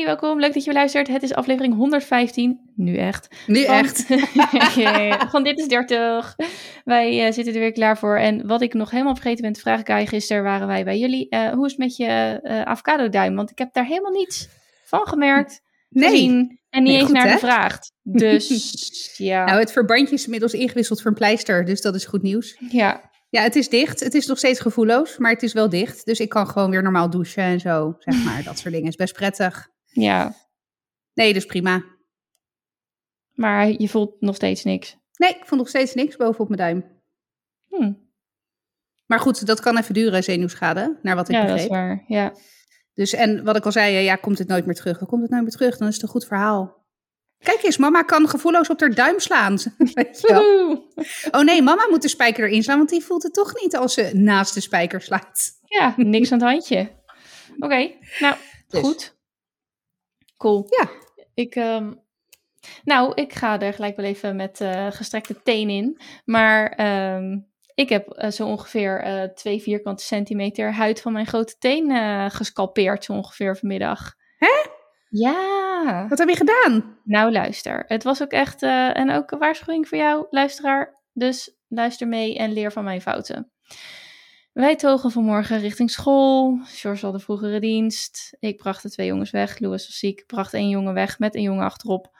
[0.00, 0.40] Hey, welkom.
[0.40, 1.08] Leuk dat je luistert.
[1.08, 2.70] Het is aflevering 115.
[2.76, 3.28] Nu echt.
[3.46, 4.06] Nu Van- echt.
[5.32, 6.36] Van Dit is 30.
[6.84, 8.16] Wij eh, zitten er weer klaar voor.
[8.16, 11.28] En wat ik nog helemaal vergeten ben te vragen, Kai, gisteren waren wij bij jullie.
[11.28, 12.06] Eh, hoe is het met je
[12.42, 13.34] eh avocado-duim?
[13.36, 14.48] Want ik heb daar helemaal niets
[14.84, 16.10] van gemerkt, Nee.
[16.10, 17.32] gezien en niet Nee, eens goed, naar hè?
[17.32, 17.92] gevraagd.
[18.02, 18.48] Dus
[19.30, 19.44] ja.
[19.44, 22.56] Nou, het verbandje is inmiddels ingewisseld voor een pleister, dus dat is goed nieuws.
[22.70, 23.08] ja.
[23.30, 24.00] Ja, het is dicht.
[24.00, 26.04] Het is nog steeds gevoelloos, maar het is wel dicht.
[26.06, 28.42] Dus ik kan gewoon weer normaal douchen en zo, zeg maar.
[28.44, 29.68] Dat soort dingen is best prettig.
[29.92, 30.34] Ja,
[31.14, 31.84] Nee, dus prima.
[33.34, 34.96] maar je voelt nog steeds niks.
[35.16, 37.00] Nee, ik vond nog steeds niks bovenop mijn duim.
[37.68, 37.92] Hm.
[39.06, 41.70] Maar goed, dat kan even duren, zenuwschade, naar wat ik Ja, dat is begreep.
[41.70, 42.04] waar.
[42.06, 42.34] Ja.
[42.94, 44.98] Dus en wat ik al zei, ja, komt het nooit meer terug?
[44.98, 46.78] Dan komt het nooit meer terug, dan is het een goed verhaal.
[47.38, 49.56] Kijk eens, mama kan gevoelloos op haar duim slaan.
[49.94, 50.42] Weet je wel.
[50.42, 50.84] Woehoe.
[51.30, 53.94] Oh nee, mama moet de spijker erin slaan, want die voelt het toch niet als
[53.94, 55.58] ze naast de spijker slaat.
[55.64, 56.90] Ja, niks aan het handje.
[57.58, 58.34] Oké, nou,
[58.68, 58.80] Dus.
[58.80, 59.18] goed.
[60.40, 60.66] Cool.
[60.68, 60.88] Ja.
[61.34, 61.92] Ik, ehm,
[62.84, 66.00] nou, ik ga er gelijk wel even met eh, gestrekte teen in.
[66.24, 67.38] Maar ehm,
[67.74, 71.90] ik heb eh, zo ongeveer eh, twee vierkante centimeter huid van mijn grote teen
[72.30, 74.14] gescalpeerd, zo ongeveer vanmiddag.
[74.36, 74.68] Hè?
[75.08, 76.06] Ja.
[76.08, 76.98] Wat heb je gedaan?
[77.04, 77.84] Nou, luister.
[77.86, 81.00] Het was ook echt, en ook een waarschuwing voor jou, luisteraar.
[81.12, 83.52] Dus luister mee en leer van mijn fouten.
[84.52, 86.58] Wij togen vanmorgen richting school.
[86.64, 88.36] George had de vroegere dienst.
[88.38, 89.58] Ik bracht de twee jongens weg.
[89.58, 90.26] Louis was ziek.
[90.26, 92.18] Bracht één jongen weg met een jongen achterop.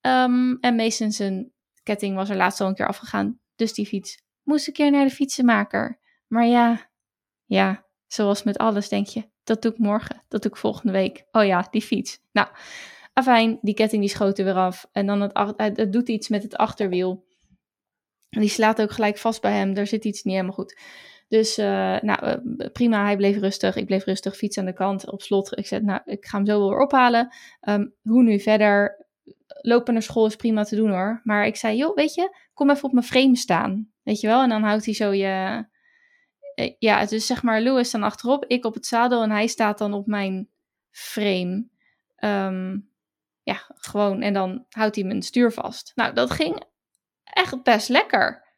[0.00, 3.40] Ehm, en Mason zijn ketting was er laatst al een keer afgegaan.
[3.56, 6.00] Dus die fiets moest een keer naar de fietsenmaker.
[6.26, 6.90] Maar ja,
[7.44, 9.30] ja, zoals met alles denk je.
[9.44, 10.24] Dat doe ik morgen.
[10.28, 11.24] Dat doe ik volgende week.
[11.30, 12.20] Oh ja, die fiets.
[12.32, 12.48] Nou,
[13.12, 14.86] Afijn, die ketting die schoot er weer af.
[14.92, 17.26] En dan het, het, het doet iets met het achterwiel.
[18.30, 19.74] En die slaat ook gelijk vast bij hem.
[19.74, 20.80] Daar zit iets niet helemaal goed.
[21.30, 23.76] Dus eh, nou, eh, prima, hij bleef rustig.
[23.76, 25.58] Ik bleef rustig, fiets aan de kant, op slot.
[25.58, 27.34] Ik zei, nou, ik ga hem zo weer ophalen.
[27.60, 29.06] Ehm, hoe nu verder?
[29.62, 31.20] Lopen naar school is prima te doen hoor.
[31.24, 33.90] Maar ik zei, joh, weet je, kom even op mijn frame staan.
[34.02, 34.42] Weet je wel?
[34.42, 35.64] En dan houdt hij zo je...
[36.54, 39.78] eh, Ja, dus zeg maar, Louis dan achterop, ik op het zadel en hij staat
[39.78, 40.48] dan op mijn
[40.90, 41.68] frame.
[42.16, 42.78] Ehm,
[43.42, 44.22] ja, gewoon.
[44.22, 45.92] En dan houdt hij mijn stuur vast.
[45.94, 46.62] Nou, dat ging
[47.24, 48.48] echt best lekker.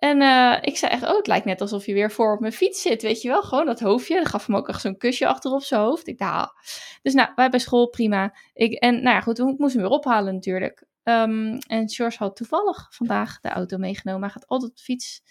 [0.00, 2.52] En eh, ik zei echt, oh, het lijkt net alsof je weer voor op mijn
[2.52, 3.42] fiets zit, weet je wel.
[3.42, 4.14] Gewoon dat hoofdje.
[4.14, 6.06] Dan gaf hem ook echt zo'n kusje achter op zijn hoofd.
[6.06, 6.48] Ik dacht, ah.
[7.02, 8.34] Dus nou, wij bij school, prima.
[8.52, 10.84] Ik, en nou ja, goed, ik moest hem weer ophalen natuurlijk.
[11.02, 14.22] Ehm, en George had toevallig vandaag de auto meegenomen.
[14.22, 15.22] Hij gaat altijd op de fiets.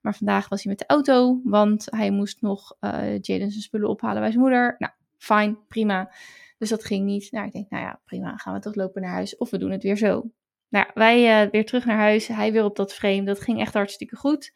[0.00, 3.88] Maar vandaag was hij met de auto, want hij moest nog eh Jaden zijn spullen
[3.88, 4.74] ophalen bij zijn moeder.
[4.78, 6.12] Nou, fijn, prima.
[6.58, 7.32] Dus dat ging niet.
[7.32, 9.36] Nou, ik denk, nou ja, prima, gaan we toch lopen naar huis.
[9.36, 10.30] Of we doen het weer zo.
[10.70, 12.26] Nou, ja, wij eh, weer terug naar huis.
[12.26, 13.22] Hij weer op dat frame.
[13.22, 14.52] Dat ging echt hartstikke goed.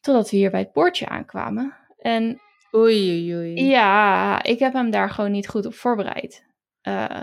[0.00, 1.76] Totdat we hier bij het poortje aankwamen.
[1.98, 2.40] En
[2.74, 3.64] Oei, oei, oei.
[3.64, 6.44] ja, ik heb hem daar gewoon niet goed op voorbereid.
[6.80, 7.20] Eh,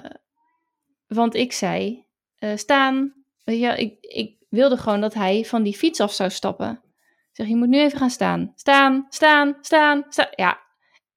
[1.07, 2.05] want ik zei,
[2.37, 3.13] eh, staan.
[3.43, 6.81] Weet je, wel, ik, ik wilde gewoon dat hij van die fiets af zou stappen.
[7.29, 8.51] Ik zeg, je moet nu even gaan staan.
[8.55, 10.29] Staan, staan, staan, staan.
[10.35, 10.61] Ja,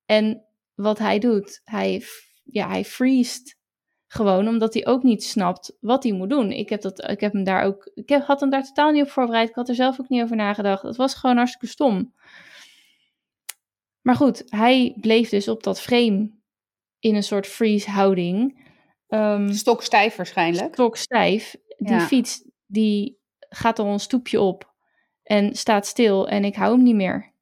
[0.06, 0.44] en
[0.75, 2.03] wat hij doet, hij,
[2.44, 3.59] ja, hij freest
[4.14, 6.50] gewoon, omdat hij ook niet snapt wat hij moet doen.
[6.52, 9.02] Ik heb, dat, ik heb hem daar ook, ik heb, had hem daar totaal niet
[9.02, 9.48] op voorbereid.
[9.48, 10.82] Ik had er zelf ook niet over nagedacht.
[10.82, 12.12] Het was gewoon hartstikke stom.
[14.03, 16.30] Maar goed, hij bleef dus op dat frame
[16.98, 18.62] in een soort freeze houding.
[19.08, 20.74] Ehm Stokstijf waarschijnlijk.
[20.74, 21.56] stokstijf.
[21.78, 22.00] Die Ja.
[22.00, 24.72] fiets, die gaat al een stoepje op
[25.22, 27.32] en staat stil en ik hou hem niet meer.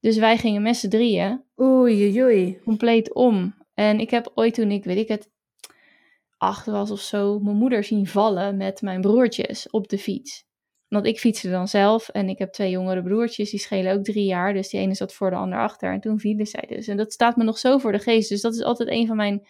[0.00, 2.58] Dus wij gingen met z'n drieën Oei, oei, oei.
[2.64, 3.54] compleet om.
[3.74, 5.30] En ik heb ooit toen ik, weet ik het,
[6.44, 10.44] acht was of zo, mijn moeder zien vallen met mijn broertjes op de fiets.
[10.88, 14.24] Want ik fietste dan zelf en ik heb twee jongere broertjes, die schelen ook drie
[14.24, 14.52] jaar.
[14.52, 16.88] Dus die ene zat voor de ander achter en toen vielen zij dus.
[16.88, 18.28] En dat staat me nog zo voor de geest.
[18.28, 19.46] Dus dat is altijd een van mijn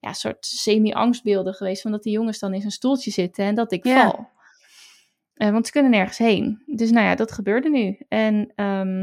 [0.00, 1.82] ja, soort semi-angstbeelden geweest.
[1.82, 4.10] Van dat die jongens dan in zo'n stoeltje zitten en dat ik Ja.
[4.10, 4.28] val.
[5.34, 6.62] Eh, want ze kunnen nergens heen.
[6.66, 7.98] Dus nou ja, dat gebeurde nu.
[8.08, 9.02] En ehm,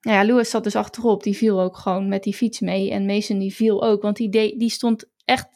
[0.00, 1.22] nou ja, Louis zat dus achterop.
[1.22, 2.90] Die viel ook gewoon met die fiets mee.
[2.90, 4.02] En Mason die viel ook.
[4.02, 5.48] Want die, die stond echt...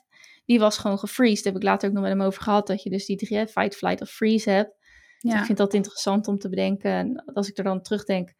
[0.50, 1.44] Die was gewoon gefreezed.
[1.44, 2.66] Daar heb ik later ook nog met hem over gehad.
[2.66, 4.76] Dat je dus die drie, hè, fight, flight of freeze hebt.
[5.18, 5.38] Dus Ja.
[5.38, 6.90] ik vind dat interessant om te bedenken.
[6.90, 8.34] En als ik er dan terugdenk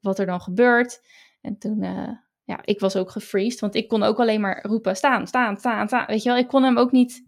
[0.00, 1.00] wat er dan gebeurt.
[1.40, 1.82] En toen...
[1.82, 2.08] eh,
[2.44, 3.60] ja, ik was ook gefreezed.
[3.60, 4.96] Want ik kon ook alleen maar roepen...
[4.96, 6.06] Staan, staan, staan, staan.
[6.06, 7.22] Weet je wel, ik kon hem ook niet...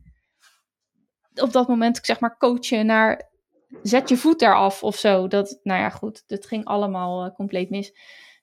[1.35, 3.31] Op dat moment, zeg maar, coachen naar
[3.83, 5.29] zet je voet eraf of zo.
[5.29, 7.93] Dat, nou ja, goed, dat ging allemaal eh, compleet mis.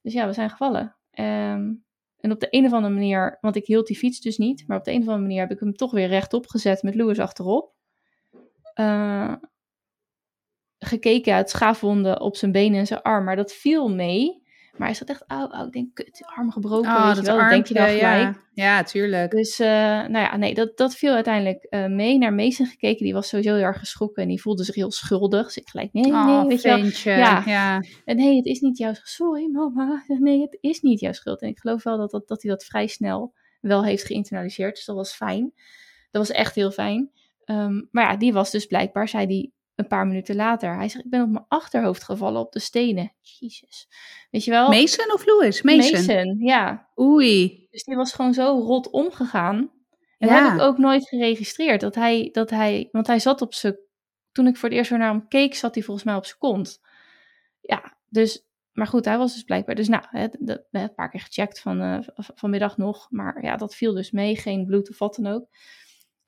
[0.02, 0.96] Dus ja, we zijn gevallen.
[1.12, 1.74] Ehm,
[2.20, 4.78] en op de een of andere manier, want ik hield die fiets dus niet, maar
[4.78, 7.20] op de een of andere manier heb ik hem toch weer rechtop gezet met Louis
[7.20, 7.74] achterop.
[8.74, 9.34] Eh,
[10.80, 14.48] gekeken uit schaafwonden op zijn benen en zijn arm, maar dat viel mee.
[14.80, 17.26] Maar hij zat echt, oh, oh ik denk, kut, arm gebroken, Oh, weet je dat
[17.26, 17.38] wel.
[17.40, 18.36] Dat denk je armpje, gelijk.
[18.36, 18.36] ja.
[18.54, 19.32] Ja, tuurlijk.
[19.32, 22.18] Dus, eh, nou ja, nee, dat, dat viel uiteindelijk eh, mee.
[22.18, 25.46] Naar Mason gekeken, die was sowieso heel erg geschrokken en die voelde zich heel schuldig.
[25.46, 26.68] Dus ik gelijk, nee, nee, Oh, weet je
[27.04, 27.18] wel.
[27.18, 27.44] Ja.
[27.46, 27.84] ja.
[28.06, 29.08] En nee, het is niet jouw schuld.
[29.10, 30.04] Sorry, mama.
[30.20, 31.42] Nee, het is niet jouw schuld.
[31.42, 34.76] En ik geloof wel dat, dat, dat hij dat vrij snel wel heeft geïnternaliseerd.
[34.76, 35.54] Dus dat was fijn.
[36.12, 37.12] Dat was echt heel fijn.
[37.46, 40.76] Ehm, maar ja, die was dus blijkbaar, zei hij een paar minuten later.
[40.76, 43.14] Hij zegt, ik ben op mijn achterhoofd gevallen op de stenen.
[43.22, 43.88] Jezus.
[44.32, 44.70] Weet je wel?
[44.70, 45.62] Mason of Louis?
[45.62, 45.92] Mason.
[45.92, 46.90] Mason, ja.
[47.00, 47.68] Oei.
[47.72, 49.58] Dus die was gewoon zo rot omgegaan.
[50.18, 51.82] En dat heb ik ook nooit geregistreerd.
[51.82, 53.78] Dat hij, dat hij, want hij zat op zijn,
[54.32, 56.38] toen ik voor het eerst weer naar hem keek, zat hij volgens mij op zijn
[56.38, 56.82] kont.
[57.62, 59.76] Ja, dus, maar goed, hij was dus blijkbaar.
[59.76, 63.08] Dus nou, hè, de- een paar keer gecheckt van, eh, vanmiddag nog.
[63.10, 64.36] Maar ja, dat viel dus mee.
[64.36, 65.48] Geen bloed of wat dan ook.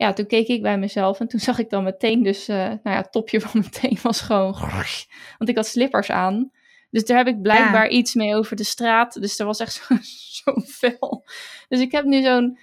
[0.02, 2.80] Ja, toen keek ik bij mezelf en toen zag ik dan meteen dus, eh, nou
[2.84, 4.54] ja, het topje van mijn teen was gewoon,
[5.38, 6.52] want ik had slippers aan.
[6.90, 9.22] Dus daar heb ik blijkbaar iets mee over de straat.
[9.22, 9.96] Dus er was echt zo-
[10.44, 11.26] zo'n vel.
[11.68, 12.60] Dus ik heb nu zo'n,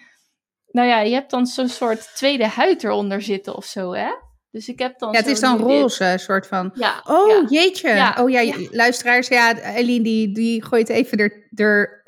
[0.70, 4.10] nou ja, je hebt dan zo'n soort tweede huid eronder zitten of zo, hè?
[4.50, 6.70] Dus ik heb dan Ja, het is zo dan dit- roze, soort van.
[6.74, 7.00] Ja.
[7.04, 7.44] Oh, ja.
[7.48, 7.88] jeetje.
[7.88, 8.54] Ja, Oh ja, ja.
[8.70, 9.28] luisteraars.
[9.28, 12.02] Ja, Eileen die, die gooit even er, er...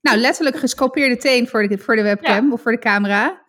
[0.00, 3.40] Nou, letterlijk gescopeerde teen voor de, voor de webcam of voor de camera.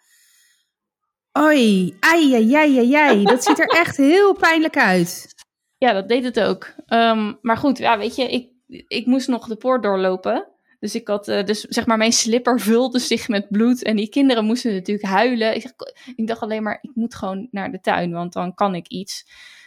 [1.40, 3.24] Oei, ai, ai, ai.
[3.24, 5.34] Dat ziet er echt heel pijnlijk uit.
[5.78, 6.74] Ja, dat deed het ook.
[6.86, 8.50] Ehm, maar goed, ja, weet je, ik,
[8.88, 10.48] ik moest nog de poort doorlopen.
[10.80, 13.84] Dus ik had, eh, dus zeg maar, mijn slipper vulde zich met bloed.
[13.84, 15.56] En die kinderen moesten natuurlijk huilen.
[15.56, 15.72] Ik, zeg,
[16.16, 19.26] ik dacht alleen maar, ik moet gewoon naar de tuin, want dan kan ik iets.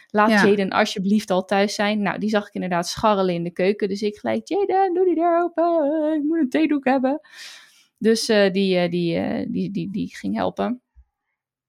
[0.09, 0.45] Laat Ja.
[0.45, 2.01] Jaden alsjeblieft al thuis zijn.
[2.01, 3.87] Nou, die zag ik inderdaad scharrelen in de keuken.
[3.87, 6.13] Dus ik gelijk, Jaden, doe die deur open.
[6.13, 7.19] Ik moet een theedoek hebben.
[7.97, 10.81] Dus eh, die, eh, die, die, die, die ging helpen.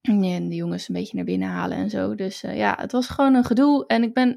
[0.08, 2.14] En de jongens een beetje naar binnen halen en zo.
[2.14, 3.86] Dus eh, ja, het was gewoon een gedoe.
[3.86, 4.30] En ik ben.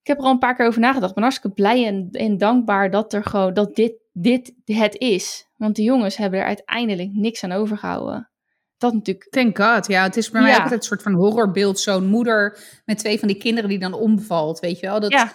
[0.00, 1.08] Ik heb er al een paar keer over nagedacht.
[1.08, 5.46] Ik ben hartstikke blij en, en dankbaar dat, er gewoon, dat dit, dit het is.
[5.56, 8.30] Want de jongens hebben er uiteindelijk niks aan overgehouden.
[8.78, 9.30] Dat natuurlijk.
[9.30, 9.86] Thank God.
[9.86, 10.56] Ja, het is bij mij Ja.
[10.56, 11.78] ook altijd een soort van horrorbeeld.
[11.80, 15.00] Zo'n moeder met twee van die kinderen die dan omvalt, weet je wel.
[15.00, 15.32] Dat, Ja.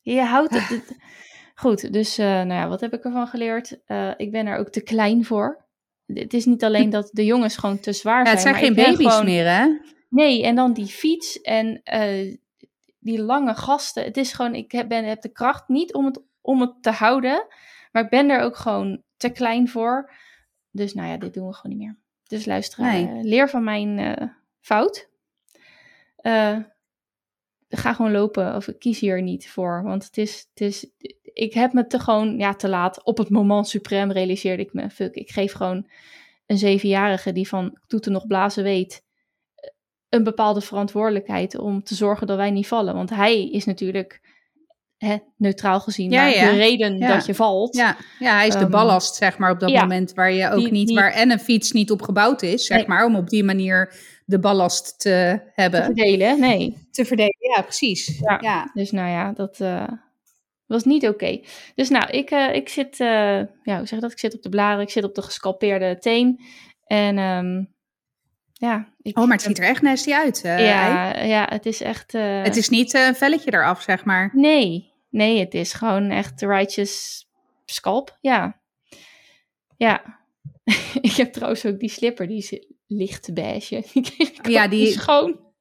[0.00, 0.96] Je houdt het.
[1.54, 3.80] Goed, dus eh, nou ja, wat heb ik ervan geleerd?
[3.84, 5.68] Eh, ik ben er ook te klein voor.
[6.14, 8.36] Het is niet alleen dat de jongens gewoon te zwaar Ja, zijn.
[8.36, 9.78] het zijn geen baby's gewoon- meer, hè?
[10.08, 12.36] Nee, en dan die fiets en eh,
[12.98, 14.04] die lange gasten.
[14.04, 16.90] Het is gewoon, ik heb, ben, heb de kracht niet om het, om het te
[16.90, 17.46] houden.
[17.92, 20.12] Maar ik ben er ook gewoon te klein voor.
[20.70, 21.98] Dus nou ja, dit doen we gewoon niet meer.
[22.26, 23.06] Dus luister, Nee.
[23.06, 24.26] eh, leer van mijn eh,
[24.60, 25.08] fout.
[27.72, 29.82] Ga gewoon lopen of kies hier niet voor.
[29.82, 30.86] Want het is, het is,
[31.32, 33.04] ik heb me te gewoon, ja, te laat.
[33.04, 35.86] Op het moment suprem realiseerde ik me, fuck, ik geef gewoon
[36.46, 39.02] een zevenjarige die van toeten nog blazen weet,
[40.08, 42.94] een bepaalde verantwoordelijkheid om te zorgen dat wij niet vallen.
[42.94, 44.20] Want hij is natuurlijk,
[44.96, 46.50] hè, neutraal gezien, Ja, maar ja.
[46.50, 47.14] de reden Ja.
[47.14, 47.76] dat je valt.
[47.76, 50.58] Ja, ja hij is de Ehm, ballast, zeg maar, op dat moment waar je ook
[50.60, 52.86] Die- niet, die- waar en een fiets niet op gebouwd is, zeg Nee.
[52.88, 53.94] maar, om op die manier
[54.24, 55.84] de ballast te Te hebben.
[55.84, 56.76] verdelen, nee.
[56.90, 58.18] Te verdelen, ja, precies.
[58.20, 58.38] Ja.
[58.40, 58.70] Ja.
[58.74, 59.88] Dus nou ja, dat eh,
[60.70, 61.40] was niet oké.
[61.74, 63.06] Dus nou, ik, eh, ik zit, eh,
[63.62, 64.12] ja, hoe zeg je dat?
[64.12, 66.40] Ik zit op de blaren, ik zit op de gescalpeerde teen.
[66.84, 67.64] En ehm,
[68.52, 68.92] ja.
[69.02, 70.42] Ik, Oh, maar het ziet er echt nasty uit.
[70.44, 70.64] eh, Ei.
[70.64, 72.12] ja, ja, het is echt...
[72.12, 74.30] Het is niet een velletje eraf, zeg maar.
[74.34, 77.26] Nee, nee, het is gewoon echt righteous
[77.64, 78.60] scalp, ja.
[79.76, 80.18] Ja.
[81.00, 83.76] ik heb trouwens ook die slipper, die is licht beige.
[83.94, 84.98] Ik Ja, die- niet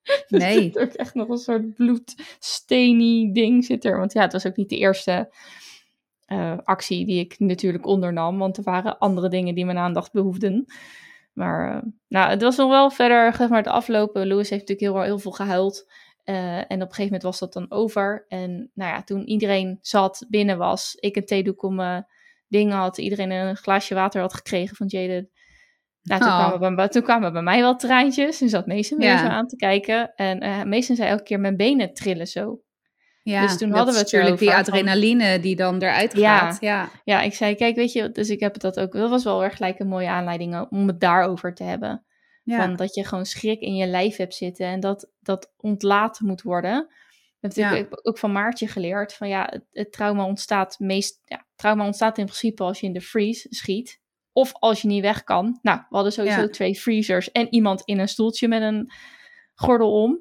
[0.09, 0.39] schoon.
[0.41, 0.61] Er Nee.
[0.61, 3.97] zit ook echt nog een soort bloedsteny ding zit er.
[3.97, 5.33] Want ja, het was ook niet de eerste
[6.25, 8.37] eh, actie die ik natuurlijk ondernam.
[8.37, 10.65] Want er waren andere dingen die mijn aandacht behoefden.
[11.33, 14.27] Maar eh, nou, het was nog wel verder, zeg maar, het aflopen.
[14.27, 15.91] Louis heeft natuurlijk heel, heel veel gehuild.
[16.23, 18.25] Eh, en op een gegeven moment was dat dan over.
[18.27, 22.05] En nou ja, toen iedereen zat, binnen was, ik een theedoek om mijn
[22.47, 25.29] dingen had, iedereen een glaasje water had gekregen van Jaden.
[26.03, 26.47] Nou, toen, Oh.
[26.47, 28.41] kwamen bij, toen kwamen bij mij wel traantjes.
[28.41, 29.17] En zat Mason weer Ja.
[29.17, 30.13] zo aan te kijken.
[30.15, 32.61] En eh Mason zei elke keer, mijn benen trillen zo.
[33.23, 36.37] Ja, Dus toen hadden we het natuurlijk die van- adrenaline die dan eruit Ja.
[36.37, 36.57] gaat.
[36.61, 36.89] Ja.
[37.03, 39.55] Ja, ik zei, kijk, weet je, dus ik heb dat ook, dat was wel erg
[39.55, 42.05] gelijk een mooie aanleiding om het daarover te hebben.
[42.43, 42.57] Ja.
[42.61, 46.41] Van dat je gewoon schrik in je lijf hebt zitten en dat dat ontlaten moet
[46.41, 46.87] worden.
[47.39, 47.77] Dat heb Ja.
[47.77, 49.13] ik ook van Maartje geleerd.
[49.13, 51.21] Van ja, het, het trauma ontstaat meest.
[51.25, 53.99] Ja, trauma ontstaat in principe als je in de freeze schiet.
[54.39, 55.59] Of als je niet weg kan.
[55.61, 56.49] Nou, we hadden sowieso Ja.
[56.49, 58.91] twee freezers en iemand in een stoeltje met een
[59.55, 60.19] gordel om.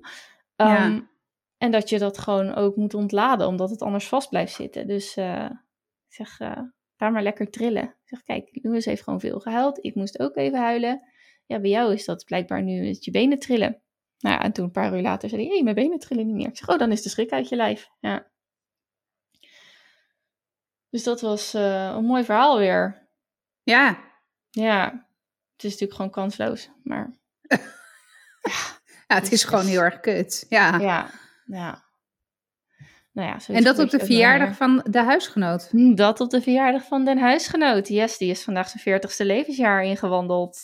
[0.56, 0.76] Ja.
[0.76, 1.00] Ehm,
[1.58, 4.86] En dat je dat gewoon ook moet ontladen, omdat het anders vast blijft zitten.
[4.86, 5.44] Dus eh,
[6.08, 6.60] ik zeg, eh,
[6.96, 7.82] ga maar lekker trillen.
[7.82, 9.84] Ik zeg, kijk, Louis heeft gewoon veel gehuild.
[9.84, 11.02] Ik moest ook even huilen.
[11.46, 13.82] Ja, bij jou is dat blijkbaar nu dat je benen trillen.
[14.18, 16.26] Nou ja, en toen een paar uur later zei hij, hé, hey, mijn benen trillen
[16.26, 16.48] niet meer.
[16.48, 17.88] Ik zeg, oh, dan is de schrik uit je lijf.
[18.00, 18.26] Ja.
[20.90, 23.08] Dus dat was eh, een mooi verhaal weer.
[23.62, 24.06] Ja.
[24.60, 24.84] Ja,
[25.52, 27.16] het is natuurlijk gewoon kansloos, maar...
[29.08, 30.46] ja, het is gewoon heel erg kut.
[30.48, 30.78] Ja.
[30.78, 31.10] Ja,
[31.46, 31.86] ja.
[33.12, 35.68] Nou ja, en dat op de verjaardag van de huisgenoot?
[35.70, 37.88] Hm, dat op de verjaardag van den huisgenoot.
[37.88, 40.58] Yes, die is vandaag zijn veertigste levensjaar ingewandeld.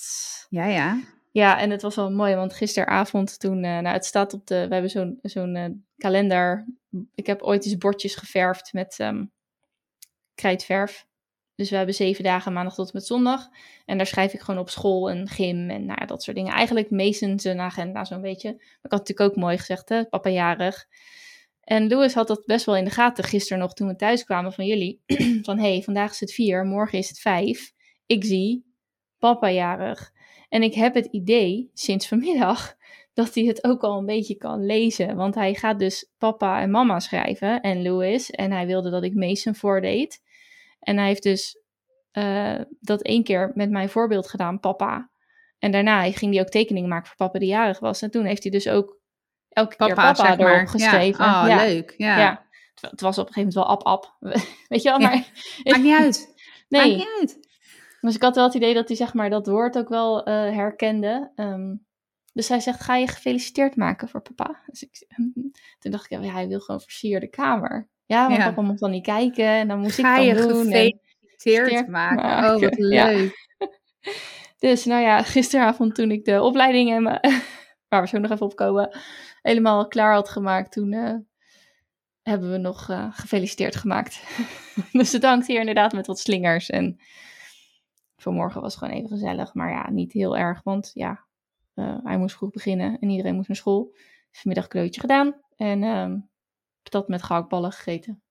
[0.49, 1.01] Ja, ja.
[1.31, 4.67] Ja, en het was wel mooi, want gisteravond toen, uh, nou het staat op de,
[4.69, 5.65] we hebben zo'n zo'n uh,
[5.97, 6.67] kalender.
[7.15, 9.33] Ik heb ooit eens bordjes geverfd met um,
[10.35, 11.07] krijtverf.
[11.57, 13.49] Dus we hebben zeven dagen, maandag tot en met zondag.
[13.85, 16.53] En daar schrijf ik gewoon op school en gym en nou ja, dat soort dingen.
[16.53, 18.51] Eigenlijk Mason's een agenda zo'n beetje.
[18.53, 20.87] Maar ik had natuurlijk ook mooi gezegd, hè, papa jarig.
[21.61, 24.53] En Louis had dat best wel in de gaten gisteren nog toen we thuis kwamen
[24.53, 25.03] van jullie.
[25.43, 27.73] van hé, hey, vandaag is het vier, morgen is het vijf.
[28.07, 28.65] Ik zie
[29.19, 30.13] papa jarig.
[30.49, 32.75] En ik heb het idee sinds vanmiddag
[33.15, 35.17] dat hij het ook al een beetje kan lezen.
[35.17, 38.31] Want hij gaat dus papa en mama schrijven en Louis.
[38.31, 40.23] En hij wilde dat ik Mason voordeed.
[40.85, 41.63] En hij heeft dus
[42.13, 45.11] uh, dat één keer met mijn voorbeeld gedaan, papa.
[45.59, 48.03] En daarna ging hij ook tekeningen maken voor papa die jarig was.
[48.03, 48.99] En toen heeft hij dus ook
[49.49, 50.69] elke papa, keer papa zeg maar.
[50.69, 51.25] geschreven.
[51.25, 51.43] Ja.
[51.43, 51.57] Oh, ja.
[51.57, 51.95] leuk.
[51.97, 52.19] Ja.
[52.19, 52.47] ja.
[52.81, 54.17] Het was op een gegeven moment wel ap-ap.
[54.69, 55.13] Weet je wel, maar...
[55.65, 56.23] Maakt niet uit.
[56.69, 56.97] Nee.
[56.97, 57.49] Maakt niet uit.
[58.01, 60.35] Dus ik had wel het idee dat hij zeg maar dat woord ook wel uh,
[60.35, 61.33] herkende.
[61.37, 61.87] Um,
[62.33, 64.63] dus hij zegt, ga je gefeliciteerd maken voor papa?
[64.67, 65.07] Dus ik,
[65.79, 67.89] toen dacht ik, ja, hij wil gewoon versierde kamer.
[68.07, 68.49] Ja, want Ja.
[68.49, 70.71] papa mocht dan niet kijken en dan moest Ga ik je dan doen.
[70.71, 72.17] en- gefeliciteerd maken.
[72.23, 72.55] maken.
[72.55, 73.07] Oh, wat Ja.
[73.07, 73.49] leuk.
[74.59, 77.03] Dus nou ja, gisteravond toen ik de opleiding, en
[77.89, 78.97] waar we zo nog even op komen,
[79.43, 81.15] helemaal klaar had gemaakt, toen eh,
[82.23, 84.23] hebben we nog eh, gefeliciteerd gemaakt.
[84.93, 86.71] dus bedankt hier inderdaad met wat slingers.
[86.71, 87.01] En
[88.17, 91.25] vanmorgen was gewoon even gezellig, maar ja, niet heel erg, want ja,
[91.75, 93.95] eh, hij moest vroeg beginnen en iedereen moest naar school.
[94.31, 96.17] Vanmiddag kleurtje gedaan en ehm
[96.85, 98.23] patat met gehaktballen gegeten.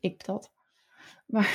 [0.00, 0.50] Ik patat.
[1.26, 1.50] Maar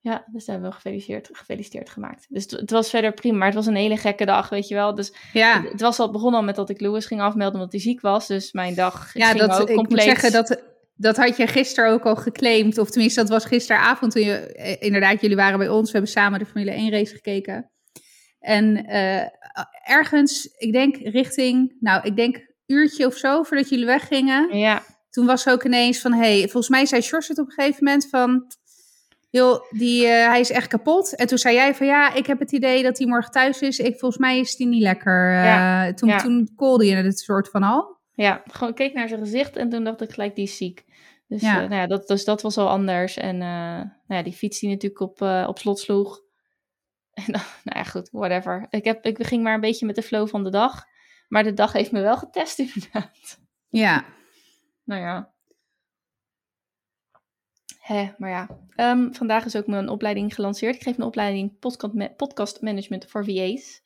[0.00, 2.26] ja, dus hebben we gefeliciteerd, gefeliciteerd gemaakt.
[2.28, 4.74] Dus het, het was verder prima, maar het was een hele gekke dag, weet je
[4.74, 4.94] wel.
[4.94, 7.80] Dus Ja, het was al begon al met dat ik Louis ging afmelden omdat hij
[7.80, 8.26] ziek was.
[8.26, 10.06] Dus mijn dag ja ging dat, ook ik compleet...
[10.06, 10.68] moet zeggen dat...
[10.94, 12.78] Dat had je gisteren ook al geclaimd.
[12.78, 14.32] Of tenminste, dat was gisteravond toen je...
[14.52, 15.86] eh, Inderdaad, jullie waren bij ons.
[15.86, 17.70] We hebben samen de Formule 1 race gekeken.
[18.38, 19.26] En eh,
[19.82, 21.76] ergens, ik denk richting...
[21.80, 24.56] Nou, ik denk uurtje of zo voordat jullie weggingen.
[24.58, 26.12] Ja, Toen was ook ineens van...
[26.12, 28.46] hey, volgens mij zei Sjors het op een gegeven moment van...
[29.30, 31.14] Joh, die, eh, hij is echt kapot.
[31.14, 33.78] En toen zei jij van ja, ik heb het idee dat hij morgen thuis is.
[33.78, 35.30] Ik, volgens mij is hij niet lekker.
[35.30, 36.18] Eh, Ja, toen, ja.
[36.18, 37.98] toen callde je het soort van al.
[38.14, 40.84] ja, gewoon keek naar zijn gezicht en toen dacht ik gelijk, die is ziek.
[41.30, 41.54] Dus, Ja.
[41.54, 41.60] ja.
[41.60, 43.16] nou ja, dat, dus dat was al anders.
[43.16, 46.20] En eh, nou ja, die fiets die natuurlijk op, eh, op slot sloeg.
[47.20, 48.66] En dan, nou ja, goed, whatever.
[48.70, 50.84] Ik, heb, ik ging maar een beetje met de flow van de dag.
[51.30, 53.40] Maar de dag heeft me wel getest inderdaad.
[53.68, 54.04] Ja,
[54.84, 55.32] Nou ja.
[57.80, 58.48] Hè, maar ja.
[58.74, 60.74] Ehm, vandaag is ook mijn opleiding gelanceerd.
[60.74, 63.82] Ik geef een opleiding podcast, podcast management voor VA's.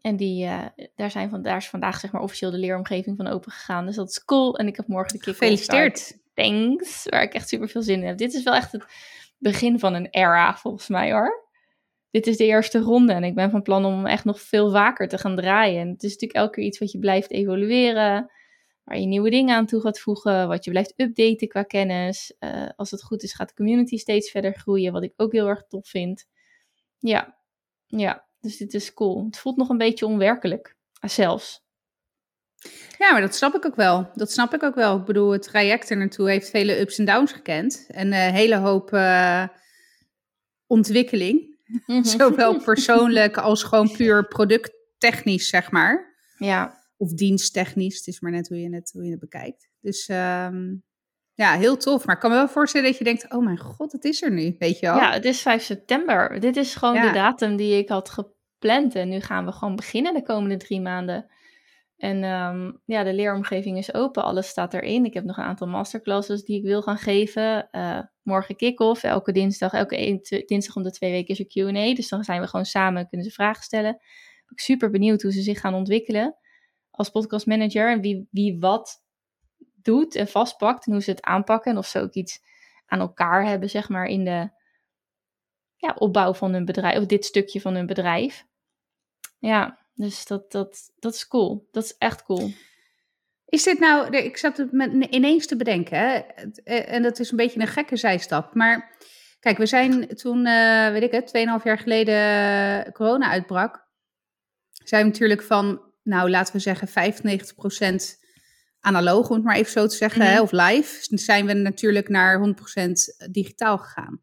[0.00, 3.26] En die, eh, daar, zijn van, daar is vandaag zeg maar officieel de leeromgeving van
[3.26, 3.86] open gegaan.
[3.86, 4.58] Dus dat is cool.
[4.58, 6.18] En ik heb morgen de kick gefeliciteerd.
[6.34, 7.04] Thanks.
[7.04, 8.18] Waar ik echt super veel zin in heb.
[8.18, 8.84] Dit is wel echt het
[9.38, 11.45] begin van een era volgens mij hoor.
[12.16, 15.08] Dit is de eerste ronde en ik ben van plan om echt nog veel vaker
[15.08, 15.80] te gaan draaien.
[15.80, 18.30] En het is natuurlijk elke keer iets wat je blijft evalueren
[18.84, 22.34] waar je nieuwe dingen aan toe gaat voegen, wat je blijft updaten qua kennis.
[22.38, 25.46] Eh, als het goed is, gaat de community steeds verder groeien, wat ik ook heel
[25.48, 26.26] erg tof vind.
[26.98, 27.38] Ja,
[27.86, 29.24] ja, dus dit is cool.
[29.24, 31.64] Het voelt nog een beetje onwerkelijk, zelfs.
[32.98, 34.10] Ja, maar dat snap ik ook wel.
[34.14, 34.98] Dat snap ik ook wel.
[34.98, 37.86] Ik bedoel, het traject er naartoe heeft vele ups en downs gekend.
[37.88, 39.48] En een hele hoop eh,
[40.66, 41.55] ontwikkeling.
[42.16, 46.14] Zowel persoonlijk als gewoon puur producttechnisch, zeg maar.
[46.38, 47.96] Ja, Of diensttechnisch.
[47.96, 49.68] Het is maar net hoe je het, hoe je het bekijkt.
[49.80, 50.74] Dus ehm,
[51.34, 52.06] ja, heel tof.
[52.06, 54.30] Maar ik kan me wel voorstellen dat je denkt, oh mijn god, het is er
[54.32, 54.54] nu.
[54.58, 54.96] Weet je wel?
[54.96, 56.40] ja, het is 5 september.
[56.40, 57.06] Dit is gewoon Ja.
[57.06, 58.94] de datum die ik had gepland.
[58.94, 61.26] En nu gaan we gewoon beginnen de komende drie maanden.
[61.96, 65.04] En ehm, ja, de leeromgeving is open, alles staat erin.
[65.04, 67.70] Ik heb nog een aantal masterclasses die ik wil gaan geven.
[67.70, 71.94] Eh, morgen kick-off, elke dinsdag, elke dinsdag om de twee weken is er Q&A.
[71.94, 73.92] Dus dan zijn we gewoon samen, kunnen ze vragen stellen.
[73.92, 76.36] Ben ik super benieuwd hoe ze zich gaan ontwikkelen
[76.90, 77.90] als podcastmanager.
[77.90, 79.04] En wie, wie wat
[79.74, 81.72] doet en vastpakt en hoe ze het aanpakken.
[81.72, 82.40] En of ze ook iets
[82.86, 84.50] aan elkaar hebben, zeg maar, in de
[85.76, 86.98] ja, opbouw van hun bedrijf.
[86.98, 88.46] Of dit stukje van hun bedrijf.
[89.38, 91.68] Ja, dus dat, dat, dat is cool.
[91.70, 92.52] Dat is echt cool.
[93.46, 96.14] Is dit nou, ik zat het met, ineens te bedenken, hè?
[96.64, 98.54] Eh, en dat is een beetje een gekke zijstap.
[98.54, 98.96] Maar
[99.40, 103.84] kijk, we zijn toen, eh, weet ik het, 2,5 jaar geleden eh, corona uitbrak.
[104.84, 108.24] Zijn we natuurlijk van, nou laten we zeggen, 95%
[108.80, 110.30] analoog, om het maar even zo te zeggen, Mhm.
[110.30, 114.20] hè, of live, zijn we natuurlijk naar 100% digitaal gegaan.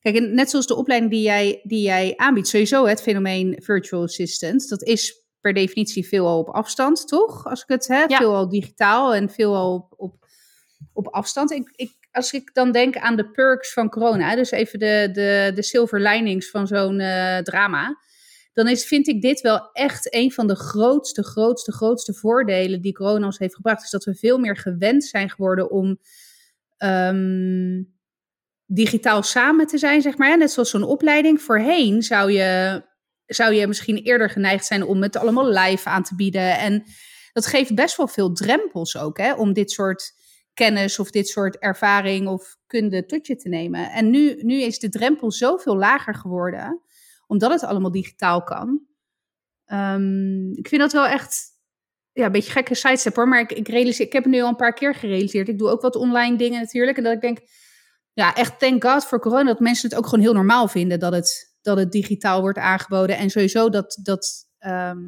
[0.00, 4.68] Kijk, net zoals de opleiding die jij, die jij aanbiedt, sowieso het fenomeen virtual assistant,
[4.68, 7.46] dat is per definitie veelal op afstand, toch?
[7.46, 8.16] Als ik het heb, Ja.
[8.16, 10.26] veelal digitaal en veelal op, op,
[10.92, 11.50] op afstand.
[11.50, 15.52] Ik, ik, als ik dan denk aan de perks van corona, dus even de, de,
[15.54, 17.98] de silver linings van zo'n eh, drama,
[18.52, 22.92] dan is, vind ik dit wel echt een van de grootste, grootste, grootste voordelen die
[22.92, 23.82] corona ons heeft gebracht.
[23.82, 25.98] Is dat we veel meer gewend zijn geworden om
[26.76, 27.82] ehm,
[28.72, 30.38] digitaal samen te zijn, zeg maar.
[30.38, 31.42] Net zoals zo'n opleiding.
[31.42, 32.82] Voorheen zou je,
[33.26, 36.58] zou je misschien eerder geneigd zijn om het allemaal live aan te bieden.
[36.58, 36.84] En
[37.32, 40.12] dat geeft best wel veel drempels ook, hè, om dit soort
[40.54, 43.90] kennis of dit soort ervaring of kunde tot je te nemen.
[43.90, 46.82] En nu, nu is de drempel zoveel lager geworden,
[47.26, 48.80] omdat het allemaal digitaal kan.
[49.64, 51.48] Ehm, ik vind dat wel echt
[52.12, 54.48] ja, een beetje gekke sidestep hoor, maar ik, ik, realiseer, ik heb het nu al
[54.48, 55.48] een paar keer gerealiseerd.
[55.48, 56.96] Ik doe ook wat online dingen natuurlijk.
[56.96, 57.38] En dat ik denk,
[58.12, 61.12] ja, echt thank God voor corona, dat mensen het ook gewoon heel normaal vinden dat
[61.12, 63.16] het, dat het digitaal wordt aangeboden.
[63.16, 65.00] En sowieso dat, dat ehm,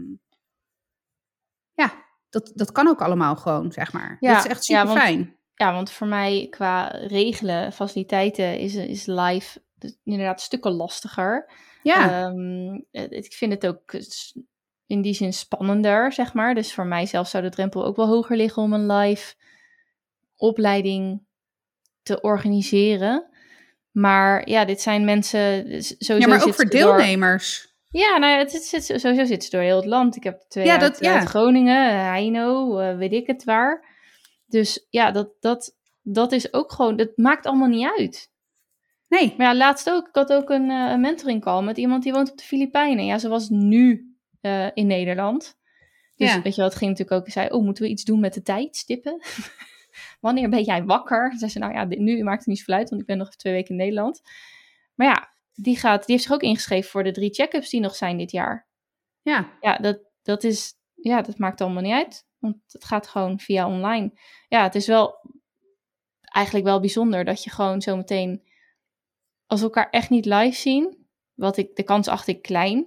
[1.73, 4.17] ja, dat, dat kan ook allemaal gewoon, zeg maar.
[4.21, 5.37] Ja, dat is echt super fijn.
[5.55, 11.51] Ja, want voor mij qua regelen, faciliteiten, is, is live dus inderdaad stukken lastiger.
[11.83, 13.95] Ja, Ehm, eh, ik vind het ook
[14.87, 16.55] in die zin spannender, zeg maar.
[16.55, 19.35] Dus voor mijzelf zou de drempel ook wel hoger liggen om een live
[20.37, 21.23] opleiding
[22.03, 23.27] te organiseren.
[23.91, 25.65] Maar ja, dit zijn mensen.
[25.83, 27.71] s- Sowieso ja, maar ook voor door- deelnemers.
[27.89, 30.17] Ja, nou ja, het, het, zit- sowieso zitten ze door heel het land.
[30.17, 31.19] Ik heb twee Ja, uit, dat- ja.
[31.19, 33.85] uit Groningen, Heino, eh, weet ik het waar.
[34.47, 38.31] Dus ja, dat, dat, dat is ook gewoon, dat maakt allemaal niet uit.
[39.09, 42.03] Nee, Maar ja, laatst ook, ik had ook een, eh, een mentoring call met iemand
[42.03, 43.05] die woont op de Filipijnen.
[43.05, 45.57] Ja, ze was nu eh, in Nederland.
[46.17, 46.43] Dus Ja.
[46.43, 48.43] weet je wat, het ging natuurlijk ook, zei, oh, moeten we iets doen met de
[48.43, 49.21] tijdstippen?
[50.21, 51.35] Wanneer ben jij wakker?
[51.37, 53.37] Zei ze, nou ja, dit, nu maakt het niet zoveel uit, want ik ben nog
[53.37, 54.21] twee weken in Nederland.
[54.95, 57.95] Maar ja, die, gaat, die heeft zich ook ingeschreven voor de drie check-ups die nog
[57.95, 58.69] zijn dit jaar.
[59.23, 62.27] ja, Ja, dat, dat is, ja, dat maakt allemaal niet uit.
[62.39, 64.13] Want het gaat gewoon via online.
[64.49, 65.21] Ja, het is wel
[66.23, 68.43] eigenlijk wel bijzonder dat je gewoon zo meteen,
[69.47, 72.87] als we elkaar echt niet live zien, wat ik, de kans acht ik klein,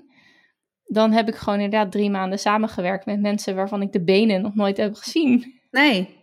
[0.83, 4.55] dan heb ik gewoon inderdaad drie maanden samengewerkt met mensen waarvan ik de benen nog
[4.55, 5.59] nooit heb gezien.
[5.71, 6.14] nee.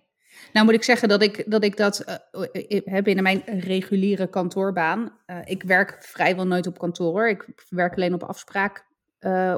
[0.53, 2.15] Nou moet ik zeggen dat ik dat, ik dat eh,
[2.53, 5.19] eh, heb binnen mijn reguliere kantoorbaan.
[5.27, 7.29] Eh, ik werk vrijwel nooit op kantoor.
[7.29, 8.87] Ik werk alleen op afspraak,
[9.19, 9.55] eh,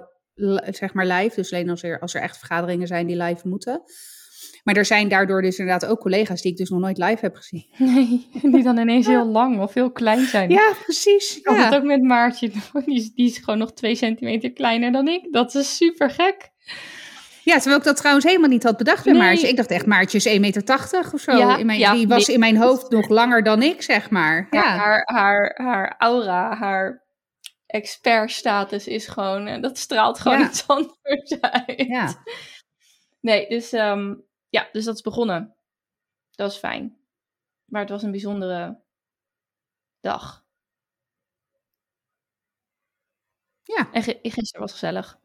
[0.70, 1.34] zeg maar live.
[1.34, 3.82] Dus alleen als er, als er echt vergaderingen zijn die live moeten.
[4.64, 7.34] Maar er zijn daardoor dus inderdaad ook collega's die ik dus nog nooit live heb
[7.34, 7.66] gezien.
[7.78, 10.50] Nee, die dan ineens heel lang of heel klein zijn.
[10.50, 11.38] Ja, precies.
[11.38, 12.50] Ik had het ook met Maartje.
[12.84, 15.32] Die is, die is gewoon nog twee centimeter kleiner dan ik.
[15.32, 16.50] Dat is super gek.
[17.44, 19.22] Ja, terwijl ik dat trouwens helemaal niet had bedacht bij Nee.
[19.22, 19.48] Maartje.
[19.48, 21.36] Ik dacht echt, Maartje is 1,80 meter of zo.
[21.36, 24.46] Ja, in mijn, ja, die was in mijn hoofd nog langer dan ik, zeg maar.
[24.50, 24.76] Ja.
[24.76, 27.02] Haar, haar, haar aura, haar
[27.66, 30.46] expertstatus is gewoon, eh, dat straalt gewoon Ja.
[30.46, 31.74] iets anders uit.
[31.86, 32.22] ja.
[33.20, 34.14] Nee, dus, ehm,
[34.48, 35.54] ja, dus dat is begonnen.
[36.30, 36.96] Dat is fijn.
[37.64, 38.80] Maar het was een bijzondere
[40.00, 40.44] dag.
[43.62, 43.88] Ja.
[43.92, 45.18] En gisteren was gezellig.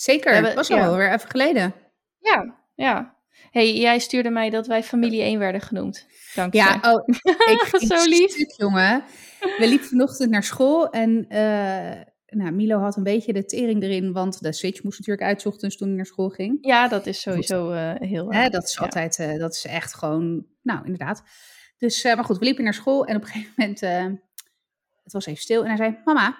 [0.00, 0.32] Zeker.
[0.32, 0.86] Hebben- Het was ja.
[0.86, 1.74] al weer even geleden.
[2.18, 3.16] Ja, ja.
[3.50, 6.06] hey, jij stuurde mij dat wij familie 1 werden genoemd.
[6.34, 6.58] Dank je.
[6.58, 7.06] Ja, oh,
[7.52, 8.30] ik vind Zo lief.
[8.30, 9.04] stuk, jongen.
[9.40, 14.12] We liepen vanochtend naar school en eh, nou, Milo had een beetje de tering erin,
[14.12, 16.58] want de switch moest natuurlijk uit 's ochtends toen hij naar school ging.
[16.60, 18.32] Ja, dat is sowieso eh, heel...
[18.32, 18.80] Hè, dat is ja.
[18.80, 21.22] altijd, eh, dat is echt gewoon, nou inderdaad.
[21.78, 23.80] Dus, maar goed, we liepen naar school en op een gegeven moment,
[25.02, 26.38] het was even stil en hij zei, mama,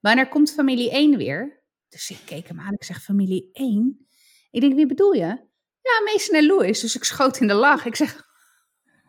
[0.00, 1.57] wanneer komt familie 1 weer?
[1.88, 4.06] Dus ik keek hem aan, ik zeg, familie 1?
[4.50, 5.46] Ik denk, wie bedoel je?
[5.82, 6.80] Ja, Mason en Louis.
[6.80, 7.84] Dus ik schoot in de lach.
[7.84, 8.26] Ik zeg,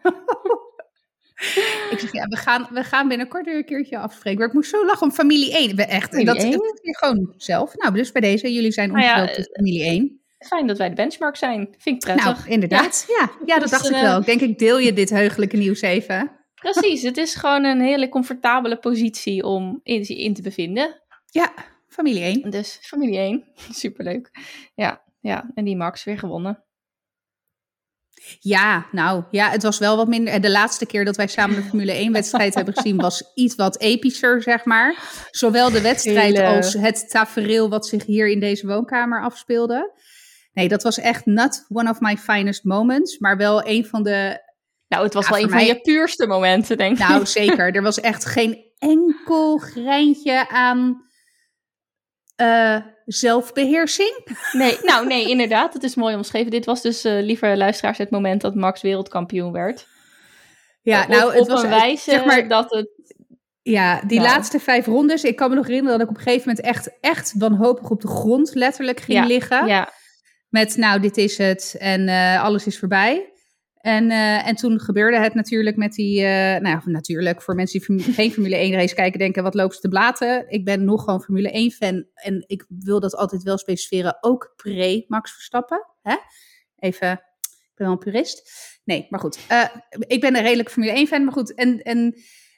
[1.92, 4.40] ik zeg, ja, we gaan, we gaan binnenkort weer een keertje afspreken.
[4.40, 5.76] Maar ik moest zo lachen om familie 1.
[5.76, 7.76] We Echt, en dat, Familie dat je gewoon zelf.
[7.76, 10.22] Nou, dus bij deze, jullie zijn Nou ja, omgedoopt tot familie 1.
[10.40, 11.76] Fijn dat wij de benchmark zijn.
[11.78, 12.38] Vind ik prettig.
[12.38, 13.06] Nou, inderdaad.
[13.08, 14.20] Ja, ja, dat Dus, dacht ik eh, wel.
[14.20, 16.32] Ik denk, ik deel je dit heugelijke nieuws even.
[16.56, 21.02] Precies, het is gewoon een hele comfortabele positie om in, in te bevinden.
[21.26, 21.54] Ja,
[22.00, 22.50] familie 1.
[22.50, 23.44] Dus familie 1,
[23.84, 24.32] superleuk.
[24.76, 26.64] Ja, ja, en die Max weer gewonnen.
[28.40, 30.42] Ja, nou, ja, het was wel wat minder.
[30.42, 33.80] De laatste keer dat wij samen de Formule 1 wedstrijd hebben gezien was iets wat
[33.80, 34.96] epischer, zeg maar.
[35.32, 40.00] Zowel de wedstrijd Hele- als het tafereel wat zich hier in deze woonkamer afspeelde.
[40.54, 44.48] Nee, dat was echt not one of my finest moments, maar wel een van de...
[44.88, 47.08] Nou, het was Ja, wel een van je puurste momenten, denk ik.
[47.08, 47.76] Nou, zeker.
[47.76, 51.08] Er was echt geen enkel greintje aan...
[52.40, 54.28] eh, zelfbeheersing?
[54.52, 55.74] Nee, nou nee, inderdaad.
[55.74, 56.52] Het is mooi omschreven.
[56.52, 59.88] Dit was dus, uh, lieve luisteraars, het moment dat Max wereldkampioen werd.
[60.82, 62.90] Ja, nou, op, het op was een wijze zeg maar, dat het...
[63.62, 64.30] Ja, die Nou.
[64.32, 65.24] laatste vijf rondes.
[65.24, 68.02] Ik kan me nog herinneren dat ik op een gegeven moment echt, echt wanhopig op
[68.02, 69.68] de grond letterlijk ging Ja, liggen.
[69.68, 69.92] Ja,
[70.50, 73.34] Met nou, dit is het en eh, alles is voorbij.
[73.80, 77.82] En, eh, en toen gebeurde het natuurlijk met die, eh, nou ja, natuurlijk voor mensen
[77.98, 80.46] die geen Formule 1 race kijken, denken wat lopen ze te blaten.
[80.50, 84.54] Ik ben nog gewoon Formule 1 fan en ik wil dat altijd wel specificeren, ook
[84.56, 85.86] pre-Max Verstappen.
[86.02, 86.16] Hè?
[86.80, 88.52] Even, ik ben wel een purist.
[88.84, 89.40] Nee, maar goed.
[89.48, 89.64] eh,
[90.00, 91.54] ik ben een redelijk Formule 1 fan, maar goed.
[91.54, 92.16] En, en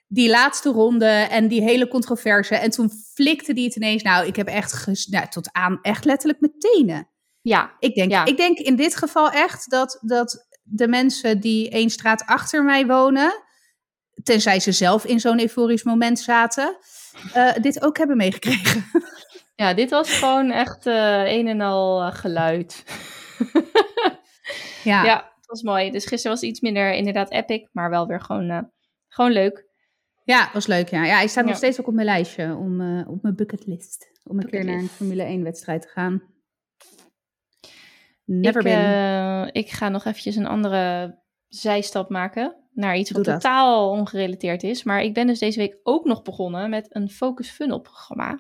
[0.08, 2.56] die laatste ronde en die hele controverse.
[2.56, 4.04] En toen flikte die het ineens.
[4.04, 7.08] Nou, ik heb echt ges- nou, tot aan echt letterlijk mijn tenen.
[7.42, 8.26] ja, Ik denk, Ja.
[8.26, 12.86] ik denk in dit geval echt dat, dat de mensen die één straat achter mij
[12.86, 13.44] wonen,
[14.24, 16.78] tenzij ze zelf in zo'n euforisch moment zaten,
[17.34, 18.86] eh, dit ook hebben meegekregen.
[19.56, 22.84] ja, dit was gewoon echt eh, een en al eh, geluid.
[24.84, 25.92] Ja, Ja, het was mooi.
[25.92, 28.72] Dus gisteren was iets minder inderdaad epic, maar wel weer gewoon,
[29.08, 29.66] gewoon leuk.
[30.24, 30.90] ja was leuk.
[30.90, 31.06] Ja.
[31.06, 34.10] ja, hij staat nog steeds ook op mijn lijstje, om, op mijn bucketlist.
[34.24, 34.88] Om een keer naar een.
[34.88, 36.31] Formule 1 wedstrijd te gaan.
[38.40, 38.86] Never ik, been.
[38.86, 41.18] eh, ik ga nog eventjes een andere
[41.48, 44.84] zijstap maken naar iets wat totaal ongerelateerd is.
[44.84, 48.40] Maar ik ben dus deze week ook nog begonnen met een Focus Funnel programma.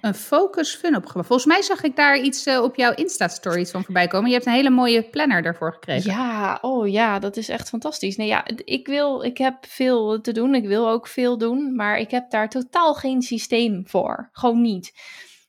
[0.00, 1.26] Een focus fun opgemaakt.
[1.26, 4.28] Volgens mij zag ik daar iets eh, op jouw Insta-stories van voorbij komen.
[4.28, 6.10] Je hebt een hele mooie planner daarvoor gekregen.
[6.10, 8.16] Ja, oh ja, dat is echt fantastisch.
[8.16, 10.54] Nee, ja, ik wil, ik heb veel te doen.
[10.54, 14.28] Ik wil ook veel doen, maar ik heb daar totaal geen systeem voor.
[14.32, 14.92] Gewoon niet.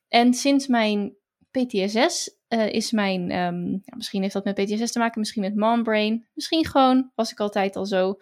[0.08, 1.16] En sinds mijn
[1.52, 5.56] PTSS eh, is mijn, ehm, ja, misschien heeft dat met PTSS te maken, misschien met
[5.56, 8.18] mombrain, misschien gewoon was ik altijd al zo.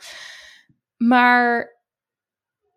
[0.97, 1.77] Maar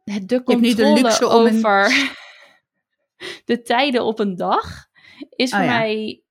[0.04, 1.88] het- de hebt nu de controle luxe om een- over
[3.44, 4.88] de tijden op een dag
[5.36, 5.78] is Oh voor ja.
[5.78, 6.22] mij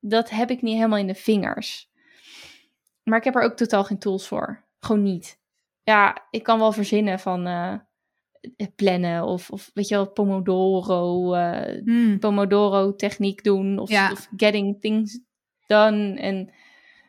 [0.00, 1.90] dat heb ik niet helemaal in de vingers.
[3.02, 4.64] Maar ik heb er ook totaal geen tools voor.
[4.80, 5.40] Gewoon niet.
[5.82, 7.74] Ja, ik kan wel verzinnen van eh,
[8.76, 12.18] plannen of, of weet je wel, Pomodoro, eh, Hmm.
[12.18, 14.12] Pomodoro techniek doen of, Ja.
[14.12, 15.18] of getting things
[15.66, 16.14] done.
[16.20, 16.50] En,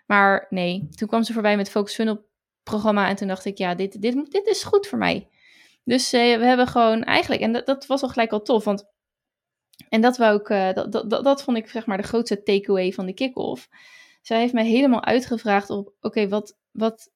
[0.06, 2.26] maar nee, toen kwam ze voorbij met Focus Funnel
[2.64, 5.28] programma en toen dacht ik, ja, dit, dit, dit is goed voor mij.
[5.84, 8.92] Dus eh, we hebben gewoon eigenlijk, en dat, dat was al gelijk al tof, want
[9.90, 12.44] en dat, wou ik, eh, dat, dat, dat, dat vond ik zeg maar de grootste
[12.44, 13.70] takeaway van de kick-off.
[14.22, 17.12] Zij heeft mij helemaal uitgevraagd op, oké, wat, wat,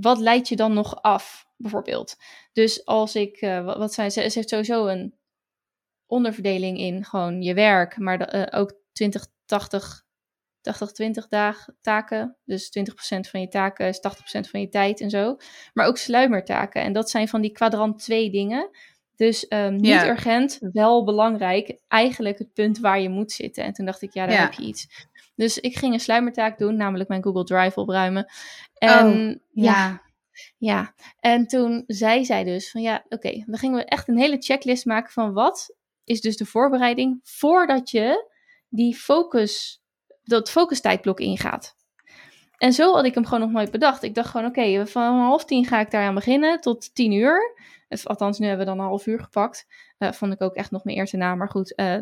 [0.00, 2.16] wat leidt je dan nog af, bijvoorbeeld?
[2.52, 5.14] Dus als ik, eh, wat, wat zei ze, ze heeft sowieso een
[6.06, 10.04] onderverdeling in gewoon je werk, maar eh, ook 20, 80,
[10.60, 12.36] 80, 20 dagen taken.
[12.44, 15.36] Dus 20% van je taken is 80% van je tijd en zo.
[15.74, 16.82] Maar ook sluimertaken.
[16.82, 18.70] En dat zijn van die kwadrant 2 dingen.
[19.16, 20.08] Dus ehm, niet Ja.
[20.08, 21.80] urgent, wel belangrijk.
[21.88, 23.64] Eigenlijk het punt waar je moet zitten.
[23.64, 24.42] En toen dacht ik, ja, daar Ja.
[24.42, 25.08] heb je iets.
[25.40, 28.32] Dus ik ging een sluimertaak doen, namelijk mijn Google Drive opruimen.
[28.74, 30.02] En Oh, ja, ja.
[30.58, 34.36] ja, en toen zei zij dus van ja, oké, dan gingen we echt een hele
[34.38, 38.30] checklist maken van wat is dus de voorbereiding voordat je
[38.68, 39.82] die focus,
[40.22, 41.76] dat focus tijdblok ingaat.
[42.56, 44.02] En zo had ik hem gewoon nog nooit bedacht.
[44.02, 47.54] Ik dacht gewoon, oké, van half tien ga ik daar aan beginnen tot tien uur.
[48.04, 49.66] Althans, nu hebben we dan een half uur gepakt.
[49.98, 51.38] Eh, vond ik ook echt nog mijn eerste naam.
[51.38, 51.98] Maar goed, eh,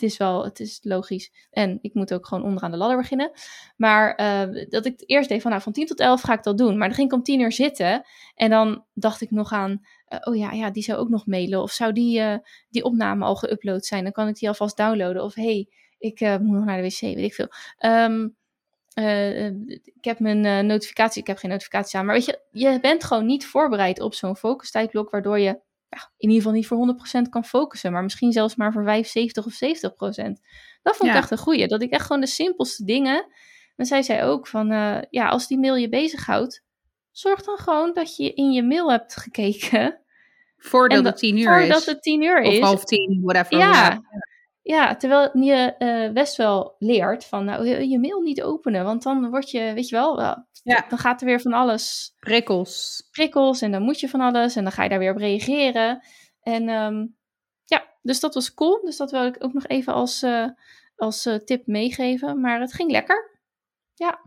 [0.00, 1.32] het- het- het is wel, het is logisch.
[1.50, 3.30] En ik moet ook gewoon onderaan de ladder beginnen.
[3.76, 6.58] Maar eh, dat ik eerst deed van, nou, van 10 tot 11 ga ik dat
[6.58, 6.78] doen.
[6.78, 8.04] Maar dan ging ik om 10 uur zitten.
[8.34, 11.62] En dan dacht ik nog aan, eh, oh ja, ja, die zou ook nog mailen.
[11.62, 12.38] Of zou die, eh,
[12.70, 14.02] die opname al geüpload zijn?
[14.02, 15.22] Dan kan ik die alvast downloaden.
[15.22, 17.48] Of hey, ik moet nog naar de wc, weet ik veel.
[17.78, 18.28] Ehm,
[18.94, 19.54] eh, eh,
[19.94, 22.04] ik heb mijn notificatie, ik heb geen notificaties aan.
[22.06, 26.28] Maar weet je, je bent gewoon niet voorbereid op zo'n focustijdblok, waardoor je ja, in
[26.28, 26.96] ieder geval niet voor
[27.26, 30.40] 100% kan focussen, maar misschien zelfs maar voor 75 of 70%.
[30.82, 31.66] Dat vond ik echt een goeie.
[31.68, 33.26] Dat ik echt gewoon de simpelste dingen.
[33.76, 36.64] En zij zei ook van, eh, ja, als die mail je bezighoudt,
[37.10, 40.00] zorg dan gewoon dat je in je mail hebt gekeken.
[40.58, 41.86] Voordat En het dat- tien uur Voordat is.
[41.86, 42.60] het 10 uur Of is.
[42.60, 43.58] half tien, whatever.
[43.58, 44.00] Ja.
[44.68, 49.02] Ja, terwijl je eh, best wel leert van nou, je, je mail niet openen, want
[49.02, 50.20] dan word je, weet je wel,
[50.62, 50.84] Ja.
[50.88, 53.06] dan gaat er weer van alles Prikkels.
[53.10, 56.02] prikkels en dan moet je van alles en dan ga je daar weer op reageren.
[56.40, 57.06] En ehm,
[57.64, 58.80] ja, dus dat was cool.
[58.84, 60.46] Dus dat wil ik ook nog even als, eh,
[60.96, 62.40] als eh, tip meegeven.
[62.40, 63.40] Maar het ging lekker.
[63.94, 64.20] Ja.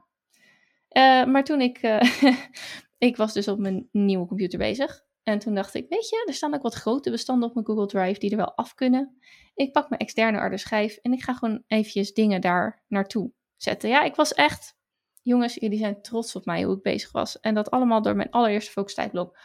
[1.26, 2.00] Maar toen ik,
[2.98, 5.02] ik was dus op mijn nieuwe computer bezig.
[5.24, 7.86] En toen dacht ik, weet je, er staan ook wat grote bestanden op mijn Google
[7.86, 9.18] Drive die er wel af kunnen.
[9.56, 13.90] Ik pak mijn externe harde schijf en ik ga gewoon eventjes dingen daar naartoe zetten.
[13.90, 14.76] Ja, ik was echt,
[15.22, 17.40] jongens, jullie zijn trots op mij hoe ik bezig was.
[17.40, 19.38] En dat allemaal door mijn allereerste focus tijdblok.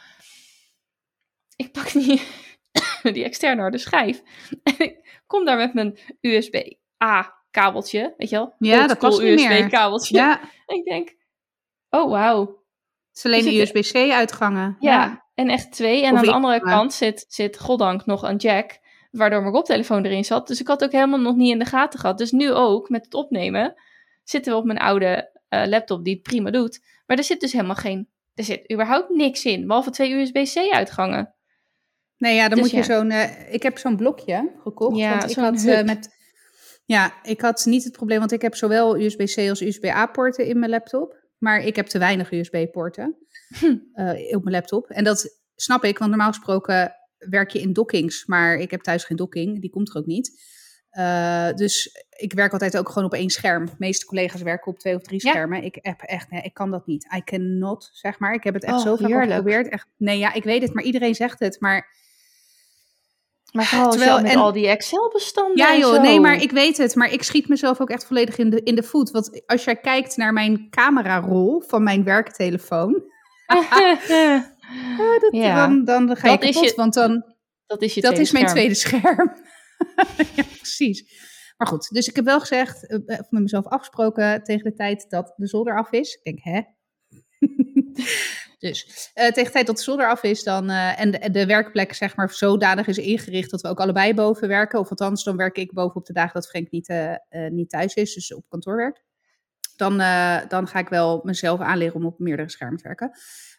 [1.56, 2.22] Ik pak die,
[3.14, 4.22] die externe harde schijf.
[4.62, 8.54] En ik kom daar met mijn USB-A kabeltje, weet je wel?
[8.58, 9.58] Ja, dat was niet meer.
[9.58, 10.16] USB-kabeltje.
[10.16, 11.16] Ja, En ik denk,
[11.90, 12.40] oh wauw.
[13.08, 14.76] het is alleen de Zit er- USB-C uitgangen.
[14.80, 16.04] Ja, en echt twee.
[16.04, 18.78] En Of aan de andere maar- kant zit, zit goddank nog een jack,
[19.10, 20.48] waardoor mijn koptelefoon erin zat.
[20.48, 22.18] Dus ik had ook helemaal nog niet in de gaten gehad.
[22.18, 23.74] Dus nu ook, met het opnemen,
[24.24, 26.80] zitten we op mijn oude eh, laptop die het prima doet.
[27.06, 31.34] Maar er zit dus helemaal geen, er zit überhaupt niks in, behalve twee USB-C uitgangen.
[32.18, 33.10] Nee, ja, dan Dus moet je zo'n...
[33.10, 34.96] eh, ik heb zo'n blokje gekocht.
[34.96, 36.14] Ja, want ik had eh, met...
[36.84, 40.70] Ja, ik had niet het probleem, want ik heb zowel USB-C als USB-A-poorten in mijn
[40.70, 41.24] laptop.
[41.38, 43.16] Maar ik heb te weinig USB-poorten
[43.58, 43.64] Hm.
[43.92, 44.90] eh, op mijn laptop.
[44.90, 48.26] En dat snap ik, want normaal gesproken werk je in dockings.
[48.26, 50.54] Maar ik heb thuis geen docking, die komt er ook niet.
[50.90, 53.66] Eh, dus ik werk altijd ook gewoon op één scherm.
[53.66, 55.30] De meeste collega's werken op twee of drie Ja.
[55.30, 55.62] schermen.
[55.64, 57.06] Ik heb echt, nee, ik kan dat niet.
[57.16, 58.34] I cannot, zeg maar.
[58.34, 59.68] Ik heb het echt Oh, zo vaak geprobeerd.
[59.68, 61.60] Echt, nee, ja, ik weet het, maar iedereen zegt het.
[61.60, 61.94] Maar
[63.56, 66.76] Maar vooral Terwijl- al met en- al die Excel-bestanden ja, joh, nee, maar ik weet
[66.76, 66.94] het.
[66.94, 69.10] Maar ik schiet mezelf ook echt volledig in de, in de voet.
[69.10, 73.02] Want als jij kijkt naar mijn camerarol van mijn werktelefoon,
[73.46, 73.70] ah,
[75.20, 75.54] dat, Ja.
[75.66, 76.70] dan, dan ga Dat je is kapot.
[76.70, 77.24] je Want dan,
[77.66, 78.56] dat is je dat is mijn scherm.
[78.58, 79.32] tweede scherm.
[80.36, 81.24] ja, precies.
[81.56, 85.06] Maar goed, dus ik heb wel gezegd, eh, eh, met mezelf afgesproken tegen de tijd
[85.08, 86.14] dat de zolder af is.
[86.14, 86.60] Ik denk, hè?
[88.68, 91.46] Dus eh, tegen de tijd dat de zolder af is dan, eh, en de, de
[91.46, 94.78] werkplek zeg maar zodanig is ingericht dat we ook allebei boven werken.
[94.78, 97.14] Of althans, dan werk ik boven op de dagen dat Frank niet, eh,
[97.50, 99.04] niet thuis is, dus op kantoor werkt.
[99.76, 99.96] Dan,
[100.48, 103.10] dan ga ik wel mezelf aanleren om op meerdere schermen te werken.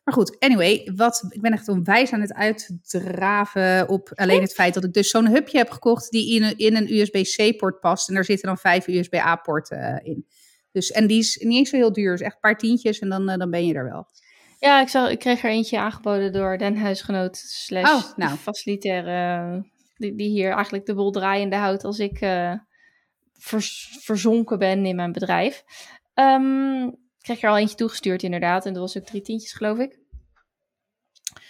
[0.07, 4.73] Maar goed, anyway, wat, ik ben echt onwijs aan het uitdraven op alleen het feit
[4.73, 8.07] dat ik dus zo'n hubje heb gekocht die in een, in een USB-C-poort past.
[8.07, 10.25] En daar zitten dan vijf USB-A-poorten eh, in.
[10.71, 13.09] Dus, en die is niet eens zo heel duur, is echt een paar tientjes en
[13.09, 14.07] dan, dan ben je er wel.
[14.59, 18.37] Ja, ik, ik kreeg er eentje aangeboden door den huisgenoot slash Oh, nou.
[18.37, 19.63] facilitaire,
[19.95, 22.53] die, die hier eigenlijk de boel draaiende houdt als ik eh,
[23.33, 25.63] vers- verzonken ben in mijn bedrijf.
[26.13, 29.77] Ehm, ik kreeg er al eentje toegestuurd inderdaad en dat was ook drie tientjes geloof
[29.77, 29.99] ik.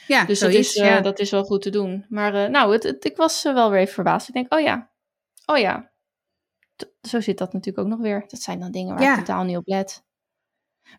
[0.07, 1.01] Ja, Dus dat is, eh, ja.
[1.01, 2.05] dat is wel goed te doen.
[2.09, 4.27] Maar eh, nou, het, het- ik was wel weer even verbaasd.
[4.27, 4.91] Ik denk, oh ja,
[5.45, 5.91] oh ja.
[6.75, 8.23] T- zo zit dat natuurlijk ook nog weer.
[8.27, 9.11] Dat zijn dan dingen waar Ja.
[9.11, 10.05] ik totaal niet op let.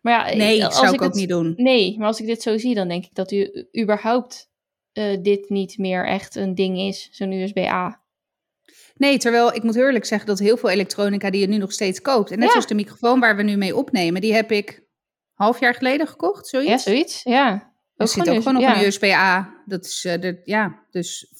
[0.01, 1.53] Maar ja, Nee, als zou ik ik ook het, niet doen.
[1.57, 4.49] Nee, maar als ik dit zo zie, dan denk ik dat u überhaupt
[4.91, 8.01] eh, dit niet meer echt een ding is, zo'n USB-A.
[8.95, 12.01] Nee, terwijl ik moet eerlijk zeggen dat heel veel elektronica die je nu nog steeds
[12.01, 12.31] koopt.
[12.31, 12.51] En net Ja.
[12.51, 14.83] zoals de microfoon waar we nu mee opnemen, die heb ik
[15.33, 16.69] half jaar geleden gekocht, zoiets.
[16.69, 17.23] Ja, zoiets.
[17.23, 17.73] Ja.
[17.95, 18.77] Er zit ook gewoon nog ja.
[18.77, 19.61] een USB-A.
[19.65, 21.33] Dat is, eh, de, ja, dus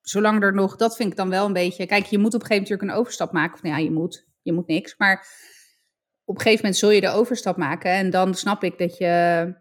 [0.00, 1.86] zolang er nog, dat vind ik dan wel een beetje.
[1.86, 3.54] Kijk, je moet op een gegeven moment natuurlijk een overstap maken.
[3.54, 4.94] Of nou ja, je moet, je moet niks.
[4.96, 5.26] Maar
[6.32, 7.90] op een gegeven moment zul je de overstap maken.
[7.90, 9.54] En dan snap ik dat je,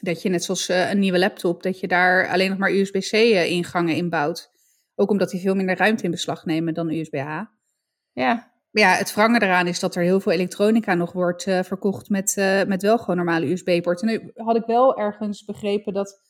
[0.00, 3.96] dat je net zoals eh, een nieuwe laptop, dat je daar alleen nog maar USB-C-ingangen
[3.96, 4.50] in bouwt.
[4.94, 7.50] Ook omdat die veel minder ruimte in beslag nemen dan USB-A.
[8.12, 8.50] Ja.
[8.70, 12.08] Maar ja, het wrange eraan is dat er heel veel elektronica nog wordt eh, verkocht
[12.08, 14.06] met, eh, met wel gewoon normale USB-poorten.
[14.06, 16.20] Nu had ik wel ergens begrepen dat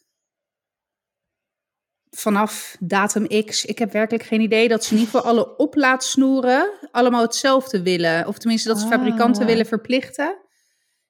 [2.17, 6.71] vanaf datum X, ik heb werkelijk geen idee, dat ze in ieder geval alle oplaadsnoeren
[6.91, 8.27] allemaal hetzelfde willen.
[8.27, 9.49] Of tenminste dat ze fabrikanten Ah.
[9.49, 10.29] willen verplichten.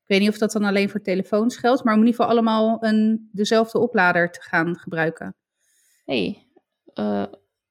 [0.03, 2.37] Ik weet niet of dat dan alleen voor telefoons geldt, maar om in ieder geval
[2.37, 5.37] allemaal een, dezelfde oplader te gaan gebruiken.
[6.05, 6.47] hey,
[6.95, 7.25] eh,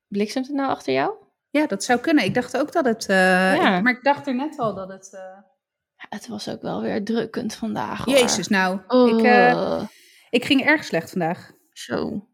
[0.07, 1.13] bliksemt het nou achter jou?
[1.49, 2.23] Ja, dat zou kunnen.
[2.23, 3.05] Ik dacht ook dat het...
[3.09, 3.15] eh,
[3.55, 3.77] Ja.
[3.77, 5.09] ik- maar ik dacht er net al dat het...
[5.13, 5.19] eh,
[5.97, 8.05] Ja, het was ook wel weer drukkend vandaag.
[8.05, 8.13] hoor.
[8.15, 8.79] Jezus, nou.
[8.87, 9.81] Oh, Ik, eh,
[10.29, 11.51] ik ging erg slecht vandaag.
[11.73, 12.27] Zo.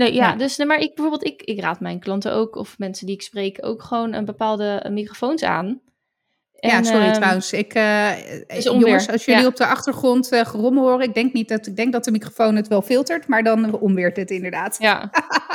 [0.00, 0.36] Nee, ja, Ja.
[0.36, 3.58] dus maar ik bijvoorbeeld, ik, ik raad mijn klanten ook, of mensen die ik spreek,
[3.60, 5.80] ook gewoon een bepaalde eh, microfoons aan.
[6.52, 7.52] ja, En, sorry ehm, trouwens.
[7.52, 9.46] Ik, eh, jongens, als jullie ja.
[9.46, 12.56] op de achtergrond eh, gerommel horen, ik denk niet dat ik denk dat de microfoon
[12.56, 14.76] het wel filtert, maar dan onweert het inderdaad.
[14.78, 15.10] Ja,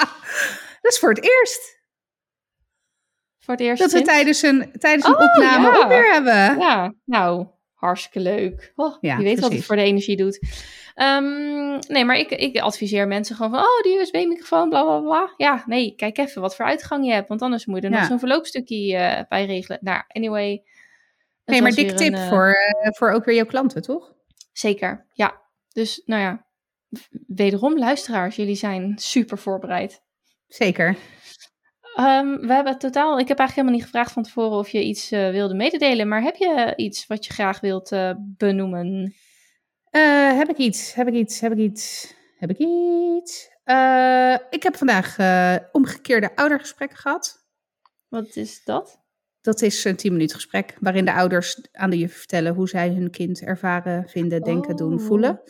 [0.81, 1.83] Dat is voor het eerst
[3.39, 5.81] voor het eerst dat we tijdens een, tijdens een Oh, opname ja.
[5.81, 6.59] onweer hebben.
[6.59, 8.73] Ja, nou, hartstikke leuk.
[8.75, 10.39] Oh, Ja, je weet wat het voor de energie doet.
[10.95, 15.33] Ehm, nee, maar ik, ik adviseer mensen gewoon van, oh, die USB-microfoon, bla bla bla.
[15.37, 17.97] Ja, nee, kijk even wat voor uitgang je hebt, want anders moet je er Ja.
[17.99, 19.79] nog zo'n verloopstukje eh, bij regelen.
[19.81, 20.63] Nou, anyway.
[21.45, 24.13] Nee, maar dik tip een, eh, voor, eh, voor ook weer jouw klanten, toch?
[24.53, 25.41] Zeker, ja.
[25.71, 26.45] Dus, nou ja,
[27.27, 30.01] wederom luisteraars, jullie zijn super voorbereid.
[30.47, 30.95] Zeker.
[31.95, 35.09] Ehm, we hebben totaal, ik heb eigenlijk helemaal niet gevraagd van tevoren of je iets
[35.09, 39.15] wilde mededelen, maar heb je iets wat je graag wilt benoemen?
[39.95, 40.93] Eh, heb ik iets?
[40.93, 41.39] Heb ik iets?
[41.39, 42.13] Heb ik iets?
[42.37, 43.49] Heb ik iets?
[43.63, 47.45] Eh, ik heb vandaag eh, omgekeerde oudergesprekken gehad.
[48.07, 49.01] Wat is dat?
[49.41, 52.89] Dat is een 10 minuten gesprek waarin de ouders aan de juf vertellen hoe zij
[52.89, 55.05] hun kind ervaren, vinden, denken, doen, Oh.
[55.05, 55.41] voelen.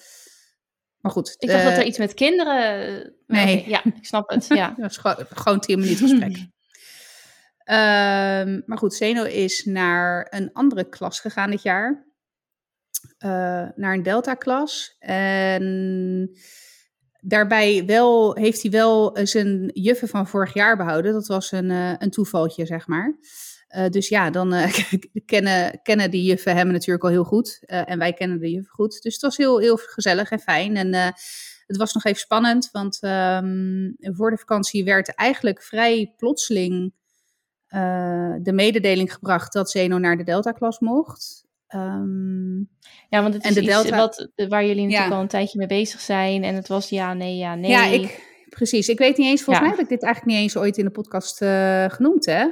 [1.00, 1.36] Maar goed.
[1.40, 3.14] Ik dacht dat er iets met kinderen...
[3.28, 3.70] Nee.
[3.70, 4.48] ja, ik snap het.
[4.48, 4.74] Ja.
[4.78, 6.38] Dat is gewoon, gewoon 10 minuten gesprek.
[7.58, 12.06] Ehm, maar goed, Zeno is naar een andere klas gegaan dit jaar.
[13.18, 13.30] Eh,
[13.76, 14.96] naar een Delta-klas.
[15.00, 16.30] En
[17.22, 21.14] daarbij wel, heeft hij wel zijn juffen van vorig jaar behouden.
[21.14, 23.18] Dat was een, eh, een toevaltje, zeg maar.
[23.68, 24.74] Eh, dus ja, dan eh,
[25.26, 27.64] kennen, kennen die juffen hem natuurlijk al heel goed.
[27.66, 29.02] Eh, en wij kennen de juffen goed.
[29.02, 30.76] Dus het was heel, heel gezellig en fijn.
[30.76, 31.10] En eh,
[31.68, 36.94] het was nog even spannend, want ehm, voor de vakantie werd eigenlijk vrij plotseling
[37.68, 41.45] eh, de mededeling gebracht dat Zeno naar de Delta-klas mocht.
[41.76, 42.58] Ehm,
[43.10, 45.16] Ja, want het En is de iets Delta- wat, waar jullie natuurlijk Ja.
[45.16, 46.44] al een tijdje mee bezig zijn.
[46.44, 47.72] En het was ja, nee, ja, nee.
[47.72, 48.88] Ja, ik, precies.
[48.90, 49.72] Ik weet niet eens, volgens Ja.
[49.72, 52.46] mij heb ik dit eigenlijk niet eens ooit in de podcast eh, genoemd, hè?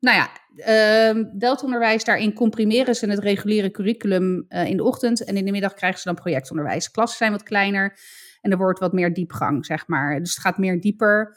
[0.00, 5.36] Nou ja, ehm Delta-onderwijs, daarin comprimeren ze het reguliere curriculum eh, in de ochtend en
[5.36, 6.90] in de middag krijgen ze dan projectonderwijs.
[6.90, 7.98] Klassen zijn wat kleiner
[8.40, 10.18] en er wordt wat meer diepgang, zeg maar.
[10.18, 11.36] Dus het gaat meer dieper.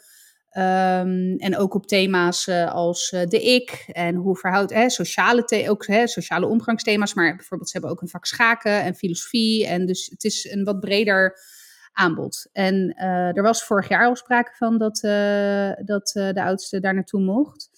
[0.56, 5.68] Ehm, en ook op thema's eh, als eh, de ik en hoe verhoudt, hè, sociale,
[5.68, 9.66] ook, hè, sociale omgangsthema's, maar bijvoorbeeld ze hebben ook een vak schaken en filosofie.
[9.66, 11.38] En dus het is een wat breder
[11.92, 12.48] aanbod.
[12.52, 14.98] En eh, er was vorig jaar al sprake van dat,
[15.84, 17.70] dat de oudste daar naartoe mocht.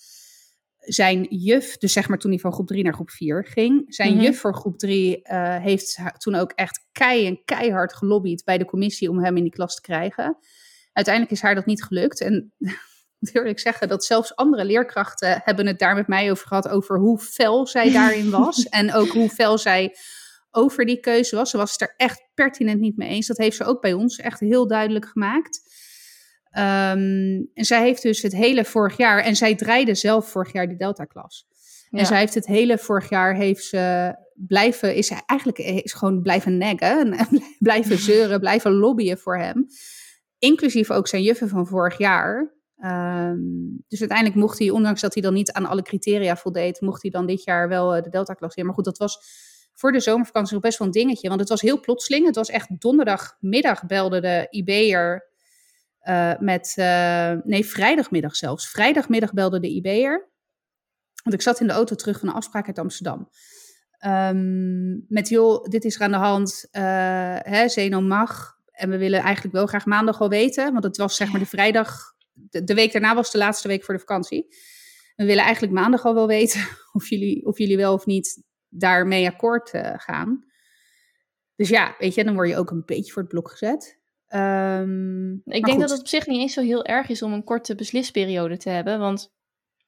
[0.78, 4.14] Zijn juf, dus zeg maar toen hij van groep 3 naar groep 4 ging, zijn
[4.14, 4.22] Mhm.
[4.22, 8.64] juf voor groep 3 eh, heeft toen ook echt kei en keihard gelobbyd bij de
[8.64, 10.38] commissie om hem in die klas te krijgen.
[10.98, 12.20] Uiteindelijk is haar dat niet gelukt.
[12.20, 12.52] En
[13.18, 16.98] moet eerlijk zeggen dat zelfs andere leerkrachten hebben het daar met mij over gehad, over
[16.98, 18.68] hoe fel zij daarin was.
[18.68, 19.96] en ook hoe fel zij
[20.50, 21.50] over die keuze was.
[21.50, 23.26] Ze was het er echt pertinent niet mee eens.
[23.26, 25.60] Dat heeft ze ook bij ons echt heel duidelijk gemaakt.
[26.50, 30.68] Ehm, en zij heeft dus het hele vorig jaar, en zij draaide zelf vorig jaar
[30.68, 31.46] die Delta-klas.
[31.90, 31.98] Ja.
[31.98, 36.58] En zij heeft het hele vorig jaar, heeft ze blijven, is eigenlijk is gewoon blijven
[36.58, 39.66] neggen, en blijven zeuren, blijven lobbyen voor hem.
[40.38, 42.56] Inclusief ook zijn juffen van vorig jaar.
[42.78, 43.38] Ehm,
[43.88, 47.10] dus uiteindelijk mocht hij, ondanks dat hij dan niet aan alle criteria voldeed, mocht hij
[47.10, 48.56] dan dit jaar wel eh, de Delta-klas.
[48.56, 49.18] Maar goed, dat was
[49.74, 51.28] voor de zomervakantie nog best wel een dingetje.
[51.28, 52.26] Want het was heel plotseling.
[52.26, 55.28] Het was echt donderdagmiddag belde de IB'er
[55.98, 56.72] eh, met...
[56.76, 58.70] eh, nee, vrijdagmiddag zelfs.
[58.70, 60.28] Vrijdagmiddag belde de IB'er.
[61.22, 63.28] Want ik zat in de auto terug van een afspraak uit Amsterdam.
[63.98, 66.68] Ehm, met joh, dit is er aan de hand.
[66.70, 68.57] hè, mag.
[68.78, 70.72] En we willen eigenlijk wel graag maandag al weten.
[70.72, 72.16] Want het was zeg maar de vrijdag...
[72.32, 74.46] De, de week daarna was de laatste week voor de vakantie.
[75.16, 79.28] We willen eigenlijk maandag al wel weten of jullie, of jullie wel of niet daarmee
[79.28, 80.44] akkoord eh, gaan.
[81.56, 84.00] Dus ja, weet je, dan word je ook een beetje voor het blok gezet.
[84.26, 85.80] Ehm, Ik denk goed.
[85.80, 88.70] dat het op zich niet eens zo heel erg is om een korte beslisperiode te
[88.70, 88.98] hebben.
[88.98, 89.32] Want,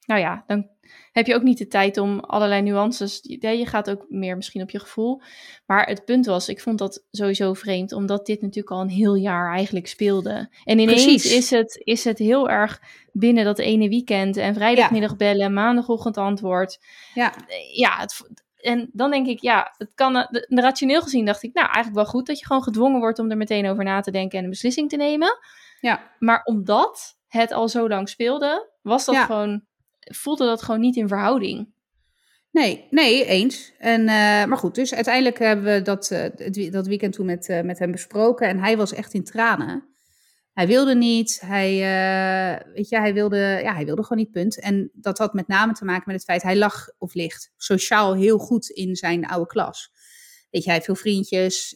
[0.06, 0.68] nou ja, dan
[1.12, 3.18] heb je ook niet de tijd om allerlei nuances.
[3.22, 5.22] Ja, je gaat ook meer misschien op je gevoel.
[5.66, 9.14] Maar het punt was, ik vond dat sowieso vreemd, omdat dit natuurlijk al een heel
[9.14, 10.50] jaar eigenlijk speelde.
[10.64, 11.32] En ineens Precies.
[11.36, 12.80] is het, is het heel erg
[13.12, 16.78] binnen dat ene weekend en vrijdagmiddag bellen, maandagochtend antwoord.
[17.14, 17.34] Ja,
[17.72, 21.66] Ja, het, en dan denk ik, ja, het kan, eh, rationeel gezien dacht ik, nou
[21.66, 24.38] eigenlijk wel goed dat je gewoon gedwongen wordt om er meteen over na te denken
[24.38, 25.38] en een beslissing te nemen.
[25.80, 29.24] ja, Maar omdat het al zo lang speelde, was dat Ja.
[29.24, 29.62] gewoon,
[30.00, 31.72] voelde dat gewoon niet in verhouding.
[32.50, 33.72] nee, nee, eens.
[33.78, 37.60] En, eh, maar goed, dus uiteindelijk hebben we dat, eh, dat weekend toen met, eh,
[37.60, 38.48] met hem besproken.
[38.48, 39.88] En hij was echt in tranen.
[40.52, 41.72] Hij wilde niet, hij,
[42.74, 44.60] weet je, hij wilde, ja, hij wilde gewoon niet, punt.
[44.60, 48.14] En dat had met name te maken met het feit, hij lag of ligt sociaal
[48.14, 49.90] heel goed in zijn oude klas.
[50.50, 51.74] Weet je, hij heeft veel vriendjes.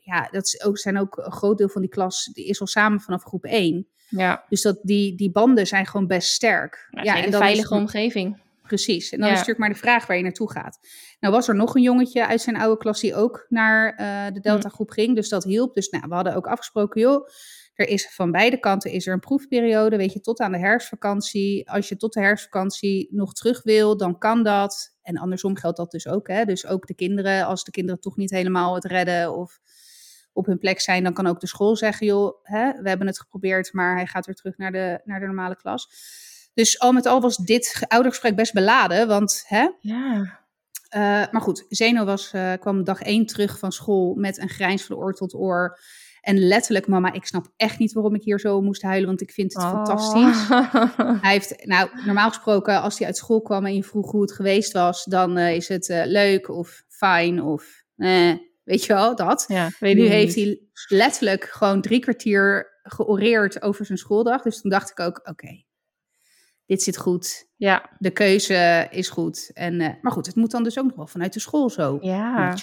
[0.00, 2.66] ja, dat is ook, zijn ook een groot deel van die klas, die is al
[2.66, 3.88] samen vanaf groep 1.
[4.16, 6.88] Ja, Dus dat, die, die banden zijn gewoon best sterk.
[6.90, 8.42] ja, een en hele dan is veilige omgeving.
[8.62, 9.10] Precies.
[9.12, 9.32] En dan Ja.
[9.32, 10.78] is natuurlijk maar de vraag waar je naartoe gaat.
[11.20, 14.40] Nou was er nog een jongetje uit zijn oude klas die ook naar eh, de
[14.40, 15.14] Delta groep ging.
[15.14, 15.74] Dus dat hielp.
[15.74, 17.28] Dus nou, we hadden ook afgesproken, joh,
[17.74, 21.70] er is van beide kanten is er een proefperiode, weet je, tot aan de herfstvakantie.
[21.70, 24.96] Als je tot de herfstvakantie nog terug wil, dan kan dat.
[25.02, 26.28] En andersom geldt dat dus ook.
[26.28, 26.44] Hè?
[26.44, 29.60] Dus ook de kinderen, als de kinderen toch niet helemaal het redden of
[30.34, 33.18] op hun plek zijn, dan kan ook de school zeggen, joh, hè, we hebben het
[33.20, 35.88] geprobeerd, maar hij gaat weer terug naar de, naar de normale klas.
[36.54, 40.40] Dus al met al was dit ge- oudergesprek best beladen, want hè, Ja,
[40.88, 44.82] eh, maar goed, Zeno was, eh, kwam dag één terug van school met een grijns
[44.84, 45.78] van oor tot oor.
[46.20, 49.30] En letterlijk, mama, ik snap echt niet waarom ik hier zo moest huilen, want ik
[49.30, 49.70] vind het Oh.
[49.70, 50.48] fantastisch.
[51.22, 54.32] Hij heeft, nou, normaal gesproken, als hij uit school kwam en je vroeg hoe het
[54.32, 58.32] geweest was, dan eh, is het leuk of fijn of eh,
[58.64, 59.44] weet je wel, dat.
[59.48, 64.42] ja, weet nu heeft hij letterlijk gewoon drie kwartier georeerd over zijn schooldag.
[64.42, 65.64] Dus toen dacht ik ook, oké,
[66.66, 67.48] dit zit goed.
[67.56, 69.50] Ja, De keuze is goed.
[69.54, 71.98] En, eh, maar goed, het moet dan dus ook nog wel vanuit de school zo
[72.00, 72.54] ja.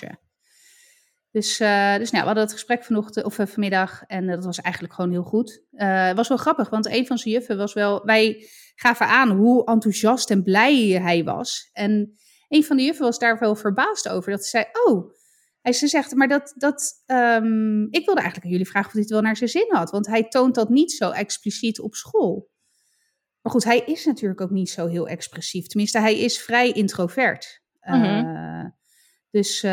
[1.31, 4.61] Dus, uh, dus nou, we hadden het gesprek vanochtend of uh, vanmiddag en dat was
[4.61, 5.63] eigenlijk gewoon heel goed.
[5.71, 8.05] Het was wel grappig, want een van zijn juffen was wel.
[8.05, 11.69] Wij gaven aan hoe enthousiast en blij hij was.
[11.73, 12.15] En
[12.47, 14.31] een van de juffen was daar wel verbaasd over.
[14.31, 15.13] Dat ze zei: Oh,
[15.61, 16.53] hij ze zegt, maar dat.
[16.55, 19.67] dat um, ik wilde eigenlijk aan jullie vragen of hij het wel naar zijn zin
[19.69, 19.91] had.
[19.91, 22.49] Want hij toont dat niet zo expliciet op school.
[23.41, 25.67] Maar goed, hij is natuurlijk ook niet zo heel expressief.
[25.67, 27.61] Tenminste, hij is vrij introvert.
[27.81, 28.75] Mm -hmm.
[29.29, 29.63] dus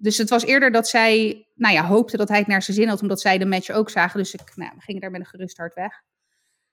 [0.00, 2.88] dus het was eerder dat zij, nou ja, hoopte dat hij het naar zijn zin
[2.88, 4.18] had, omdat zij de match ook zagen.
[4.18, 6.02] Dus ik, nou, we gingen daar met een gerust hart weg.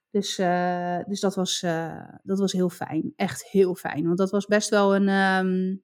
[0.09, 1.59] Dus, uh, dus dat, was,
[2.23, 3.13] dat was heel fijn.
[3.15, 4.05] Echt heel fijn.
[4.05, 5.81] Want dat was best wel een, um, nou,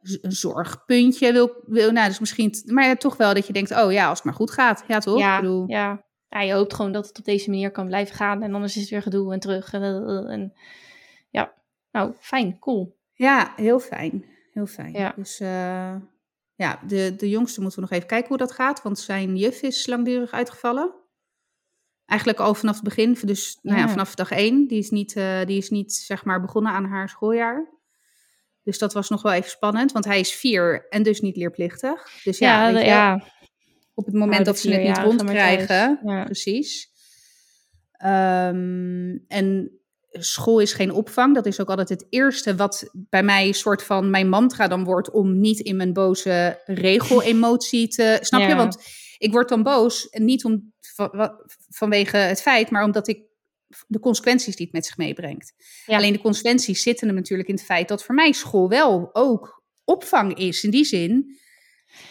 [0.00, 1.32] een zorgpuntje.
[1.32, 4.18] Wil, wil, nou, dus misschien, maar ja, toch wel dat je denkt, oh ja, als
[4.18, 4.84] het maar goed gaat.
[4.88, 5.18] Ja, toch?
[5.18, 6.04] Ja, ik bedoel, ja.
[6.28, 8.42] ja, je hoopt gewoon dat het op deze manier kan blijven gaan.
[8.42, 9.72] En anders is het weer gedoe en terug.
[9.72, 9.82] En,
[10.28, 10.52] en
[11.30, 11.52] ja,
[11.90, 12.98] nou, fijn, cool.
[13.12, 14.92] Ja, heel fijn heel fijn.
[14.92, 15.12] Ja.
[15.16, 15.94] Dus uh,
[16.54, 19.62] ja, de, de jongste moeten we nog even kijken hoe dat gaat, want zijn juf
[19.62, 20.94] is langdurig uitgevallen.
[22.06, 23.58] Eigenlijk al vanaf het begin, dus.
[23.62, 24.66] Nou ja, vanaf dag één.
[24.66, 27.78] Die is, niet, uh, die is niet, zeg maar, begonnen aan haar schooljaar.
[28.62, 32.08] Dus dat was nog wel even spannend, want hij is vier en dus niet leerplichtig.
[32.24, 33.24] Dus ja, ja, weet je, ja.
[33.94, 36.88] op het moment dat ze het niet rondkrijgen, precies.
[38.04, 39.80] Um, en
[40.12, 41.34] school is geen opvang.
[41.34, 44.84] Dat is ook altijd het eerste wat bij mij een soort van mijn mantra dan
[44.84, 48.18] wordt om niet in mijn boze regel-emotie te.
[48.20, 48.54] Snap je?
[48.54, 48.76] Want
[49.18, 51.32] ik word dan boos en niet om, van,
[51.68, 53.22] vanwege het feit, maar omdat ik
[53.86, 55.52] de consequenties die het met zich meebrengt.
[55.86, 59.62] Alleen de consequenties zitten er natuurlijk in het feit dat voor mij school wel ook
[59.84, 60.64] opvang is.
[60.64, 61.38] In die zin,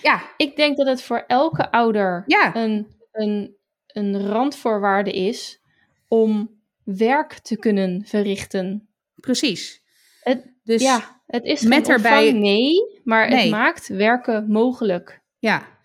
[0.02, 0.34] ja.
[0.38, 3.56] Ik denk dat het voor elke ouder een, een,
[3.88, 5.62] een randvoorwaarde is
[6.08, 8.90] om werk te kunnen verrichten.
[9.16, 9.82] Precies.
[10.22, 13.40] Het, dus ja, het is met erbij nee, maar nee.
[13.40, 15.22] het maakt werken mogelijk.
[15.40, 15.79] Ja.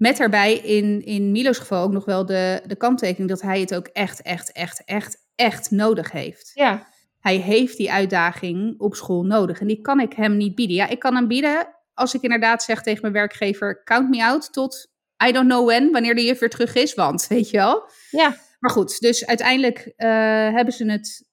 [0.00, 3.74] Met erbij in, in Milo's geval ook nog wel de, de kanttekening dat hij het
[3.74, 6.50] ook echt, echt, echt, echt, echt nodig heeft.
[6.54, 6.86] Ja.
[7.18, 10.76] Hij heeft die uitdaging op school nodig en die kan ik hem niet bieden.
[10.76, 14.52] Ja, ik kan hem bieden als ik inderdaad zeg tegen mijn werkgever: count me out
[14.52, 14.90] tot
[15.26, 17.90] I don't know when, wanneer de juf weer terug is, want weet je wel.
[18.10, 18.36] Ja.
[18.58, 20.08] Maar goed, dus uiteindelijk uh,
[20.54, 21.24] hebben ze het,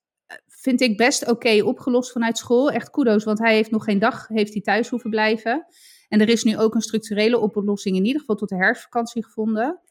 [0.48, 2.72] vind ik, best oké opgelost vanuit school.
[2.72, 5.66] Echt kudo's, want hij heeft nog geen dag heeft hij thuis hoeven blijven.
[6.08, 9.82] En er is nu ook een structurele oplossing in ieder geval tot de herfstvakantie gevonden.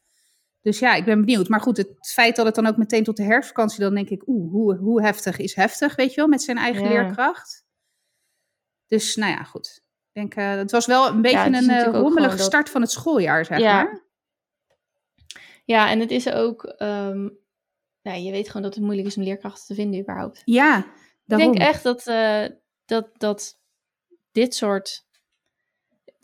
[0.61, 1.49] Dus ja, ik ben benieuwd.
[1.49, 4.23] Maar goed, het feit dat het dan ook meteen tot de herfstvakantie, dan denk ik,
[4.27, 6.89] oeh, hoe, hoe heftig is heftig, weet je wel, met zijn eigen ja.
[6.89, 7.64] leerkracht.
[8.87, 9.85] Dus nou ja, goed.
[10.12, 12.71] Ik denk, uh, het was wel een beetje ja, een uh, rommelige start dat...
[12.71, 13.83] van het schooljaar, zeg ja.
[13.83, 14.05] maar.
[15.64, 17.39] Ja, en het is ook, um,
[18.03, 20.43] nou, je weet gewoon dat het moeilijk is om leerkrachten te vinden überhaupt.
[20.45, 20.87] Ja,
[21.25, 21.53] daarom.
[21.53, 22.47] Ik denk echt dat, uh,
[22.85, 23.61] dat, dat
[24.33, 25.05] dit soort,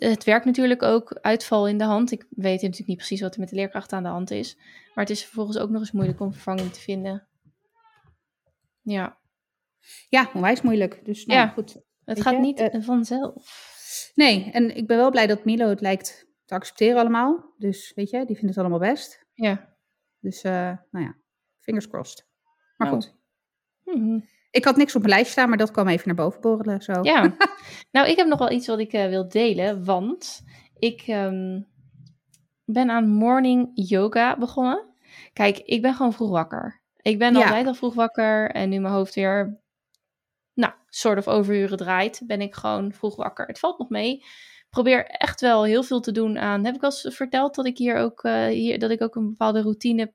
[0.08, 2.12] het werkt natuurlijk ook uitval in de hand.
[2.12, 4.56] Ik weet natuurlijk niet precies wat er met de leerkrachten aan de hand is.
[4.94, 7.26] Maar het is vervolgens ook nog eens moeilijk om vervanging te vinden.
[8.82, 9.18] Ja.
[10.08, 11.04] Ja, onwijs moeilijk.
[11.04, 11.80] Dus nou, ja, goed.
[12.04, 12.40] Het gaat je?
[12.40, 13.70] niet uh, vanzelf.
[14.14, 17.54] Nee, en ik ben wel blij dat Milo het lijkt te accepteren allemaal.
[17.58, 19.26] Dus weet je, die vindt het allemaal best.
[19.32, 19.76] Ja.
[20.20, 20.52] Dus, uh,
[20.90, 21.16] nou ja,
[21.58, 22.26] fingers crossed.
[22.76, 22.94] Maar oh.
[22.94, 23.14] goed.
[23.84, 24.28] Mm-hmm.
[24.52, 26.82] Ik had niks op mijn lijst staan, maar dat kwam even naar boven borrelen.
[26.82, 26.92] Zo.
[27.02, 27.36] Ja.
[27.92, 30.42] nou, ik heb nog wel iets wat ik uh, wil delen, want
[30.78, 31.66] ik um,
[32.64, 34.86] ben aan morning yoga begonnen.
[35.32, 36.80] Kijk, ik ben gewoon vroeg wakker.
[36.96, 37.42] Ik ben Ja.
[37.42, 39.60] altijd al vroeg wakker en nu mijn hoofd weer,
[40.54, 43.46] nou, soort of overuren draait, ben ik gewoon vroeg wakker.
[43.46, 44.14] Het valt nog mee.
[44.14, 46.64] Ik probeer echt wel heel veel te doen aan.
[46.64, 49.28] Heb ik al eens verteld dat ik hier ook, uh, hier, dat ik ook een
[49.28, 50.12] bepaalde routine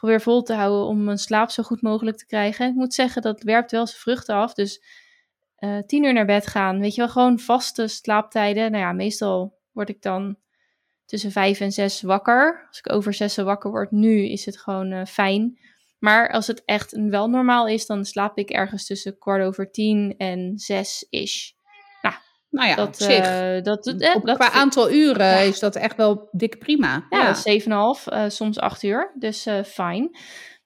[0.00, 2.68] probeer vol te houden om mijn slaap zo goed mogelijk te krijgen.
[2.68, 4.54] Ik moet zeggen, dat werpt wel zijn vruchten af.
[4.54, 4.82] Dus
[5.58, 8.70] uh, tien uur naar bed gaan, weet je wel, gewoon vaste slaaptijden.
[8.70, 10.36] Nou ja, meestal word ik dan
[11.04, 12.66] tussen vijf en zes wakker.
[12.68, 15.58] Als ik over zes wakker word, nu is het gewoon uh, fijn.
[15.98, 20.14] Maar als het echt wel normaal is, dan slaap ik ergens tussen kwart over tien
[20.16, 21.56] en zes is.
[22.50, 23.18] Nou, ja, dat, zich.
[23.26, 25.38] eh, dat, eh, op, dat qua aantal uren Ja.
[25.38, 27.06] is dat echt wel dik prima.
[27.10, 29.12] Ja, is 7,5, eh, soms 8 uur.
[29.18, 30.16] Dus eh fijn.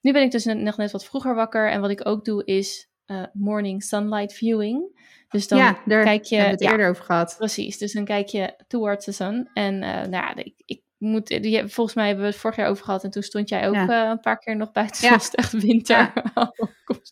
[0.01, 1.71] Nu ben ik dus net- nog net wat vroeger wakker.
[1.71, 5.03] En wat ik ook doe is eh, morning sunlight viewing.
[5.29, 6.37] Dus dan ja, daar kijk je...
[6.37, 7.35] hebben we het ja, eerder over gehad.
[7.39, 9.51] Precies, dus dan kijk je towards the sun.
[9.55, 11.29] En eh, nou ja, ik, ik moet,
[11.73, 13.05] volgens mij hebben we het vorig jaar over gehad.
[13.05, 14.05] En toen stond jij ook Ja.
[14.05, 15.03] eh, een paar keer nog buiten.
[15.03, 15.09] Ja.
[15.09, 15.15] Ja.
[15.17, 16.13] was het echt winter.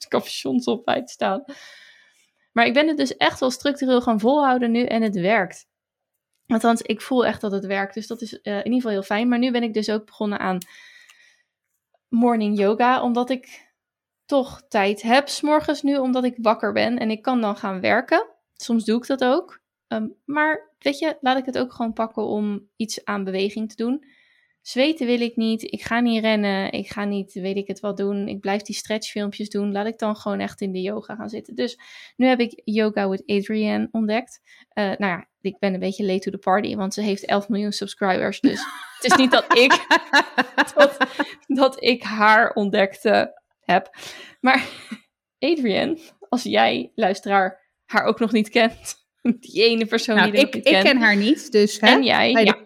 [0.08, 1.44] Capuchons op te staan.
[2.53, 4.84] Maar ik ben het dus echt wel structureel gaan volhouden nu.
[4.84, 5.66] En het werkt.
[6.46, 7.94] Althans, ik voel echt dat het werkt.
[7.94, 9.28] Dus dat is eh, in ieder geval heel fijn.
[9.28, 10.59] Maar nu ben ik dus ook begonnen aan
[12.09, 13.03] morning yoga.
[13.03, 13.70] Omdat ik
[14.24, 16.98] toch tijd heb, morgens nu, omdat ik wakker ben.
[16.98, 18.26] En ik kan dan gaan werken.
[18.55, 19.61] Soms doe ik dat ook.
[19.88, 23.76] Ehm, maar weet je, laat ik het ook gewoon pakken om iets aan beweging te
[23.76, 24.05] doen.
[24.62, 25.62] Zweten wil ik niet.
[25.62, 26.72] Ik ga niet rennen.
[26.72, 28.28] Ik ga niet, weet ik het wat doen.
[28.28, 29.72] Ik blijf die stretchfilmpjes doen.
[29.72, 31.54] Laat ik dan gewoon echt in de yoga gaan zitten.
[31.54, 31.78] Dus
[32.16, 34.40] nu heb ik Yoga with Adrienne ontdekt.
[34.74, 37.48] Uh, nou ja, ik ben een beetje late to the party, want ze heeft 11
[37.48, 38.40] miljoen subscribers.
[38.40, 38.60] Dus
[39.00, 39.86] het is niet dat ik,
[40.74, 40.96] dat,
[41.46, 43.96] dat ik haar ontdekte heb.
[44.40, 44.68] Maar
[45.38, 45.98] Adrienne,
[46.28, 48.94] als jij, luisteraar, haar ook nog niet kent.
[49.40, 50.84] Die ene persoon nou, die ik, niet ik kent.
[50.84, 51.80] ken haar niet, dus...
[51.80, 51.86] Hè?
[51.86, 52.58] En jij, ja.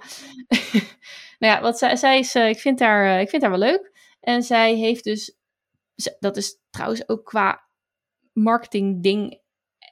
[1.39, 3.61] Nou ja, wat zij, zij is, eh, ik, vind haar, eh, ik vind haar wel
[3.61, 3.93] leuk.
[4.20, 5.37] En zij heeft dus,
[6.18, 7.64] dat is trouwens ook qua
[8.32, 9.41] marketing ding,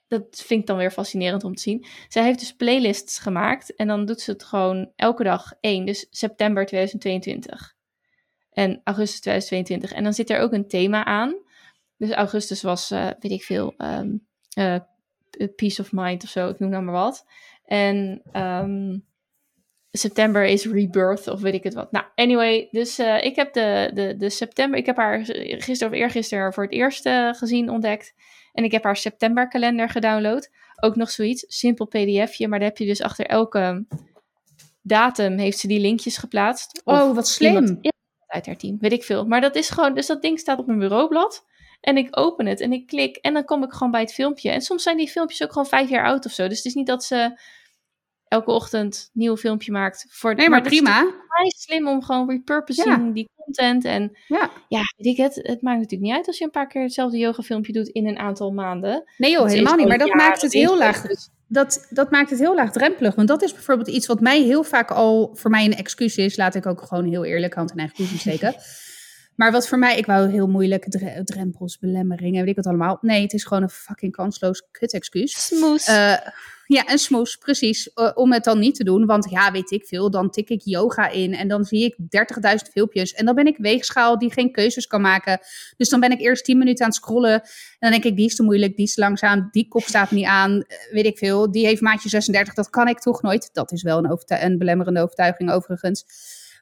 [0.09, 1.87] dat vind ik dan weer fascinerend om te zien.
[2.09, 5.87] Zij heeft dus playlists gemaakt en dan doet ze het gewoon elke dag één.
[5.87, 7.75] Dus september 2022
[8.51, 9.93] en augustus 2022.
[9.93, 11.43] En dan zit er ook een thema aan.
[11.97, 14.77] Dus augustus was, eh, weet ik veel, eh,
[15.57, 17.27] peace of mind of zo, ik noem nou maar wat.
[17.65, 18.99] En ehm,
[19.99, 21.93] september is rebirth of weet ik het wat.
[21.93, 25.99] Nou, anyway, dus eh, ik heb de, de, de september, ik heb haar gisteren of
[25.99, 28.15] eergisteren voor het eerst eh, gezien, ontdekt.
[28.53, 30.51] En ik heb haar septemberkalender gedownload.
[30.81, 33.87] Ook nog zoiets, simpel pdfje, maar daar heb je dus achter elke
[34.83, 36.83] datum heeft ze die linkjes geplaatst.
[36.85, 37.81] Oh, wat slim.
[38.27, 39.27] uit haar team, weet ik veel.
[39.27, 41.45] Maar dat is gewoon, dus dat ding staat op mijn bureaublad.
[41.81, 44.51] En ik open het en ik klik en dan kom ik gewoon bij het filmpje.
[44.51, 46.49] En soms zijn die filmpjes ook gewoon vijf jaar oud of zo.
[46.49, 47.39] Dus het is niet dat ze
[48.35, 50.07] elke ochtend een nieuw filmpje maakt.
[50.09, 50.99] Voor, Nee, maar is prima.
[51.29, 53.85] vrij slim om gewoon repurposing die content.
[53.85, 54.51] En Ja.
[54.69, 55.35] ja, weet ik het.
[55.35, 58.07] Het maakt natuurlijk niet uit als je een paar keer hetzelfde yoga filmpje doet in
[58.07, 59.05] een aantal maanden.
[59.17, 59.89] Nee joh, is helemaal niet.
[59.89, 61.01] Maar dat maakt het heel laag.
[61.07, 63.15] dus- Dat, dat maakt het heel laagdrempelig.
[63.15, 66.37] Want dat is bijvoorbeeld iets wat mij heel vaak al voor mij een excuus is.
[66.37, 68.55] Laat ik ook gewoon heel eerlijk hand in eigen boezem steken.
[69.37, 72.99] Maar wat voor mij, ik wou heel moeilijke dre- drempels, belemmeringen, weet ik wat allemaal.
[73.01, 75.47] Nee, het is gewoon een fucking kansloos kut-excuus.
[75.47, 75.87] Smooth.
[75.89, 76.17] Eh,
[76.67, 77.93] ja, een smoes, precies.
[77.93, 79.07] Eh, om het dan niet te doen.
[79.07, 80.11] Want ja, weet ik veel.
[80.11, 83.13] Dan tik ik yoga in en dan zie ik 30.000 filmpjes.
[83.13, 85.39] En dan ben ik weegschaal die geen keuzes kan maken.
[85.77, 87.33] Dus dan ben ik eerst 10 minuten aan het scrollen.
[87.33, 89.49] En dan denk ik, die is te moeilijk, die is te langzaam.
[89.51, 91.51] Die kop staat niet aan, eh, weet ik veel.
[91.51, 93.51] Die heeft maatje 36, dat kan ik toch nooit.
[93.53, 96.05] Dat is wel een, een belemmerende overtuiging overigens.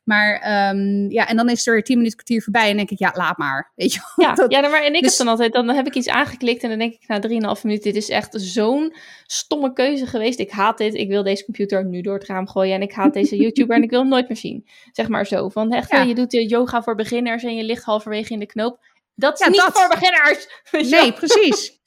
[0.03, 2.70] Maar ehm, ja, en dan is er 10 minuten kwartier voorbij.
[2.70, 3.72] En denk ik, ja, laat maar.
[3.74, 4.00] Weet je.
[4.16, 6.62] Ja, Dat- ja maar en ik dus- heb dan altijd, dan heb ik iets aangeklikt
[6.62, 7.20] en dan denk ik na
[7.57, 8.94] 3,5 minuten, dit is echt zo'n
[9.26, 10.38] stomme keuze geweest.
[10.38, 13.12] Ik haat dit, ik wil deze computer nu door het raam gooien en ik haat
[13.12, 14.66] deze YouTuber en ik wil hem nooit meer zien.
[14.92, 15.96] Zeg maar zo, van echt, Ja.
[15.98, 18.84] wel, je doet de yoga voor beginners en je ligt halverwege in de knoop.
[19.14, 19.78] Dat is Ja, niet dat.
[19.80, 20.48] voor beginners!
[21.00, 21.80] Nee, precies.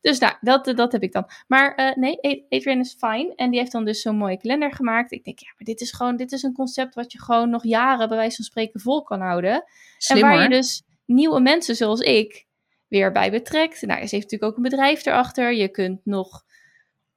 [0.00, 1.30] Dus nou, dat, dat heb ik dan.
[1.46, 3.34] Maar eh, nee, Adrian is fijn.
[3.34, 5.12] En die heeft dan dus zo'n mooie kalender gemaakt.
[5.12, 7.64] Ik denk, ja, maar dit is gewoon, dit is een concept wat je gewoon nog
[7.64, 9.64] jaren bij wijze van spreken vol kan houden.
[9.98, 10.42] Slim en waar hoor.
[10.42, 12.46] je dus nieuwe mensen zoals ik
[12.88, 13.82] weer bij betrekt.
[13.82, 15.52] Nou, ze heeft natuurlijk ook een bedrijf erachter.
[15.52, 16.44] Je kunt nog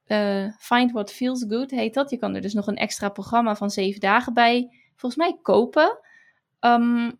[0.04, 2.10] eh, Find What Feels Good, heet dat.
[2.10, 5.98] Je kan er dus nog een extra programma van zeven dagen bij, volgens mij, kopen.
[6.60, 7.10] Ehm,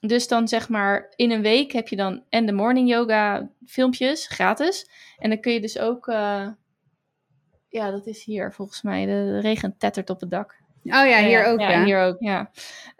[0.00, 4.26] dus dan zeg maar, in een week heb je dan en de morning yoga filmpjes,
[4.26, 4.90] gratis.
[5.18, 6.48] En dan kun je dus ook, eh,
[7.68, 10.64] ja, dat is hier volgens mij, de, regen tettert op het dak.
[10.82, 11.70] Oh ja, hier ook, ja.
[11.70, 12.50] Ja, hier ook, ja.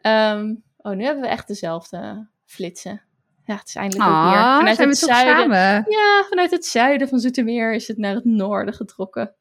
[0.00, 3.02] Ehm, oh, nu hebben we echt dezelfde flitsen.
[3.44, 4.32] Ja, het is eindelijk ook weer.
[4.32, 5.36] Vanuit het zuiden.
[5.36, 5.84] samen?
[5.88, 9.34] Ja, vanuit het zuiden van Zoetermeer is het naar het noorden getrokken.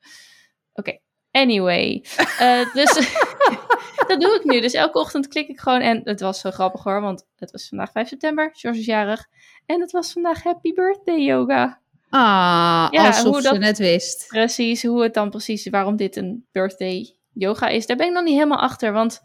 [0.74, 0.98] Oké,
[1.32, 2.06] anyway.
[2.40, 2.92] Eh, dus
[4.08, 4.62] dat doe ik nu.
[4.62, 5.82] Dus elke ochtend klik ik gewoon.
[5.82, 8.50] En het was zo grappig hoor, want het was vandaag 5 september.
[8.54, 9.28] George is jarig.
[9.66, 11.80] En het was vandaag Happy Birthday Yoga.
[12.10, 14.28] Ah, Ja, alsof hoe ze dat- het wist.
[14.28, 17.86] Precies, hoe het dan precies, waarom dit een birthday yoga is.
[17.86, 19.22] Daar ben ik nog niet helemaal achter, want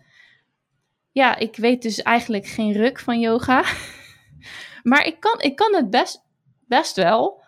[1.13, 3.65] ja, ik weet dus eigenlijk geen ruk van yoga.
[4.83, 6.23] maar ik kan, ik kan het best,
[6.67, 7.40] best wel,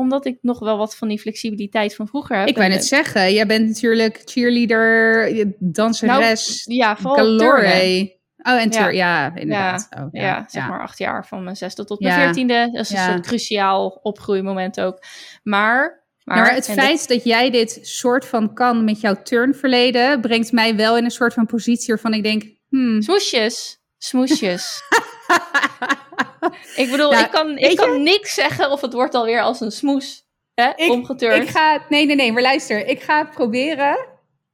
[0.00, 2.48] omdat ik nog wel wat van die flexibiliteit van vroeger heb.
[2.48, 8.18] Ik wou net zeggen, jij bent natuurlijk cheerleader, danseres, Nou, Ja, galore.
[8.42, 9.32] Oh, en tur ja.
[9.34, 9.88] inderdaad.
[9.98, 12.08] Oh, Ja, zeg maar acht jaar, van mijn zesde tot Ja.
[12.08, 12.68] mijn veertiende.
[12.72, 13.10] Dat is een Ja.
[13.12, 14.98] soort cruciaal opgroeimoment ook.
[15.42, 20.20] Maar, maar, Ja, maar het feit dat jij dit soort van kan met jouw turnverleden,
[20.20, 24.82] brengt mij wel in een soort van positie waarvan ik denk, hmm, Smoesjes, smoesjes.
[26.76, 29.70] Ik bedoel, Nou, ik kan, ik kan niks zeggen of het wordt alweer als een
[29.70, 30.24] smoes
[30.54, 31.42] hè, Ik- omgeturnd.
[31.42, 32.86] Ik ga nee, nee, nee, maar luister.
[32.86, 34.06] Ik ga het proberen.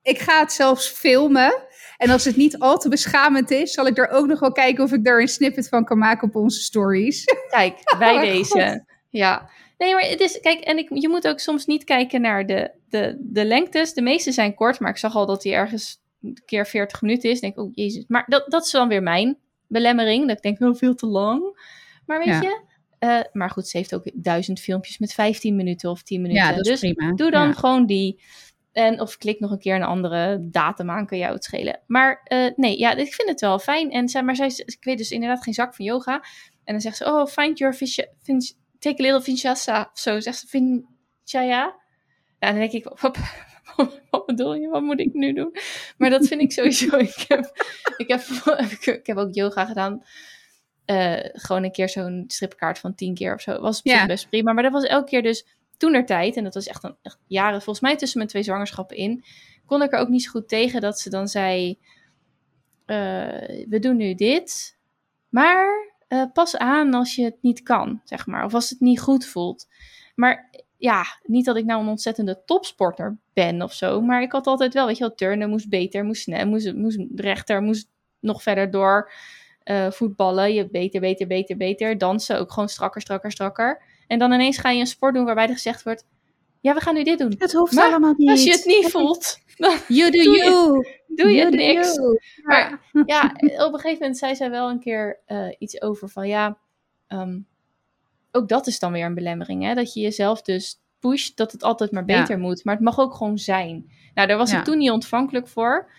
[0.02, 1.64] Ik ga het zelfs filmen.
[1.96, 4.84] En als het niet al te beschamend is, zal ik er ook nog wel kijken
[4.84, 7.24] of ik daar een snippet van kan maken op onze stories.
[7.50, 8.84] Kijk, bij Oh, deze.
[9.10, 9.50] Ja.
[9.78, 12.70] Nee, maar het is, kijk, en ik, je moet ook soms niet kijken naar de,
[12.88, 13.92] de, de lengtes.
[13.92, 17.30] De meeste zijn kort, maar ik zag al dat die ergens een keer 40 minuten
[17.30, 17.36] is.
[17.36, 18.04] Ik denk, oh jezus.
[18.08, 19.38] Maar dat, dat is dan weer mijn
[19.68, 20.26] belemmering.
[20.26, 21.60] Dat ik denk, wel veel te lang.
[22.06, 22.40] Maar weet Ja.
[22.40, 22.60] je,
[22.98, 26.42] eh, maar goed, ze heeft ook duizend filmpjes met 15 minuten of 10 minuten.
[26.44, 27.14] Ja, dat is dus prima.
[27.14, 27.52] Doe dan Ja.
[27.52, 28.22] gewoon die.
[28.72, 31.80] En of klik nog een keer een andere datum aan, kan jou het schelen.
[31.86, 33.90] Maar uh, nee, ja, ik vind het wel fijn.
[33.90, 36.14] En zij, maar zij, ik weet dus inderdaad geen zak van yoga.
[36.64, 37.98] En dan zegt ze, oh, find your fish,
[38.78, 39.90] take a little vinyasa.
[39.92, 41.64] Of zo, zegt ze, vinchaya.
[42.38, 43.18] Nou, dan denk ik, wat,
[44.10, 44.68] wat bedoel je?
[44.68, 45.56] Wat moet ik nu doen?
[45.98, 46.96] Maar dat vind ik sowieso.
[47.16, 47.64] ik, heb,
[47.96, 48.20] ik, heb,
[49.00, 50.02] ik heb ook yoga gedaan.
[50.86, 53.60] Uh, gewoon een keer zo'n stripkaart van tien keer of zo.
[53.60, 54.52] Was best prima.
[54.52, 55.46] Maar dat was elke keer dus
[55.76, 58.42] toen er tijd, en dat was echt, een, echt jaren, volgens mij tussen mijn twee
[58.42, 59.24] zwangerschappen in,
[59.66, 61.78] kon ik er ook niet zo goed tegen dat ze dan zei:
[62.86, 64.78] uh, We doen nu dit,
[65.28, 69.00] maar uh, pas aan als je het niet kan, zeg maar, of als het niet
[69.00, 69.66] goed voelt.
[70.14, 74.46] Maar ja, niet dat ik nou een ontzettende topsporter ben of zo, maar ik had
[74.46, 77.88] altijd wel, weet je wel, turnen moest beter, moest snel, moest, moest rechter, moest
[78.20, 79.10] nog verder door.
[79.64, 81.98] Uh, voetballen, je beter, beter, beter, beter.
[81.98, 83.82] Dansen ook gewoon strakker, strakker, strakker.
[84.06, 86.06] En dan ineens ga je een sport doen waarbij er gezegd wordt:
[86.60, 87.34] Ja, we gaan nu dit doen.
[87.38, 88.30] Het hoeft allemaal niet.
[88.30, 89.38] Als je het niet voelt,
[89.88, 90.78] you do doe you.
[91.06, 91.94] Je, doe je you niks.
[91.94, 92.20] You.
[92.42, 93.22] Maar ja,
[93.66, 96.58] op een gegeven moment zei zij wel een keer uh, iets over van ja.
[97.08, 97.46] Um,
[98.36, 99.74] ook dat is dan weer een belemmering, hè?
[99.74, 102.42] Dat je jezelf dus pusht dat het altijd maar beter ja.
[102.42, 102.64] moet.
[102.64, 103.90] Maar het mag ook gewoon zijn.
[104.14, 104.58] Nou, daar was ja.
[104.58, 105.90] ik toen niet ontvankelijk voor.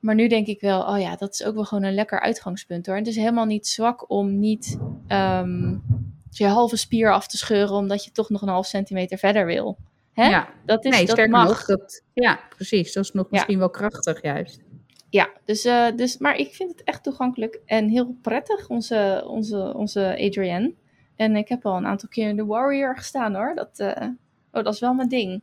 [0.00, 2.86] Maar nu denk ik wel, oh ja, dat is ook wel gewoon een lekker uitgangspunt
[2.86, 2.94] hoor.
[2.94, 4.78] En het is helemaal niet zwak om niet
[5.08, 5.82] um,
[6.30, 9.78] je halve spier af te scheuren, omdat je toch nog een half centimeter verder wil.
[10.12, 10.28] Hè?
[10.28, 11.48] Ja, dat is, nee, dat sterker mag.
[11.48, 12.92] nog, dat, ja, precies.
[12.92, 14.60] Dat is nog misschien wel krachtig juist.
[15.08, 19.74] Ja, dus, uh, dus, maar ik vind het echt toegankelijk en heel prettig, onze, onze,
[19.76, 20.74] onze Adrienne.
[21.16, 23.54] En ik heb al een aantal keer in de Warrior gestaan hoor.
[23.54, 24.08] Dat, uh,
[24.52, 25.42] oh, dat is wel mijn ding.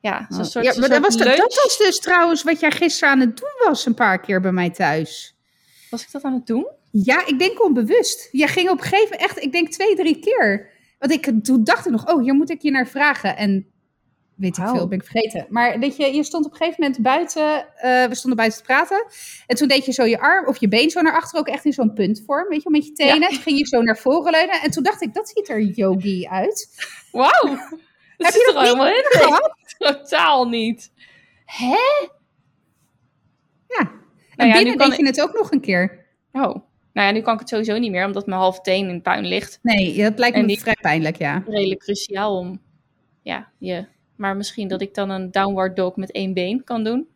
[0.00, 1.36] Ja, zo'n soort, ja maar dat, was, lunch.
[1.36, 4.52] dat was dus trouwens wat jij gisteren aan het doen was een paar keer bij
[4.52, 5.36] mij thuis.
[5.90, 6.66] Was ik dat aan het doen?
[6.90, 8.28] Ja, ik denk onbewust.
[8.32, 10.70] Jij ging op een gegeven moment echt, ik denk twee, drie keer.
[10.98, 13.36] Want ik, toen dacht ik nog, oh, hier moet ik je naar vragen.
[13.36, 13.66] En
[14.36, 15.46] weet ik veel, ben ik vergeten.
[15.48, 18.64] Maar dat je, je stond op een gegeven moment buiten, uh, we stonden buiten te
[18.64, 19.06] praten.
[19.46, 21.64] En toen deed je zo je arm of je been zo naar achter, ook echt
[21.64, 23.20] in zo'n puntvorm, weet je, met je tenen.
[23.20, 23.28] Ja.
[23.28, 24.60] Toen ging je zo naar voren leunen.
[24.62, 26.68] En toen dacht ik, dat ziet er yogi uit.
[27.12, 27.30] Wauw!
[28.16, 29.04] Heb je dat niet helemaal in?
[29.20, 29.54] gehad?
[29.78, 30.92] Totaal niet.
[31.44, 31.76] Hè?
[33.68, 33.78] Ja.
[33.78, 33.90] En
[34.36, 36.06] Nou ja, binnen deed je het ook nog een keer.
[36.32, 36.54] Oh.
[36.92, 39.24] Nou ja, nu kan ik het sowieso niet meer, omdat mijn halve teen in puin
[39.26, 39.58] ligt.
[39.62, 41.42] Nee, dat lijkt En me die- vrij pijnlijk, ja.
[41.46, 42.60] Redelijk cruciaal om,
[43.22, 43.86] ja, je...
[44.24, 47.08] Maar misschien dat ik dan een downward dog met één been kan doen.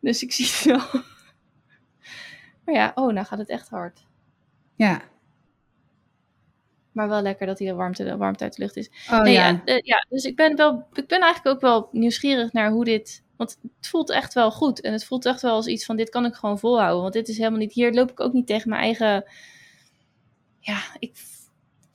[0.00, 1.02] Dus ik zie het wel.
[2.64, 4.06] Maar ja, oh, nou gaat het echt hard.
[4.74, 5.02] Ja.
[6.92, 8.90] Maar wel lekker dat die warmte, de warmte uit de lucht is.
[9.10, 9.48] Oh nee, ja.
[9.48, 9.62] ja.
[9.64, 13.22] eh, ja, dus ik ben, wel, ik ben eigenlijk ook wel nieuwsgierig naar hoe dit...
[13.36, 14.80] Want het voelt echt wel goed.
[14.80, 17.02] En het voelt echt wel als iets van, dit kan ik gewoon volhouden.
[17.02, 17.72] Want dit is helemaal niet...
[17.72, 19.24] Hier loop ik ook niet tegen mijn eigen...
[20.58, 21.16] Ja, ik,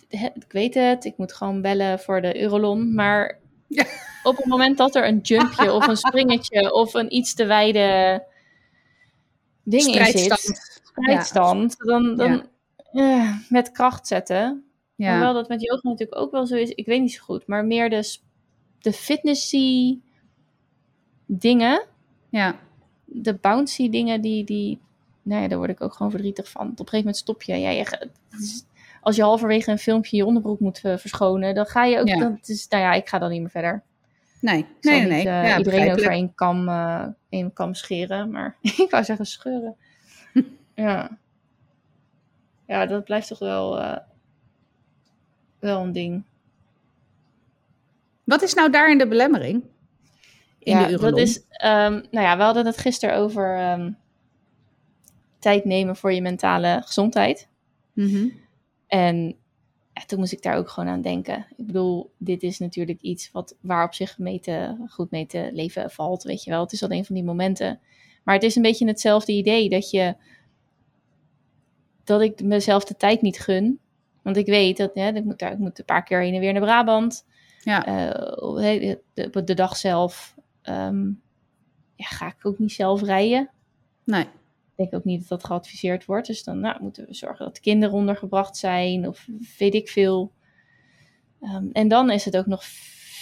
[0.09, 1.05] ik weet het.
[1.05, 2.93] Ik moet gewoon bellen voor de Eurolon.
[2.93, 3.39] Maar
[3.69, 3.85] Ja.
[4.23, 6.73] op het moment dat er een jumpje of een springetje...
[6.73, 8.23] of een iets te wijde
[9.63, 10.39] ding in Strijdstand.
[10.39, 10.81] zit...
[10.83, 11.75] Strijdstand.
[11.77, 12.47] Dan, dan
[12.91, 14.63] eh, met kracht zetten.
[14.95, 15.11] Ja.
[15.11, 16.69] Hoewel dat met yoga natuurlijk ook wel zo is.
[16.69, 17.47] Ik weet niet zo goed.
[17.47, 18.17] Maar meer de,
[18.79, 19.97] de fitnessy
[21.25, 21.85] dingen.
[22.29, 22.59] ja.
[23.05, 24.43] De bouncy dingen die...
[24.43, 24.79] die
[25.21, 26.61] nou ja, daar word ik ook gewoon verdrietig van.
[26.61, 27.55] Op een gegeven moment stop je.
[27.55, 27.97] Ja, je ga-
[28.29, 28.63] het is-
[29.01, 31.55] als je halverwege een filmpje je onderbroek moet eh, verschonen...
[31.55, 32.07] dan ga je ook...
[32.07, 32.37] Ja.
[32.41, 33.83] Is, nou ja, ik ga dan niet meer verder.
[34.41, 35.17] Nee, nee, nee.
[35.17, 38.31] niet, eh, ja, iedereen over één kam, eh, één kam scheren.
[38.31, 39.75] Maar ik wou zeggen scheuren.
[40.73, 41.17] ja.
[42.65, 43.97] Ja, dat blijft toch wel...
[45.59, 46.23] wel een ding.
[48.23, 49.63] Wat is nou daarin de belemmering?
[50.59, 51.43] In ja, de dat is.
[51.49, 53.91] ehm, nou ja, we hadden het gisteren over ehm,
[55.39, 57.47] tijd nemen voor je mentale gezondheid.
[57.93, 58.27] Mhm.
[58.89, 59.35] En
[59.93, 61.45] ja, toen moest ik daar ook gewoon aan denken.
[61.57, 65.49] Ik bedoel, dit is natuurlijk iets wat, waar op zich mee te, goed mee te
[65.53, 66.61] leven valt, weet je wel.
[66.61, 67.79] Het is al een van die momenten.
[68.23, 70.15] Maar het is een beetje hetzelfde idee dat je
[72.03, 73.79] dat ik mezelf de tijd niet gun.
[74.21, 76.39] Want ik weet dat hè, ik, moet daar, ik moet een paar keer heen en
[76.39, 77.25] weer naar Brabant.
[77.63, 77.85] Ja.
[77.85, 81.05] Eh, de, de, de dag zelf ehm,
[81.95, 83.49] ja, ga ik ook niet zelf rijden.
[84.03, 84.25] Nee.
[84.79, 86.27] Ik denk ook niet dat dat geadviseerd wordt.
[86.27, 89.27] Dus dan nou, moeten we zorgen dat de kinderen ondergebracht zijn of
[89.57, 90.31] weet ik veel.
[91.41, 92.63] Ehm, en dan is het ook nog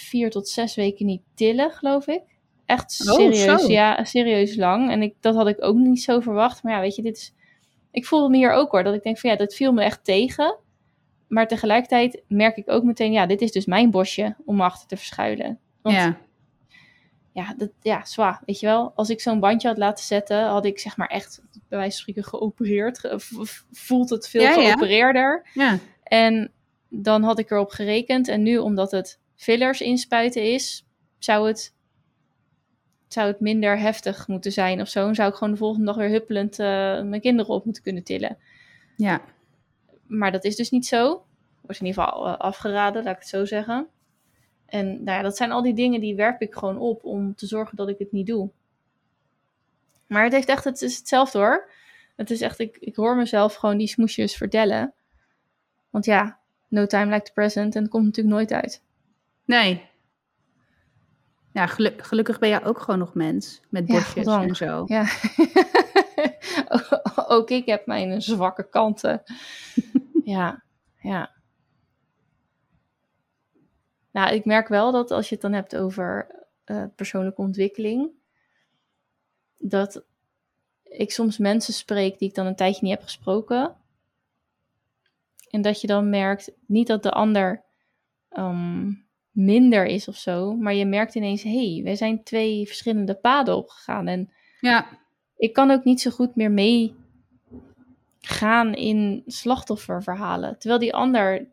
[0.08, 2.22] vier tot zes weken niet tillen, geloof ik.
[2.66, 3.70] Echt Oh, serieus, zo.
[3.70, 4.90] ja, serieus lang.
[4.90, 6.62] En ik, dat had ik ook niet zo verwacht.
[6.62, 7.34] Maar ja, weet je, dit is...
[7.90, 10.04] Ik voelde me hier ook hoor, dat ik denk van ja, dat viel me echt
[10.04, 10.58] tegen.
[11.28, 14.88] Maar tegelijkertijd merk ik ook meteen, ja, dit is dus mijn bosje om me achter
[14.88, 15.58] te verschuilen.
[15.82, 16.18] Want ja.
[17.38, 18.42] Ja, dat, ja, zwaar.
[18.46, 21.40] Weet je wel, als ik zo'n bandje had laten zetten, had ik zeg maar echt,
[21.68, 23.14] bij wijze van spreken, geopereerd.
[23.72, 24.68] Voelt het veel Ja, ja.
[24.68, 25.48] geopereerder.
[25.54, 25.78] ja.
[26.02, 26.52] En
[26.88, 28.28] dan had ik erop gerekend.
[28.28, 30.86] En nu, omdat het fillers inspuiten is,
[31.18, 31.76] zou het
[33.08, 35.08] zou het minder heftig moeten zijn of zo.
[35.08, 36.66] En zou ik gewoon de volgende dag weer huppelend eh,
[37.02, 38.38] mijn kinderen op moeten kunnen tillen.
[38.96, 39.20] Ja.
[40.06, 41.24] Maar dat is dus niet zo.
[41.60, 43.86] Wordt in ieder geval eh, afgeraden, laat ik het zo zeggen.
[44.68, 47.46] En nou ja, dat zijn al die dingen die werp ik gewoon op om te
[47.46, 48.50] zorgen dat ik het niet doe.
[50.06, 51.70] Maar het heeft echt, het is hetzelfde hoor.
[52.16, 54.92] Het is echt, ik, ik hoor mezelf gewoon die smoesjes vertellen.
[55.90, 56.38] Want ja,
[56.68, 58.82] no time like the present en het komt natuurlijk nooit uit.
[59.44, 59.86] Nee.
[61.52, 61.66] Ja,
[61.96, 63.60] gelukkig ben je ook gewoon nog mens.
[63.68, 64.84] Met bosjes ja, en zo.
[64.86, 65.06] Ja.
[67.36, 69.22] ook ik heb mijn zwakke kanten.
[70.24, 70.62] ja,
[71.00, 71.36] ja.
[74.10, 76.26] Nou, ik merk wel dat als je het dan hebt over
[76.66, 78.10] uh, persoonlijke ontwikkeling,
[79.58, 80.04] dat
[80.82, 83.76] ik soms mensen spreek die ik dan een tijdje niet heb gesproken.
[85.50, 87.62] En dat je dan merkt, niet dat de ander
[88.28, 88.92] ehm,
[89.30, 93.56] minder is of zo, maar je merkt ineens, hé, hey, wij zijn twee verschillende paden
[93.56, 94.06] opgegaan.
[94.06, 94.30] En
[94.60, 94.86] ja.
[95.36, 96.94] ik kan ook niet zo goed meer meegaan
[98.74, 101.46] in slachtofferverhalen, terwijl die ander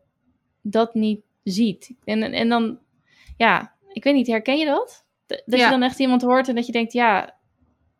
[0.60, 1.20] dat niet
[1.50, 1.94] ziet.
[2.04, 2.78] En, en dan,
[3.36, 5.04] ja, ik weet niet, herken je dat?
[5.26, 7.38] Dat je dan echt iemand hoort en dat je denkt, ja,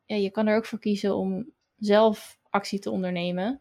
[0.04, 3.60] ja, je kan er ook voor kiezen om zelf actie te ondernemen.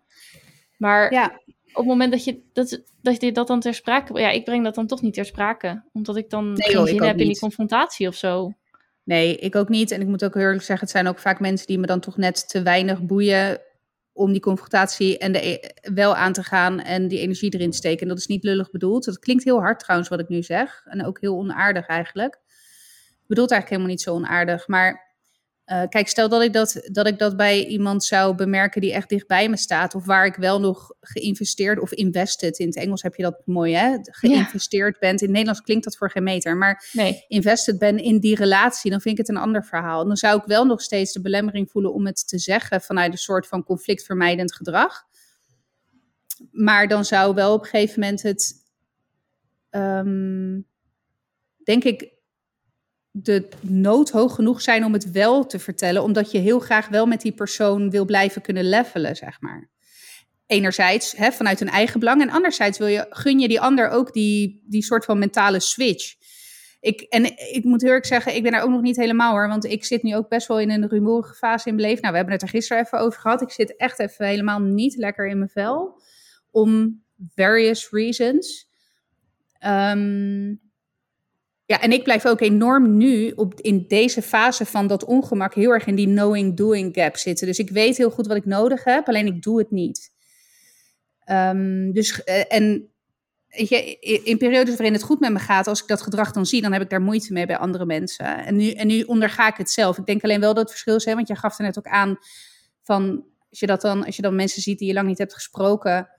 [0.78, 1.42] Maar ja.
[1.68, 4.20] op het moment dat je dat, dat je dat dan ter sprake...
[4.20, 5.84] Ja, ik breng dat dan toch niet ter sprake.
[5.94, 7.26] Omdat ik dan nee, geen zin heb niet.
[7.26, 8.54] in die confrontatie of zo.
[9.04, 9.92] Nee, ik ook niet.
[9.92, 12.18] En ik moet ook eerlijk zeggen, het zijn ook vaak mensen die me dan toch
[12.18, 13.62] net te weinig boeien
[14.16, 15.60] om die confrontatie en de, e-,
[15.94, 18.02] wel aan te gaan en die energie erin te steken.
[18.02, 19.06] En dat is niet lullig bedoeld.
[19.06, 20.82] Dat klinkt heel hard trouwens wat ik nu zeg.
[20.86, 22.34] En ook heel onaardig eigenlijk.
[22.34, 24.68] Ik bedoel eigenlijk helemaal niet zo onaardig.
[24.68, 25.05] Maar
[25.66, 29.10] uh, kijk, stel dat ik dat, dat ik dat bij iemand zou bemerken die echt
[29.10, 29.96] dichtbij me staat.
[29.96, 32.60] Of waar ik wel nog geïnvesteerd of invested.
[32.60, 33.98] In het Engels heb je dat mooi, hè?
[34.02, 35.00] Geïnvesteerd ja.
[35.00, 35.20] bent.
[35.20, 36.58] In het Nederlands klinkt dat voor geen meter.
[36.58, 37.26] Maar nee.
[37.28, 40.06] invested ben in die relatie, dan vind ik het een ander verhaal.
[40.06, 43.18] Dan zou ik wel nog steeds de belemmering voelen om het te zeggen vanuit een
[43.18, 45.04] soort van conflictvermijdend gedrag.
[46.52, 48.54] Maar dan zou wel op een gegeven moment het,
[49.70, 50.68] um,
[51.64, 52.15] denk ik,
[53.18, 57.06] de nood hoog genoeg zijn om het wel te vertellen, omdat je heel graag wel
[57.06, 59.70] met die persoon wil blijven kunnen levelen, zeg maar.
[60.46, 64.14] Enerzijds hè, vanuit een eigen belang, en anderzijds wil je, gun je die ander ook
[64.14, 66.16] die, die soort van mentale switch.
[66.80, 69.48] Ik, en ik moet heel erg zeggen, ik ben daar ook nog niet helemaal hoor,
[69.48, 72.02] want ik zit nu ook best wel in een rumoerige fase in mijn leven.
[72.02, 73.42] Nou, we hebben het er gisteren even over gehad.
[73.42, 76.02] Ik zit echt even helemaal niet lekker in mijn vel,
[76.52, 77.02] om
[77.36, 78.70] various reasons.
[79.66, 80.65] Um,
[81.66, 85.72] ja, en ik blijf ook enorm nu op, in deze fase van dat ongemak heel
[85.72, 87.48] erg in die knowing-doing gap zitten.
[87.48, 90.14] Dus ik weet heel goed wat ik nodig heb, alleen ik doe het niet.
[91.32, 92.90] Um, dus, uh, en
[93.48, 96.62] je, in periodes waarin het goed met me gaat, als ik dat gedrag dan zie,
[96.62, 98.46] dan heb ik daar moeite mee bij andere mensen.
[98.46, 99.98] En nu, en nu onderga ik het zelf.
[99.98, 101.88] Ik denk alleen wel dat het verschil is, hè, want je gaf er net ook
[101.88, 102.18] aan
[102.84, 105.34] van, als je, dat dan, als je dan mensen ziet die je lang niet hebt
[105.34, 106.10] gesproken,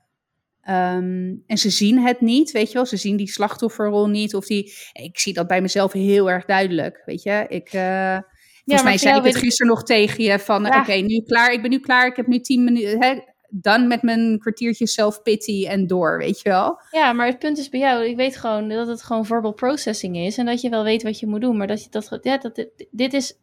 [0.69, 2.85] Um, en ze zien het niet, weet je wel.
[2.85, 4.35] Ze zien die slachtofferrol niet.
[4.35, 7.45] Of die, ik zie dat bij mezelf heel erg duidelijk, weet je.
[7.47, 8.17] Ik, uh,
[8.65, 10.63] volgens mij zei ik het gisteren nog tegen je van...
[10.63, 10.79] Ja.
[10.79, 12.07] oké, nu klaar, ik ben nu klaar.
[12.07, 13.03] Ik heb nu tien minuten...
[13.03, 16.79] Hè, dan met mijn kwartiertje self-pity en door, weet je wel.
[16.91, 20.17] Ja, maar het punt is bij jou, ik weet gewoon dat het gewoon verbal processing
[20.17, 22.37] is en dat je wel weet wat je moet doen, maar dat je dat, ja,
[22.37, 23.33] dat dit, dit is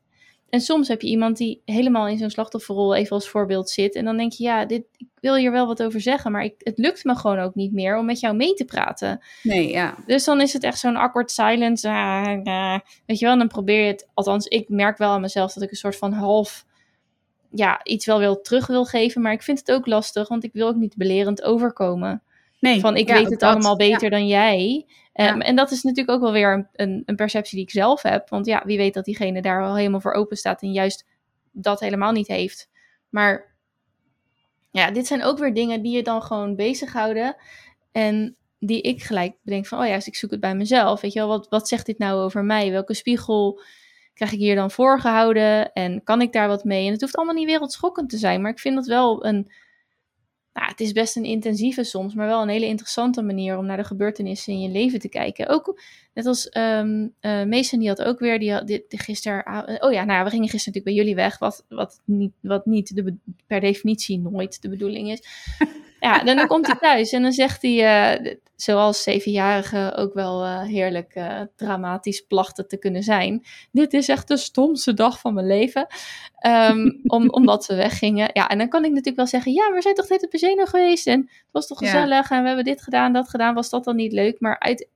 [0.54, 3.94] en soms heb je iemand die helemaal in zo'n slachtofferrol even als voorbeeld zit.
[3.94, 6.54] En dan denk je, ja, dit, ik wil hier wel wat over zeggen, maar ik,
[6.58, 9.20] het lukt me gewoon ook niet meer om met jou mee te praten.
[9.42, 9.94] Nee, ja.
[10.06, 11.88] Dus dan is het echt zo'n awkward silence.
[11.88, 14.08] Ah, ah, weet je wel, dan probeer je het.
[14.14, 16.64] Althans, ik merk wel aan mezelf dat ik een soort van half,
[17.50, 19.22] ja, iets wel wil terug wil geven.
[19.22, 22.22] Maar ik vind het ook lastig, want ik wil ook niet belerend overkomen.
[22.60, 24.86] Nee, van ik weet het allemaal beter dan jij.
[25.14, 28.28] Um, En dat is natuurlijk ook wel weer een, een, perceptie die ik zelf heb.
[28.28, 31.06] Want ja, wie weet dat diegene daar al helemaal voor open staat en juist
[31.52, 32.68] dat helemaal niet heeft.
[33.08, 33.54] Maar
[34.70, 37.36] ja, dit zijn ook weer dingen die je dan gewoon bezighouden.
[37.92, 41.00] En die ik gelijk bedenk van, oh ja, ik zoek het bij mezelf.
[41.00, 42.70] Weet je wel, wat, wat zegt dit nou over mij?
[42.70, 43.60] Welke spiegel
[44.14, 45.72] krijg ik hier dan voorgehouden?
[45.72, 46.86] En kan ik daar wat mee?
[46.86, 49.52] En het hoeft allemaal niet wereldschokkend te zijn, maar ik vind dat wel een
[50.54, 53.76] nou, het is best een intensieve soms, maar wel een hele interessante manier om naar
[53.76, 55.48] de gebeurtenissen in je leven te kijken.
[55.48, 55.80] Ook
[56.14, 59.44] net als um, uh, die had ook weer, die had die, die gisteren,
[59.82, 62.94] oh ja, nou, we gingen gisteren natuurlijk bij jullie weg, wat, wat niet, wat niet
[62.94, 65.22] de, per definitie nooit de bedoeling is.
[66.04, 70.44] Ja, dan, dan komt hij thuis en dan zegt hij, uh, zoals zevenjarige ook wel
[70.44, 73.44] uh, heerlijk uh, dramatisch plachten te kunnen zijn.
[73.72, 75.86] Dit is echt de stomste dag van mijn leven.
[76.46, 78.30] Um, om, omdat we weggingen.
[78.32, 80.64] Ja, en dan kan ik natuurlijk wel zeggen, ja, we zijn toch net op Bezeno
[80.64, 82.36] geweest en het was toch gezellig ja.
[82.36, 83.54] en we hebben dit gedaan, dat gedaan.
[83.54, 84.40] Was dat dan niet leuk?
[84.40, 84.88] Maar uit,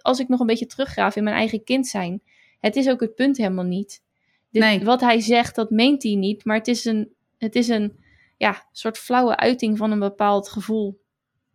[0.00, 2.22] als ik nog een beetje teruggraaf in mijn eigen kind zijn,
[2.60, 4.02] het is ook het punt helemaal niet.
[4.50, 4.84] Dit, Nee.
[4.84, 6.44] Wat hij zegt, dat meent hij niet.
[6.44, 8.06] Maar het is een, het is een
[8.38, 11.00] ja, soort flauwe uiting van een bepaald gevoel.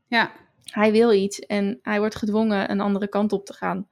[0.07, 0.31] Ja,
[0.63, 3.87] Hij wil iets en hij wordt gedwongen een andere kant op te gaan.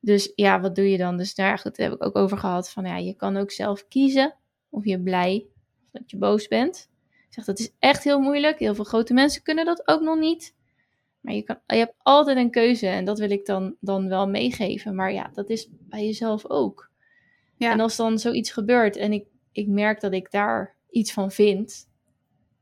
[0.00, 1.16] Dus ja, wat doe je dan?
[1.16, 2.70] Dus daar goed, daar heb ik ook over gehad.
[2.70, 4.34] Van ja, je kan ook zelf kiezen
[4.68, 5.46] of je blij
[5.84, 6.90] of dat je boos bent.
[7.26, 8.58] Ik zeg, dat is echt heel moeilijk.
[8.58, 10.54] Heel veel grote mensen kunnen dat ook nog niet.
[11.20, 14.28] Maar je, kan, je hebt altijd een keuze en dat wil ik dan, dan wel
[14.28, 14.94] meegeven.
[14.94, 16.90] Maar ja, dat is bij jezelf ook.
[17.56, 17.72] Ja.
[17.72, 21.88] En als dan zoiets gebeurt en ik, ik merk dat ik daar iets van vind,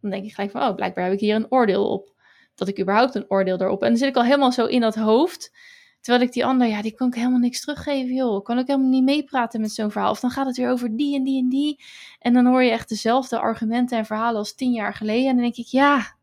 [0.02, 2.12] dan denk ik gelijk van, oh, blijkbaar heb ik hier een oordeel op.
[2.54, 3.82] Dat ik überhaupt een oordeel erop.
[3.82, 5.52] En dan zit ik al helemaal zo in dat hoofd.
[6.00, 8.36] Terwijl ik die ander, ja, die kan ik helemaal niks teruggeven, joh.
[8.36, 10.10] Ik kan ook helemaal niet meepraten met zo'n verhaal.
[10.10, 11.84] Of dan gaat het weer over die en die en die.
[12.18, 15.28] En dan hoor je echt dezelfde argumenten en verhalen als tien jaar geleden.
[15.28, 16.16] En dan denk ik, ja,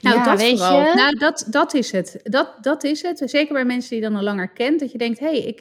[0.00, 0.88] Nou, ja, dat weet vooral.
[0.88, 0.94] je.
[0.94, 2.20] Nou, dat, dat is het.
[2.22, 3.22] Dat, dat is het.
[3.24, 4.80] Zeker bij mensen die je dan al langer kent.
[4.80, 5.60] Dat je denkt, hé, hey, ik...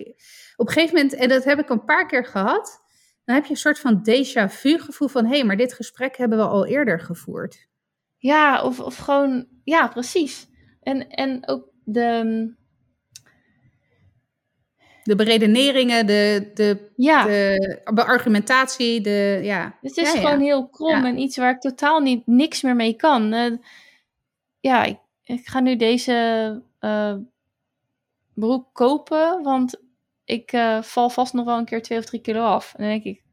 [0.56, 2.83] op een gegeven moment, en dat heb ik een paar keer gehad.
[3.26, 6.18] Dan heb je een soort van déjà vu gevoel van, hé, hey, maar dit gesprek
[6.18, 7.68] hebben we al eerder gevoerd.
[8.18, 10.48] Ja, of, of gewoon, ja, precies.
[10.82, 12.54] En, en ook de,
[15.04, 19.78] De beredeneringen, de, de, ja, de beargumentatie, de, ja.
[19.82, 20.26] het is Ja, ja.
[20.26, 23.34] gewoon heel krom en iets waar ik totaal niet, niks meer mee kan.
[23.34, 23.52] Eh,
[24.60, 27.16] ja, ik, ik ga nu deze eh,
[28.34, 29.83] broek kopen, want
[30.26, 32.74] ik eh, val vast nog wel een keer twee of drie kilo af.
[32.74, 33.24] En dan denk ik,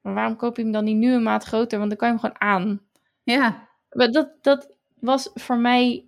[0.00, 1.78] maar waarom koop je hem dan niet nu een maat groter?
[1.78, 2.86] Want dan kan je hem gewoon aan.
[3.22, 6.06] Ja, Maar dat, dat was voor mij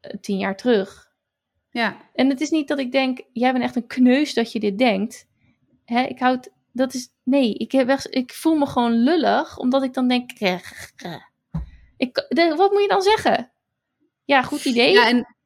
[0.00, 1.12] eh, tien jaar terug.
[1.70, 1.96] ja.
[2.14, 4.78] En het is niet dat ik denk, jij bent echt een kneus dat je dit
[4.78, 5.26] denkt.
[5.84, 9.82] Hè, ik houd, dat is, nee, ik, heb echt, ik voel me gewoon lullig, omdat
[9.82, 10.30] ik dan denk,
[11.96, 13.52] ik, de- wat moet je dan zeggen?
[14.24, 14.92] Ja, goed idee.
[14.92, 15.36] Ja, en,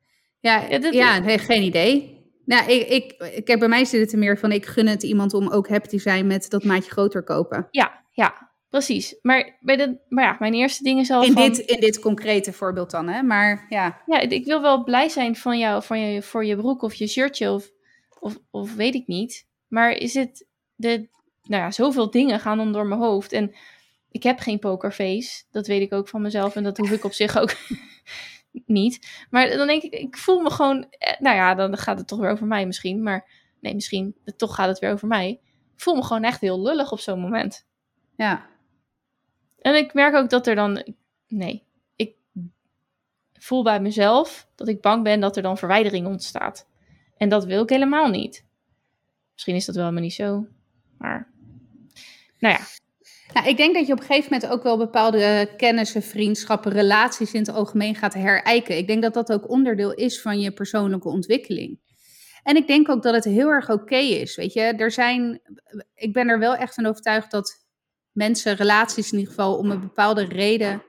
[0.41, 2.21] ja, Ja, dat- ja nee, geen idee.
[2.53, 5.03] Nou, ik, ik, ik, kijk, bij mij zit het er meer van, ik gun het
[5.03, 7.69] iemand om ook happy te zijn met dat maatje groter kopen.
[7.71, 9.19] ja, ja, precies.
[9.23, 11.99] Maar, bij de, maar ja, mijn eerste ding is al In van, dit, in dit
[11.99, 13.23] concrete voorbeeld dan, hè?
[13.23, 16.83] Maar ja, ja, ik wil wel blij zijn van jou, van je, voor je broek
[16.83, 17.71] of je shirtje of,
[18.21, 19.47] of, of weet ik niet.
[19.69, 21.09] Maar is het, de,
[21.43, 23.33] nou ja, zoveel dingen gaan dan door mijn hoofd.
[23.33, 23.55] En
[24.11, 26.57] ik heb geen pokerface, dat weet ik ook van mezelf.
[26.57, 27.55] En dat hoef ik op zich ook
[28.67, 29.25] niet.
[29.31, 32.19] Maar dan denk ik, ik voel me gewoon, eh, nou ja, dan gaat het toch
[32.19, 33.03] weer over mij misschien.
[33.03, 33.31] Maar
[33.61, 35.31] nee, misschien, toch gaat het weer over mij.
[35.75, 37.67] Ik voel me gewoon echt heel lullig op zo'n moment.
[38.17, 38.51] ja.
[39.59, 40.95] En ik merk ook dat er dan.
[41.29, 41.65] Nee,
[41.97, 42.17] ik
[43.33, 46.69] voel bij mezelf dat ik bang ben dat er dan verwijdering ontstaat.
[47.17, 48.47] En dat wil ik helemaal niet.
[49.33, 50.47] Misschien is dat wel helemaal niet zo.
[50.99, 51.31] Maar.
[52.39, 52.61] Nou ja,
[53.33, 57.33] Nou, ik denk dat je op een gegeven moment ook wel bepaalde kennissen, vriendschappen, relaties
[57.33, 58.77] in het algemeen gaat herijken.
[58.77, 61.81] Ik denk dat dat ook onderdeel is van je persoonlijke ontwikkeling.
[62.43, 64.37] En ik denk ook dat het heel erg oké is.
[64.37, 65.41] Weet je, er zijn.
[65.95, 67.67] Ik ben er wel echt van overtuigd dat
[68.13, 70.83] mensen, relaties in ieder geval, om een bepaalde reden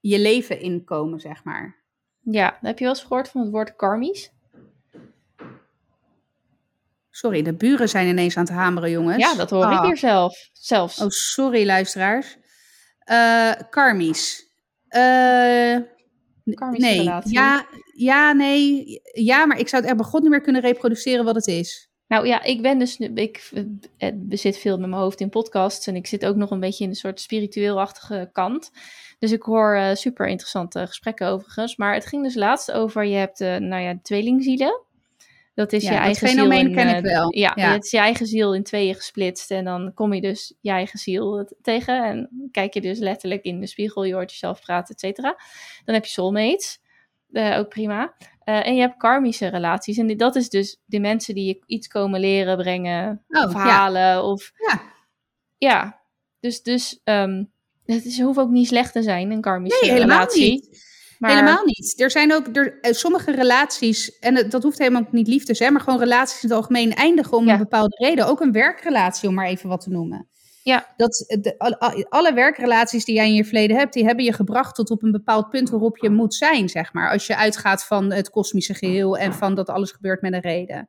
[0.00, 1.84] je leven inkomen, zeg maar.
[2.20, 4.35] ja, heb je wel eens gehoord van het woord karmisch?
[7.16, 9.16] Sorry, de buren zijn ineens aan het hameren, jongens.
[9.30, 9.84] Ja, dat hoor ik Ah.
[9.84, 10.48] hier zelf.
[10.52, 11.00] Zelfs.
[11.00, 12.36] Oh, sorry, luisteraars.
[12.98, 14.44] Eh karmisch.
[14.88, 15.00] Eh,
[16.54, 16.98] Karmische nee.
[16.98, 17.32] relatie.
[17.32, 18.84] Ja, ja, nee.
[19.12, 21.88] Ja, maar ik zou het echt bij God niet meer kunnen reproduceren wat het is.
[22.08, 22.98] Nou ja, ik ben dus.
[22.98, 23.50] nu- Ik
[23.96, 25.86] eh, bezit veel met mijn hoofd in podcasts.
[25.86, 28.70] En ik zit ook nog een beetje in een soort spiritueel-achtige kant.
[29.18, 31.76] Dus ik hoor eh, super interessante gesprekken overigens.
[31.76, 34.80] Maar het ging dus laatst over: je hebt, eh, nou ja, tweelingzielen.
[35.56, 36.68] Dat is Ja, je eigen fenomeen ziel.
[36.68, 37.34] in, ken eh, ik wel.
[37.36, 37.72] Ja, Ja.
[37.72, 39.50] het is je eigen ziel in tweeën gesplitst.
[39.50, 42.04] En dan kom je dus je eigen ziel tegen.
[42.04, 44.04] En kijk je dus letterlijk in de spiegel.
[44.04, 45.36] Je hoort jezelf praten, et cetera.
[45.84, 46.78] Dan heb je soulmates.
[47.32, 48.14] eh, ook prima.
[48.44, 49.98] Eh, en je hebt karmische relaties.
[49.98, 53.52] En die- dat is dus de mensen die je iets komen leren, brengen, Oh, of
[53.52, 53.58] ja.
[53.58, 54.24] halen.
[54.24, 54.80] Of, Ja.
[55.58, 56.00] ja.
[56.40, 57.44] Dus, dus ehm,
[57.86, 60.50] het is, hoeft ook niet slecht te zijn, een karmische Nee, relatie.
[60.50, 60.94] niet.
[61.18, 61.94] Maar, Helemaal niet.
[62.00, 65.54] Er zijn ook er, eh, sommige relaties, en het- dat hoeft helemaal niet lief te
[65.54, 67.52] zijn, maar gewoon relaties in het algemeen eindigen om Ja.
[67.52, 68.26] een bepaalde reden.
[68.26, 70.28] Ook een werkrelatie, om maar even wat te noemen.
[70.62, 70.94] Ja.
[70.96, 74.90] Dat, de, alle, werkrelaties die jij in je verleden hebt, die hebben je gebracht tot
[74.90, 77.10] op een bepaald punt waarop je moet zijn, zeg maar.
[77.10, 80.88] Als je uitgaat van het kosmische geheel en van dat alles gebeurt met een reden.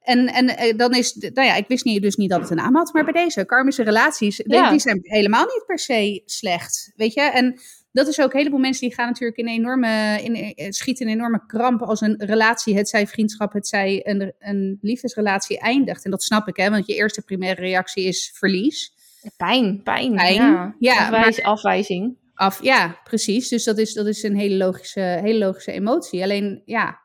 [0.00, 2.56] En, en eh, dan is, nou ja, ik wist niet, dus niet dat het een
[2.56, 4.70] naam had, maar bij deze karmische relaties, die- Ja.
[4.70, 7.20] die zijn helemaal niet per se slecht, weet je.
[7.20, 7.60] En
[7.96, 11.12] dat is ook, een heleboel mensen die gaan natuurlijk in enorme, in, eh, schieten in
[11.12, 16.04] enorme kramp als een relatie, het zij vriendschap, het zij een, een liefdesrelatie eindigt.
[16.04, 18.94] En dat snap ik, hè, want je eerste primaire reactie is verlies.
[19.36, 20.14] Pijn, pijn.
[20.14, 22.16] Pijn, Ja, ja, Afwijs- Afwijzing.
[22.34, 23.48] Af, ja, precies.
[23.48, 26.22] Dus dat is, dat is een hele logische, hele logische emotie.
[26.22, 27.00] Alleen, ja,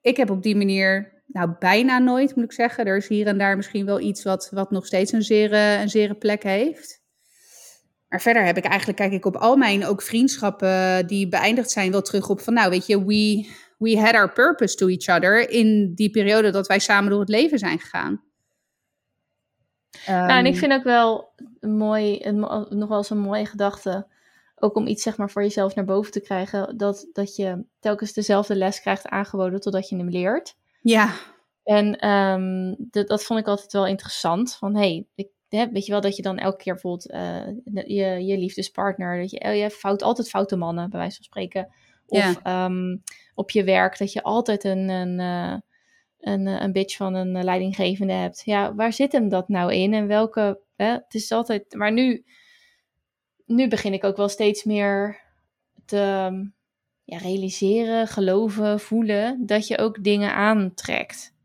[0.00, 2.84] ik heb op die manier nou, bijna nooit moet ik zeggen.
[2.84, 5.88] Er is hier en daar misschien wel iets wat, wat nog steeds een zere, een
[5.88, 7.06] zere plek heeft.
[8.08, 11.90] Maar verder heb ik eigenlijk, kijk ik op al mijn ook vriendschappen die beëindigd zijn,
[11.90, 13.48] wel terug op van, nou weet je, we,
[13.78, 17.28] we had our purpose to each other in die periode dat wij samen door het
[17.28, 18.22] leven zijn gegaan.
[20.06, 22.38] nou, en ik Ehm, vind ook wel een mooi, een,
[22.68, 24.06] nog wel eens een mooie gedachte.
[24.54, 26.76] Ook om iets zeg maar voor jezelf naar boven te krijgen.
[26.76, 30.56] Dat, dat je telkens dezelfde les krijgt aangeboden totdat je hem leert.
[30.80, 31.12] Ja,
[31.64, 34.56] En ehm, dat, dat vond ik altijd wel interessant.
[34.56, 37.46] Van hey, ik, hè, weet je wel dat je dan elke keer bijvoorbeeld eh,
[37.86, 39.20] je, je liefdespartner.
[39.20, 41.68] Dat je, oh, je fout, altijd foute mannen, bij wijze van spreken.
[42.06, 42.40] Of Ja.
[42.42, 42.96] ehm,
[43.34, 45.56] op je werk dat je altijd een, een, eh,
[46.18, 48.42] een, eh, een bitch van een leidinggevende hebt.
[48.44, 49.94] Ja, waar zit hem dat nou in?
[49.94, 50.60] En welke.
[50.76, 50.86] Hè?
[50.90, 51.74] Het is altijd.
[51.74, 52.24] Maar nu,
[53.46, 55.20] nu begin ik ook wel steeds meer
[55.84, 55.96] te
[57.04, 61.36] ja, realiseren, geloven, voelen dat je ook dingen aantrekt.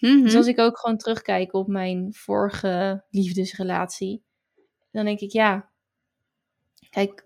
[0.00, 0.22] Mhm.
[0.22, 4.22] Dus als ik ook gewoon terugkijk op mijn vorige liefdesrelatie,
[4.90, 5.70] dan denk ik ja.
[6.90, 7.24] Kijk,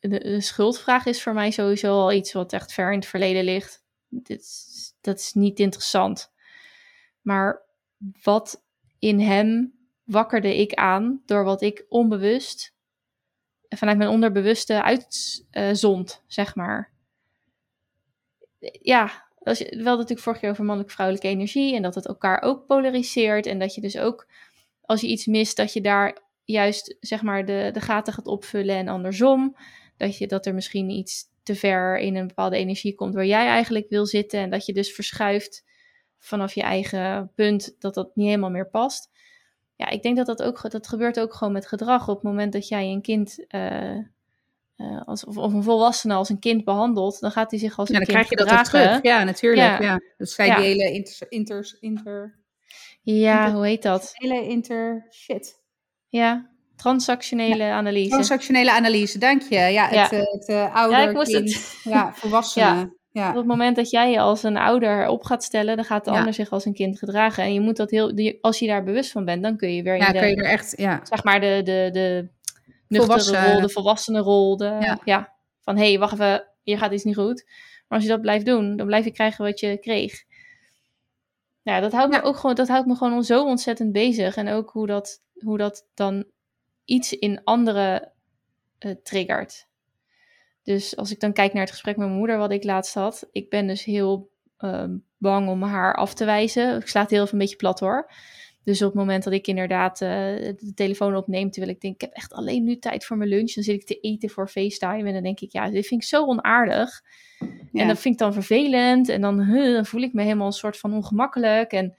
[0.00, 3.44] de, de schuldvraag is voor mij sowieso al iets wat echt ver in het verleden
[3.44, 3.84] ligt.
[4.08, 4.44] Dit,
[5.00, 6.32] dat is niet interessant.
[7.20, 7.62] Maar
[8.22, 8.64] wat
[8.98, 12.74] in hem wakkerde ik aan door wat ik onbewust
[13.68, 16.92] vanuit mijn onderbewuste uitzond, zeg maar.
[18.82, 22.66] Ja, als je, wel natuurlijk vorige keer over mannelijk-vrouwelijke energie en dat het elkaar ook
[22.66, 24.26] polariseert en dat je dus ook
[24.80, 28.76] als je iets mist, dat je daar juist zeg maar de, de gaten gaat opvullen
[28.76, 29.56] en andersom.
[29.96, 33.46] Dat, je, dat er misschien iets te ver in een bepaalde energie komt waar jij
[33.46, 35.64] eigenlijk wil zitten en dat je dus verschuift
[36.18, 39.10] vanaf je eigen punt dat dat niet helemaal meer past.
[39.76, 42.08] Ja, ik denk dat dat ook dat gebeurt ook gewoon met gedrag.
[42.08, 43.98] Op het moment dat jij een kind eh,
[44.80, 47.88] eh, als, of, of een volwassene als een kind behandelt, dan gaat hij zich als
[47.88, 48.88] ja, een dan kind krijg je dat ook gedragen.
[49.00, 49.12] terug.
[49.12, 49.80] Ja, natuurlijk.
[49.80, 49.86] Ja.
[49.86, 50.00] Ja.
[50.16, 50.56] Dat zijn Ja.
[50.56, 52.38] die hele inter, inter, inter,
[53.02, 54.10] Ja, Inter- hoe heet dat?
[54.12, 55.58] hele inter, shit.
[56.08, 58.10] Ja, transactionele analyse.
[58.10, 59.54] Transactionele analyse, dank je.
[59.54, 59.86] Ja, Ja.
[60.02, 61.80] het, eh, het eh, ouder, Ja, kind, het.
[61.84, 62.94] ja, volwassenen.
[63.12, 63.28] Ja.
[63.30, 66.10] Op het moment dat jij je als een ouder op gaat stellen, dan gaat de
[66.10, 66.16] Ja.
[66.18, 67.44] ander zich als een kind gedragen.
[67.44, 69.94] En je moet dat heel, als je daar bewust van bent, dan kun je weer
[69.94, 71.00] in Ja, de, kun je er echt, ja.
[71.02, 72.28] zeg maar, de, de, de
[72.90, 74.56] nuchtere Volwassen- rol, de volwassene rol.
[74.56, 75.00] De, ja.
[75.04, 75.32] Ja.
[75.60, 77.44] van hé, hey, wacht even, hier gaat iets niet goed.
[77.88, 80.24] Maar als je dat blijft doen, dan blijf je krijgen wat je kreeg.
[81.62, 82.20] Ja, dat houdt, Ja.
[82.20, 84.36] Me ook gewoon, dat houdt me gewoon zo ontzettend bezig.
[84.36, 86.24] En ook hoe dat, hoe dat dan
[86.84, 88.12] iets in anderen
[88.78, 89.68] eh, triggert.
[90.62, 93.28] Dus als ik dan kijk naar het gesprek met mijn moeder, wat ik laatst had.
[93.32, 96.76] Ik ben dus heel ehm, bang om haar af te wijzen.
[96.76, 98.12] Ik sla het heel even een beetje plat hoor.
[98.64, 102.00] Dus op het moment dat ik inderdaad eh, de telefoon opneem, terwijl ik denk, ik
[102.00, 103.52] heb echt alleen nu tijd voor mijn lunch.
[103.52, 106.08] Dan zit ik te eten voor FaceTime en dan denk ik, ja, dit vind ik
[106.08, 107.02] zo onaardig.
[107.72, 107.82] Ja.
[107.82, 109.08] En dat vind ik dan vervelend.
[109.08, 111.72] En dan, huh, dan voel ik me helemaal een soort van ongemakkelijk.
[111.72, 111.96] En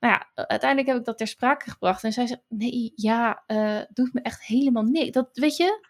[0.00, 2.04] nou ja, uiteindelijk heb ik dat ter sprake gebracht.
[2.04, 5.10] En zij zei, nee, ja, eh doet me echt helemaal niks.
[5.10, 5.80] Dat, weet je,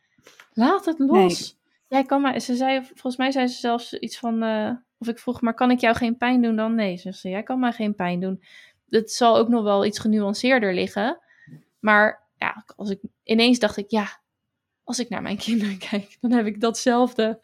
[0.53, 1.59] laat het los.
[1.89, 5.19] Jij kan maar, ze zei, volgens mij zei ze zelfs iets van, eh, of ik
[5.19, 6.75] vroeg, maar kan ik jou geen pijn doen dan?
[6.75, 8.43] Nee, ze zei, jij kan mij geen pijn doen.
[8.89, 11.19] Het zal ook nog wel iets genuanceerder liggen.
[11.79, 14.21] Maar ja, als ik, ineens dacht ik, ja,
[14.85, 17.41] als ik naar mijn kinderen kijk, dan heb ik datzelfde.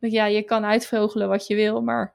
[0.00, 2.14] Dat Ja, je kan uitvogelen wat je wil, maar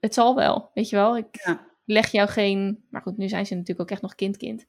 [0.00, 1.16] het zal wel, weet je wel.
[1.16, 1.66] Ik Ja.
[1.84, 4.66] leg jou geen, maar goed, nu zijn ze natuurlijk ook echt nog kind-kind.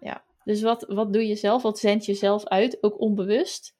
[0.00, 1.62] Ja, dus wat, wat doe je zelf?
[1.62, 3.74] Wat zend je zelf uit, ook onbewust?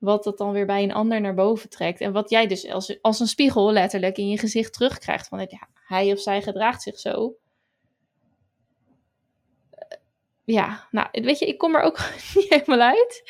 [0.00, 2.00] Wat dat dan weer bij een ander naar boven trekt.
[2.00, 5.28] En wat jij dus als, als een spiegel letterlijk in je gezicht terugkrijgt.
[5.28, 7.34] Van ja, hij of zij gedraagt zich zo.
[9.70, 9.98] Eh,
[10.44, 11.98] Ja, nou, weet je, ik kom er ook
[12.34, 13.22] niet helemaal uit.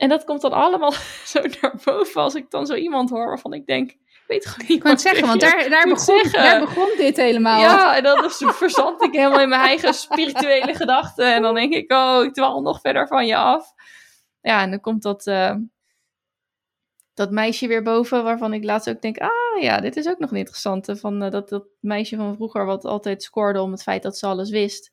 [0.00, 0.92] En dat komt dan allemaal
[1.32, 4.66] zo naar boven als ik dan zo iemand hoor waarvan ik denk, ik weet gewoon
[4.68, 6.42] niet Ik kan het zeggen, want daar, daar, begon, zeggen.
[6.42, 7.60] daar begon dit helemaal.
[7.60, 11.34] Ja, en dan verzand ik helemaal in mijn eigen spirituele gedachten.
[11.34, 13.72] En dan denk ik, oh, ik dwaal nog verder van je af.
[14.40, 15.56] Ja, en dan komt dat, eh,
[17.14, 20.30] dat meisje weer boven, waarvan ik laatst ook denk, ah ja, dit is ook nog
[20.30, 20.96] een interessante.
[20.96, 24.26] Van eh, dat, dat meisje van vroeger wat altijd scoorde om het feit dat ze
[24.26, 24.92] alles wist.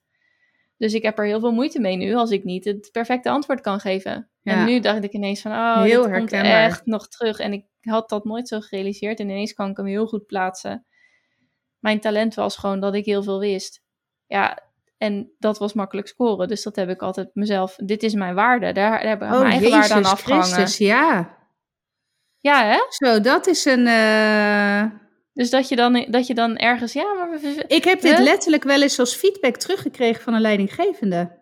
[0.77, 3.61] Dus ik heb er heel veel moeite mee nu, als ik niet het perfecte antwoord
[3.61, 4.29] kan geven.
[4.41, 4.53] Ja.
[4.53, 7.39] En nu dacht ik ineens van, oh, Heel dit komt echt nog terug.
[7.39, 9.19] En ik had dat nooit zo gerealiseerd.
[9.19, 10.85] En ineens kan ik hem heel goed plaatsen.
[11.79, 13.83] Mijn talent was gewoon dat ik heel veel wist.
[14.25, 14.66] Ja,
[14.97, 16.47] en dat was makkelijk scoren.
[16.47, 18.71] Dus dat heb ik altijd mezelf, dit is mijn waarde.
[18.71, 20.45] Daar, daar heb ik Oh, mijn eigen waarde aan Jezus afgehangen.
[20.47, 21.35] Christus, ja.
[22.39, 22.79] Ja, hè?
[22.89, 23.87] Zo, dat is een...
[23.87, 24.83] eh,
[25.33, 27.39] Dus dat je dan, dat je dan ergens, ja, maar...
[27.67, 31.35] Ik heb dit letterlijk wel eens als feedback teruggekregen van een leidinggevende.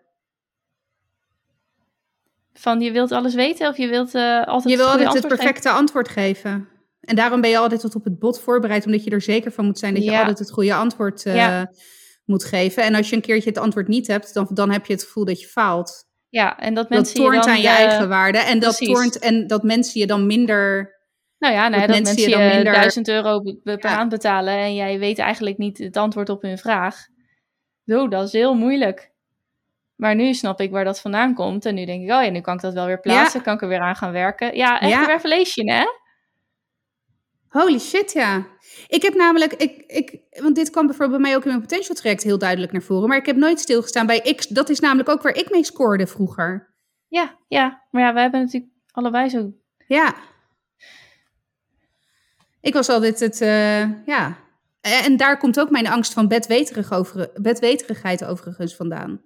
[2.52, 5.36] Van je wilt alles weten of je wilt eh, altijd Je wil altijd het geven?
[5.36, 6.68] perfecte antwoord geven.
[7.00, 9.64] En daarom ben je altijd tot op het bot voorbereid, omdat je er zeker van
[9.64, 10.18] moet zijn dat je Ja.
[10.18, 11.70] altijd het goede antwoord eh, Ja.
[12.26, 12.82] Moet geven.
[12.82, 15.24] En als je een keertje het antwoord niet hebt, dan, dan heb je het gevoel
[15.24, 16.04] dat je faalt.
[16.28, 18.38] Ja, en dat Dat mensen je toont dan aan je de- eigen waarde.
[18.38, 18.94] En dat, precies.
[18.94, 20.94] toont, en dat mensen je dan minder.
[21.38, 23.96] Nou ja, nee, dat dat, mensen je je, dan minder- 1000 euro per Ja.
[23.96, 27.06] maand betalen en jij weet eigenlijk niet het antwoord op hun vraag.
[27.86, 29.14] Zo, dat is heel moeilijk.
[29.96, 31.64] Maar nu snap ik waar dat vandaan komt.
[31.66, 33.42] En nu denk ik, oh ja, nu kan ik dat wel weer plaatsen.
[33.42, 34.56] Kan ik er weer aan gaan werken.
[34.56, 35.00] Ja, echt Ja.
[35.00, 35.84] een revelation, hè?
[37.56, 38.46] Holy shit, ja.
[38.88, 41.94] Ik heb namelijk, ik, ik, want dit kwam bijvoorbeeld bij mij ook in mijn potential
[41.94, 43.08] traject heel duidelijk naar voren.
[43.08, 44.46] Maar ik heb nooit stilgestaan bij X.
[44.46, 46.74] Dat is namelijk ook waar ik mee scoorde vroeger.
[47.08, 47.86] Ja, ja.
[47.90, 49.52] Maar ja, we hebben natuurlijk allebei zo...
[49.86, 50.14] Ja.
[52.60, 54.36] Ik was altijd het, eh, ja.
[54.80, 59.20] En daar komt ook mijn angst van bedweterig over, bedweterigheid overigens vandaan.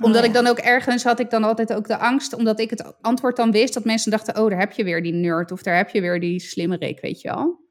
[0.00, 0.42] Omdat Oh, ik ja.
[0.42, 3.50] dan ook ergens had ik dan altijd ook de angst, omdat ik het antwoord dan
[3.52, 6.00] wist, dat mensen dachten, oh, daar heb je weer die nerd of daar heb je
[6.00, 7.62] weer die slimmerik, weet je wel.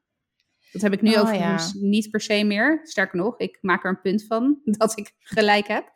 [0.71, 2.79] Dat heb ik nu Oh, overigens niet per se meer.
[2.83, 5.91] Sterker nog, ik maak er een punt van dat ik gelijk heb.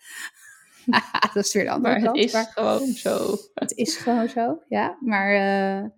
[1.34, 3.36] dat is weer de andere Maar het is maar- gewoon zo.
[3.54, 4.98] het is gewoon zo, ja.
[5.00, 5.90] Maar, eh,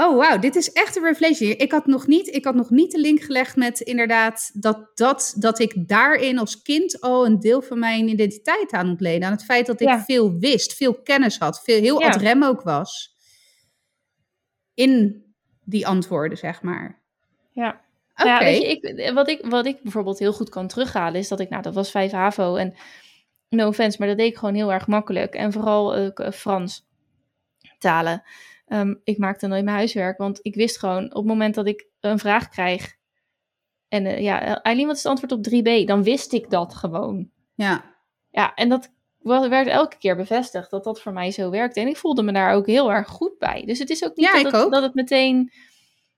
[0.00, 1.50] oh wauw, dit is echt een revelation.
[1.50, 5.34] Ik had, nog niet, ik had nog niet de link gelegd met inderdaad dat, dat,
[5.38, 9.26] dat ik daarin als kind al een deel van mijn identiteit aan ontleden.
[9.26, 10.04] Aan het feit dat ik Ja.
[10.04, 12.06] veel wist, veel kennis had, veel, heel Ja.
[12.08, 13.16] ad rem ook was.
[14.74, 15.22] In
[15.64, 17.00] die antwoorden, zeg maar.
[17.52, 17.80] Ja.
[18.14, 21.40] Ja, weet je, ik, wat, ik, wat ik bijvoorbeeld heel goed kan terughalen is dat
[21.40, 22.74] ik, nou, dat was 5 HAVO en
[23.48, 25.34] no offense, maar dat deed ik gewoon heel erg makkelijk.
[25.34, 26.86] En vooral k- Frans
[27.78, 28.22] talen.
[28.68, 31.86] Ehm, ik maakte nooit mijn huiswerk, want ik wist gewoon op het moment dat ik
[32.00, 32.96] een vraag krijg.
[33.88, 35.84] En eh, ja, Eileen, wat is het antwoord op 3b?
[35.84, 37.30] Dan wist ik dat gewoon.
[37.54, 37.96] Ja.
[38.30, 41.80] Ja, en dat werd elke keer bevestigd dat dat voor mij zo werkte.
[41.80, 43.62] En ik voelde me daar ook heel erg goed bij.
[43.66, 44.72] Dus het is ook niet Ja, dat, het, ook.
[44.72, 45.52] dat het meteen.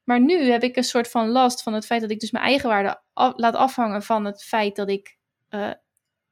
[0.04, 2.44] Maar nu heb ik een soort van last van het feit dat ik dus mijn
[2.44, 5.70] eigen waarde af- laat afhangen van het feit dat ik eh,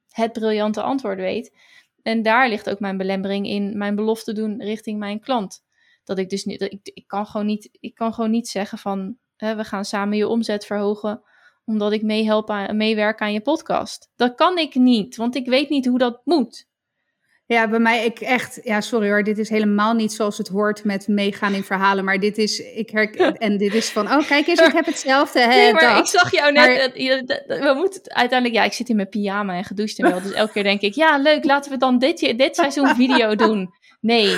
[0.09, 1.55] het briljante antwoord weet.
[2.01, 5.63] En daar ligt ook mijn belemmering in mijn belofte doen richting mijn klant.
[6.09, 8.77] Dat ik dus niet, dat ik, ik kan gewoon niet, ik kan gewoon niet zeggen
[8.77, 11.21] van hè, we gaan samen je omzet verhogen
[11.65, 14.09] omdat ik meehelp aan, meewerk aan je podcast.
[14.15, 16.67] Dat kan ik niet, want ik weet niet hoe dat moet.
[17.45, 20.83] Ja, bij mij, ik echt, ja, sorry hoor, dit is helemaal niet zoals het hoort
[20.83, 24.47] met meegaan in verhalen, maar dit is, ik herk, en dit is van, oh kijk
[24.47, 25.99] eens, ik heb hetzelfde, hè, Nee, maar dat.
[25.99, 26.67] ik zag jou net.
[26.67, 28.59] Maar- eh, we moeten uiteindelijk.
[28.59, 30.21] Ja, ik zit in mijn pyjama en gedoucht en wel.
[30.21, 33.69] Dus elke keer denk ik, ja, leuk, laten we dan dit, dit seizoen video doen.
[34.01, 34.35] Nee,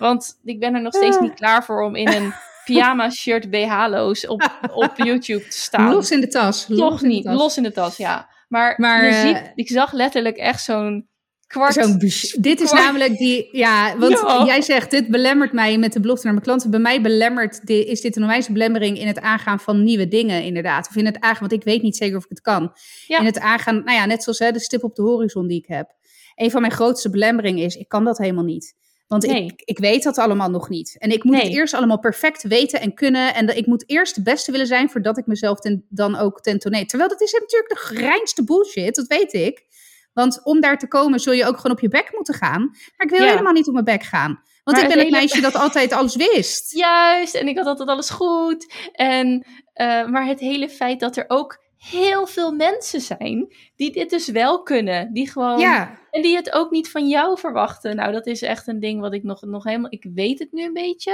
[0.00, 2.32] want ik ben er nog steeds niet klaar voor om in een
[2.64, 5.94] pyjama shirt BH-loos op, op YouTube te staan.
[5.94, 6.66] Los in de tas.
[6.66, 7.34] Toch los in de niet, tas.
[7.34, 8.28] los in de tas, ja.
[8.48, 11.08] Maar, Maar, je eh, ziet, ik zag letterlijk echt zo'n
[11.46, 11.74] kwart.
[11.74, 16.00] Zo'n dit is kwart- namelijk die, ja, want jij zegt, dit belemmert mij met de
[16.00, 16.70] belofte naar mijn klanten.
[16.70, 20.88] Bij mij belemmert, is dit een onwijze belemmering in het aangaan van nieuwe dingen, inderdaad.
[20.88, 22.72] Of in het aangaan, want ik weet niet zeker of ik het kan.
[23.06, 23.18] Ja.
[23.18, 25.66] In het aangaan, nou ja, net zoals hè, de stip op de horizon die ik
[25.66, 25.90] heb.
[26.34, 28.74] Een van mijn grootste belemmeringen is, ik kan dat helemaal niet.
[29.10, 29.44] Want Nee.
[29.44, 30.96] ik, ik weet dat allemaal nog niet.
[30.98, 33.34] En ik moet het eerst allemaal perfect weten en kunnen.
[33.34, 36.86] En ik moet eerst de beste willen zijn voordat ik mezelf ten, dan ook tentoneer.
[36.86, 39.64] Terwijl dat is natuurlijk de reinste bullshit, dat weet ik.
[40.12, 42.60] Want om daar te komen zul je ook gewoon op je bek moeten gaan.
[42.96, 43.30] Maar ik wil Ja.
[43.30, 44.42] helemaal niet op mijn bek gaan.
[44.64, 46.72] Want Maar ik ben het hele- meisje dat altijd alles wist.
[46.78, 48.72] Juist, en ik had altijd alles goed.
[48.92, 54.10] En, eh, maar het hele feit dat er ook heel veel mensen zijn die dit
[54.10, 55.12] dus wel kunnen.
[55.12, 57.96] Die gewoon, Ja, En die het ook niet van jou verwachten.
[57.96, 59.92] Nou, dat is echt een ding wat ik nog, nog helemaal...
[59.92, 61.12] Ik weet het nu een beetje.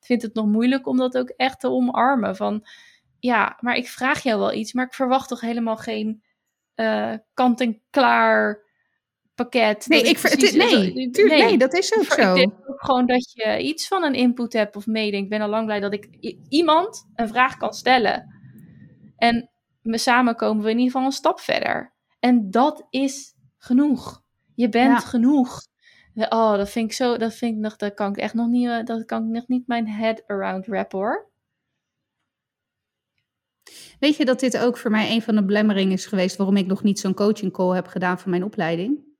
[0.00, 2.36] Ik vind het nog moeilijk om dat ook echt te omarmen.
[2.36, 2.66] Van,
[3.18, 6.22] ja, maar ik vraag jou wel iets, maar ik verwacht toch helemaal geen
[6.74, 8.62] eh, kant-en-klaar
[9.34, 9.86] pakket.
[9.88, 12.34] nee, ik, het- nee, tuurlijk, nee, dat is ook ik zo.
[12.34, 15.24] denk ook gewoon dat je iets van een input hebt of meedenkt.
[15.24, 16.08] Ik ben al lang blij dat ik
[16.48, 18.34] iemand een vraag kan stellen.
[19.16, 19.50] En
[19.82, 21.94] samen komen we in ieder geval een stap verder.
[22.20, 24.22] En dat is genoeg.
[24.54, 25.06] Je bent Ja.
[25.06, 25.62] genoeg.
[26.14, 28.68] Oh, dat vind ik zo, dat vind ik nog, dat kan ik echt nog niet,
[28.68, 31.30] eh, dat kan ik nog niet mijn head around wrap hoor.
[33.98, 36.66] Weet je dat dit ook voor mij een van de belemmeringen is geweest waarom ik
[36.66, 39.13] nog niet zo'n coaching call heb gedaan voor mijn opleiding?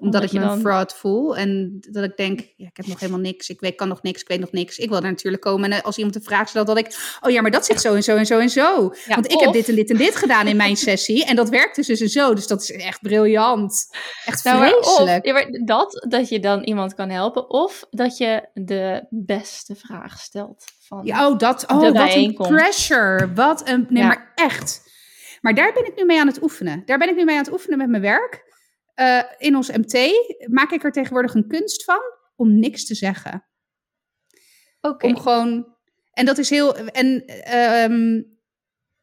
[0.00, 3.00] Omdat, ik je me dan- fraud voel en dat ik denk, ja, ik heb nog
[3.00, 4.78] helemaal niks, ik weet, kan nog niks, ik weet nog niks.
[4.78, 7.40] Ik wil er natuurlijk komen en als iemand een vraag stelt, dat ik, oh ja,
[7.40, 8.94] maar dat zit zo en zo en zo en zo.
[9.06, 11.48] Ja, Want ik heb dit en dit en dit gedaan in mijn sessie en dat
[11.48, 12.34] werkt dus dus en zo.
[12.34, 13.86] Dus dat is echt briljant.
[14.24, 19.06] Echt Nou, of- ja, dat, dat je dan iemand kan helpen, of dat je de
[19.10, 20.64] beste vraag stelt.
[20.86, 23.32] Van, Ja, oh, dat, oh, de wat een pressure.
[23.34, 24.08] Wat een, nee, Ja.
[24.08, 24.88] maar echt.
[25.40, 26.82] Maar daar ben ik nu mee aan het oefenen.
[26.86, 28.48] Daar ben ik nu mee aan het oefenen met mijn werk.
[29.00, 30.10] Eh, in ons MT
[30.46, 32.00] maak ik er tegenwoordig een kunst van
[32.36, 33.46] om niks te zeggen.
[34.80, 35.06] Oké.
[35.06, 35.76] Om gewoon,
[36.12, 36.76] En dat is heel.
[36.76, 38.22] En ehm,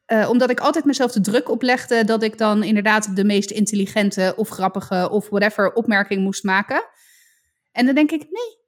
[0.04, 4.32] eh, omdat ik altijd mezelf de druk oplegde dat ik dan inderdaad de meest intelligente
[4.36, 6.84] of grappige of whatever opmerking moest maken.
[7.72, 8.58] En dan denk ik, nee,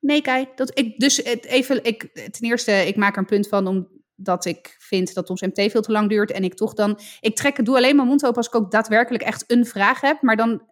[0.00, 0.56] nee, kijk.
[0.56, 4.44] Dat ik, dus het even, ik, ten eerste, ik maak er een punt van omdat
[4.44, 6.30] ik vind dat ons MT veel te lang duurt.
[6.30, 9.22] En ik toch dan, ik trek, doe alleen mijn mond open als ik ook daadwerkelijk
[9.22, 10.22] echt een vraag heb.
[10.22, 10.68] Maar dan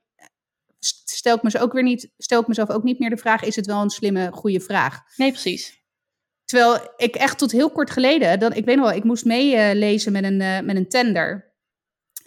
[1.04, 3.56] stel ik, mezelf ook weer niet, stel ik mezelf ook niet meer de vraag, is
[3.56, 5.00] het wel een slimme, goede vraag?
[5.16, 5.78] Nee, precies.
[6.44, 10.12] Terwijl ik echt tot heel kort geleden, dan, ik weet nog wel, ik moest meelezen
[10.12, 11.56] met, een, uh, met een tender.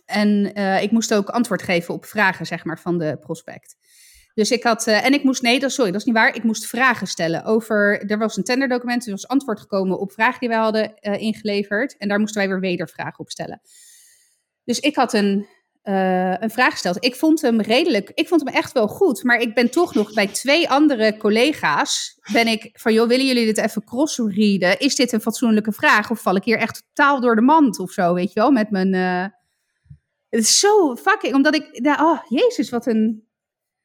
[0.05, 3.75] En uh, ik moest ook antwoord geven op vragen, zeg maar, van de prospect.
[4.33, 6.35] Dus ik had, uh, en ik moest, nee, dat, sorry, dat is niet waar.
[6.35, 10.39] Ik moest vragen stellen over, er was een tenderdocument, er was antwoord gekomen op vragen
[10.39, 11.97] die wij hadden ingeleverd.
[11.97, 13.61] En daar moesten wij weer wedervragen op stellen.
[14.63, 15.47] Dus ik had een
[15.83, 17.05] uh, een vraag gesteld.
[17.05, 19.23] Ik vond hem redelijk, ik vond hem echt wel goed.
[19.23, 22.19] Maar ik ben toch nog bij twee andere collega's.
[22.31, 24.79] Ben ik van, joh, willen jullie dit even crossreaden?
[24.79, 26.11] Is dit een fatsoenlijke vraag?
[26.11, 28.51] Of val ik hier echt totaal door de mand of zo, weet je wel?
[28.51, 28.93] Met mijn.
[28.93, 29.25] Uh...
[30.29, 31.79] Het is zo fucking, omdat ik.
[31.79, 33.27] Nou, oh, jezus, wat een.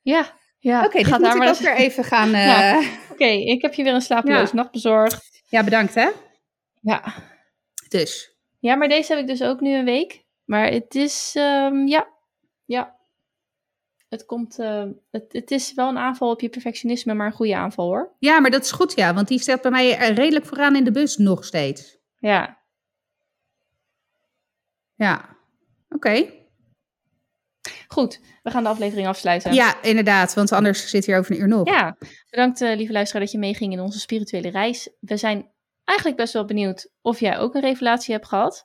[0.02, 0.84] Ja, ja.
[0.84, 2.28] Oké, okay, moet ik ook weer even gaan.
[2.28, 2.46] Uh...
[2.46, 2.78] Ja.
[2.78, 4.56] Oké, okay, ik heb je weer een slapeloos ja.
[4.56, 5.42] nacht bezorgd.
[5.48, 6.08] Ja, bedankt hè.
[6.80, 7.14] Ja.
[7.88, 8.36] Dus.
[8.58, 10.24] Ja, maar deze heb ik dus ook nu een week.
[10.46, 12.08] Maar het is, um, ja,
[12.64, 12.94] ja.
[14.08, 17.56] Het komt, uh, het, het is wel een aanval op je perfectionisme, maar een goede
[17.56, 18.12] aanval hoor.
[18.18, 20.90] Ja, maar dat is goed ja, want die staat bij mij redelijk vooraan in de
[20.90, 21.98] bus nog steeds.
[22.18, 22.58] Ja.
[24.94, 25.36] Ja,
[25.88, 26.32] oké.
[27.88, 29.54] Goed, we gaan de aflevering afsluiten.
[29.54, 31.68] Ja, inderdaad, want anders zit hier over een uur nog.
[31.68, 31.96] Ja,
[32.30, 34.90] bedankt uh, lieve luisteraar dat je meeging in onze spirituele reis.
[35.00, 35.50] We zijn
[35.84, 38.64] eigenlijk best wel benieuwd of jij ook een revelatie hebt gehad.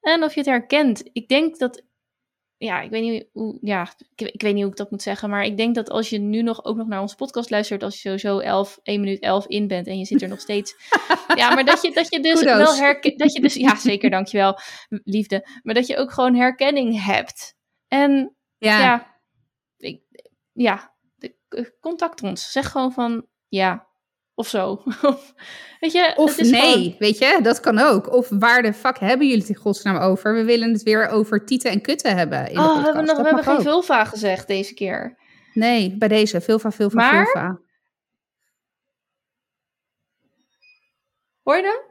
[0.00, 1.02] En of je het herkent.
[1.12, 1.82] Ik denk dat.
[2.56, 3.58] Ja, ik weet niet hoe.
[3.60, 5.30] Ja, ik, ik, weet niet hoe ik dat moet zeggen.
[5.30, 7.82] Maar ik denk dat als je nu nog ook nog naar onze podcast luistert.
[7.82, 9.86] Als je sowieso 11, 1 minuut 11 in bent.
[9.86, 10.74] En je zit er nog steeds.
[11.36, 12.56] ja, maar dat je, dat je dus Kudos.
[12.56, 13.18] wel herkent.
[13.18, 13.54] Dat je dus.
[13.54, 14.58] Ja, zeker, dankjewel.
[14.88, 15.48] Liefde.
[15.62, 17.54] Maar dat je ook gewoon herkenning hebt.
[17.88, 18.80] En ja.
[18.80, 19.20] Ja.
[19.76, 20.02] Ik,
[20.52, 20.94] ja
[21.80, 22.52] contact ons.
[22.52, 23.26] Zeg gewoon van.
[23.48, 23.88] Ja,
[24.40, 24.82] of zo.
[25.80, 26.94] weet je, of nee, gewoon...
[26.98, 28.12] weet je, dat kan ook.
[28.12, 30.34] Of waar de fuck hebben jullie het in godsnaam over?
[30.34, 32.50] We willen het weer over tieten en kutten hebben.
[32.50, 35.18] In oh, de we hebben, nog, we hebben geen vulva gezegd deze keer.
[35.54, 36.40] Nee, bij deze.
[36.40, 37.24] Vulva, vulva, maar...
[37.24, 37.58] vulva.
[41.42, 41.88] Hoor je hem?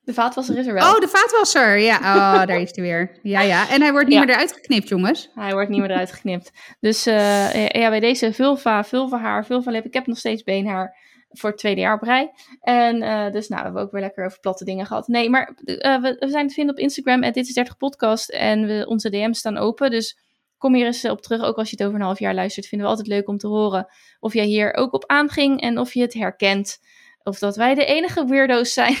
[0.00, 0.94] De vaatwasser is er wel.
[0.94, 1.78] Oh, de vaatwasser.
[1.78, 3.18] Ja, oh, daar is hij weer.
[3.22, 3.68] Ja, ja.
[3.68, 4.24] En hij wordt niet Ja.
[4.24, 5.30] meer eruit geknipt, jongens.
[5.34, 6.52] Hij wordt niet meer eruit geknipt.
[6.80, 9.84] Dus eh, ja, bij deze vulva, vulva haar, vulva lip.
[9.84, 10.96] Ik heb nog steeds beenhaar
[11.30, 12.32] voor het tweede jaar op rij.
[12.60, 15.08] En eh, dus nou, we hebben ook weer lekker over platte dingen gehad.
[15.08, 17.22] Nee, maar eh, we, we zijn te vinden op Instagram.
[17.22, 18.30] En dit is 30 podcast.
[18.30, 19.90] En we, onze DM's staan open.
[19.90, 20.18] Dus
[20.58, 21.42] kom hier eens op terug.
[21.42, 22.66] Ook als je het over een half jaar luistert.
[22.66, 23.86] Vinden we altijd leuk om te horen.
[24.20, 25.60] Of jij hier ook op aanging.
[25.60, 26.78] En of je het herkent.
[27.22, 28.96] Of dat wij de enige weirdo's zijn.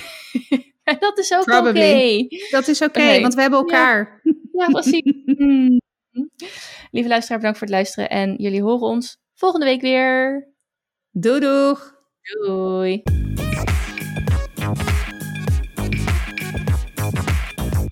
[0.84, 2.26] en dat is ook oké.
[2.50, 3.20] Dat is oké, Oké.
[3.20, 4.20] want we hebben elkaar.
[4.52, 5.12] Ja, precies.
[6.10, 6.30] Mm.
[6.90, 8.10] Lieve luisteraar, bedankt voor het luisteren.
[8.10, 10.48] En jullie horen ons volgende week weer.
[11.10, 11.97] Doei doeg.
[12.34, 13.02] Doei.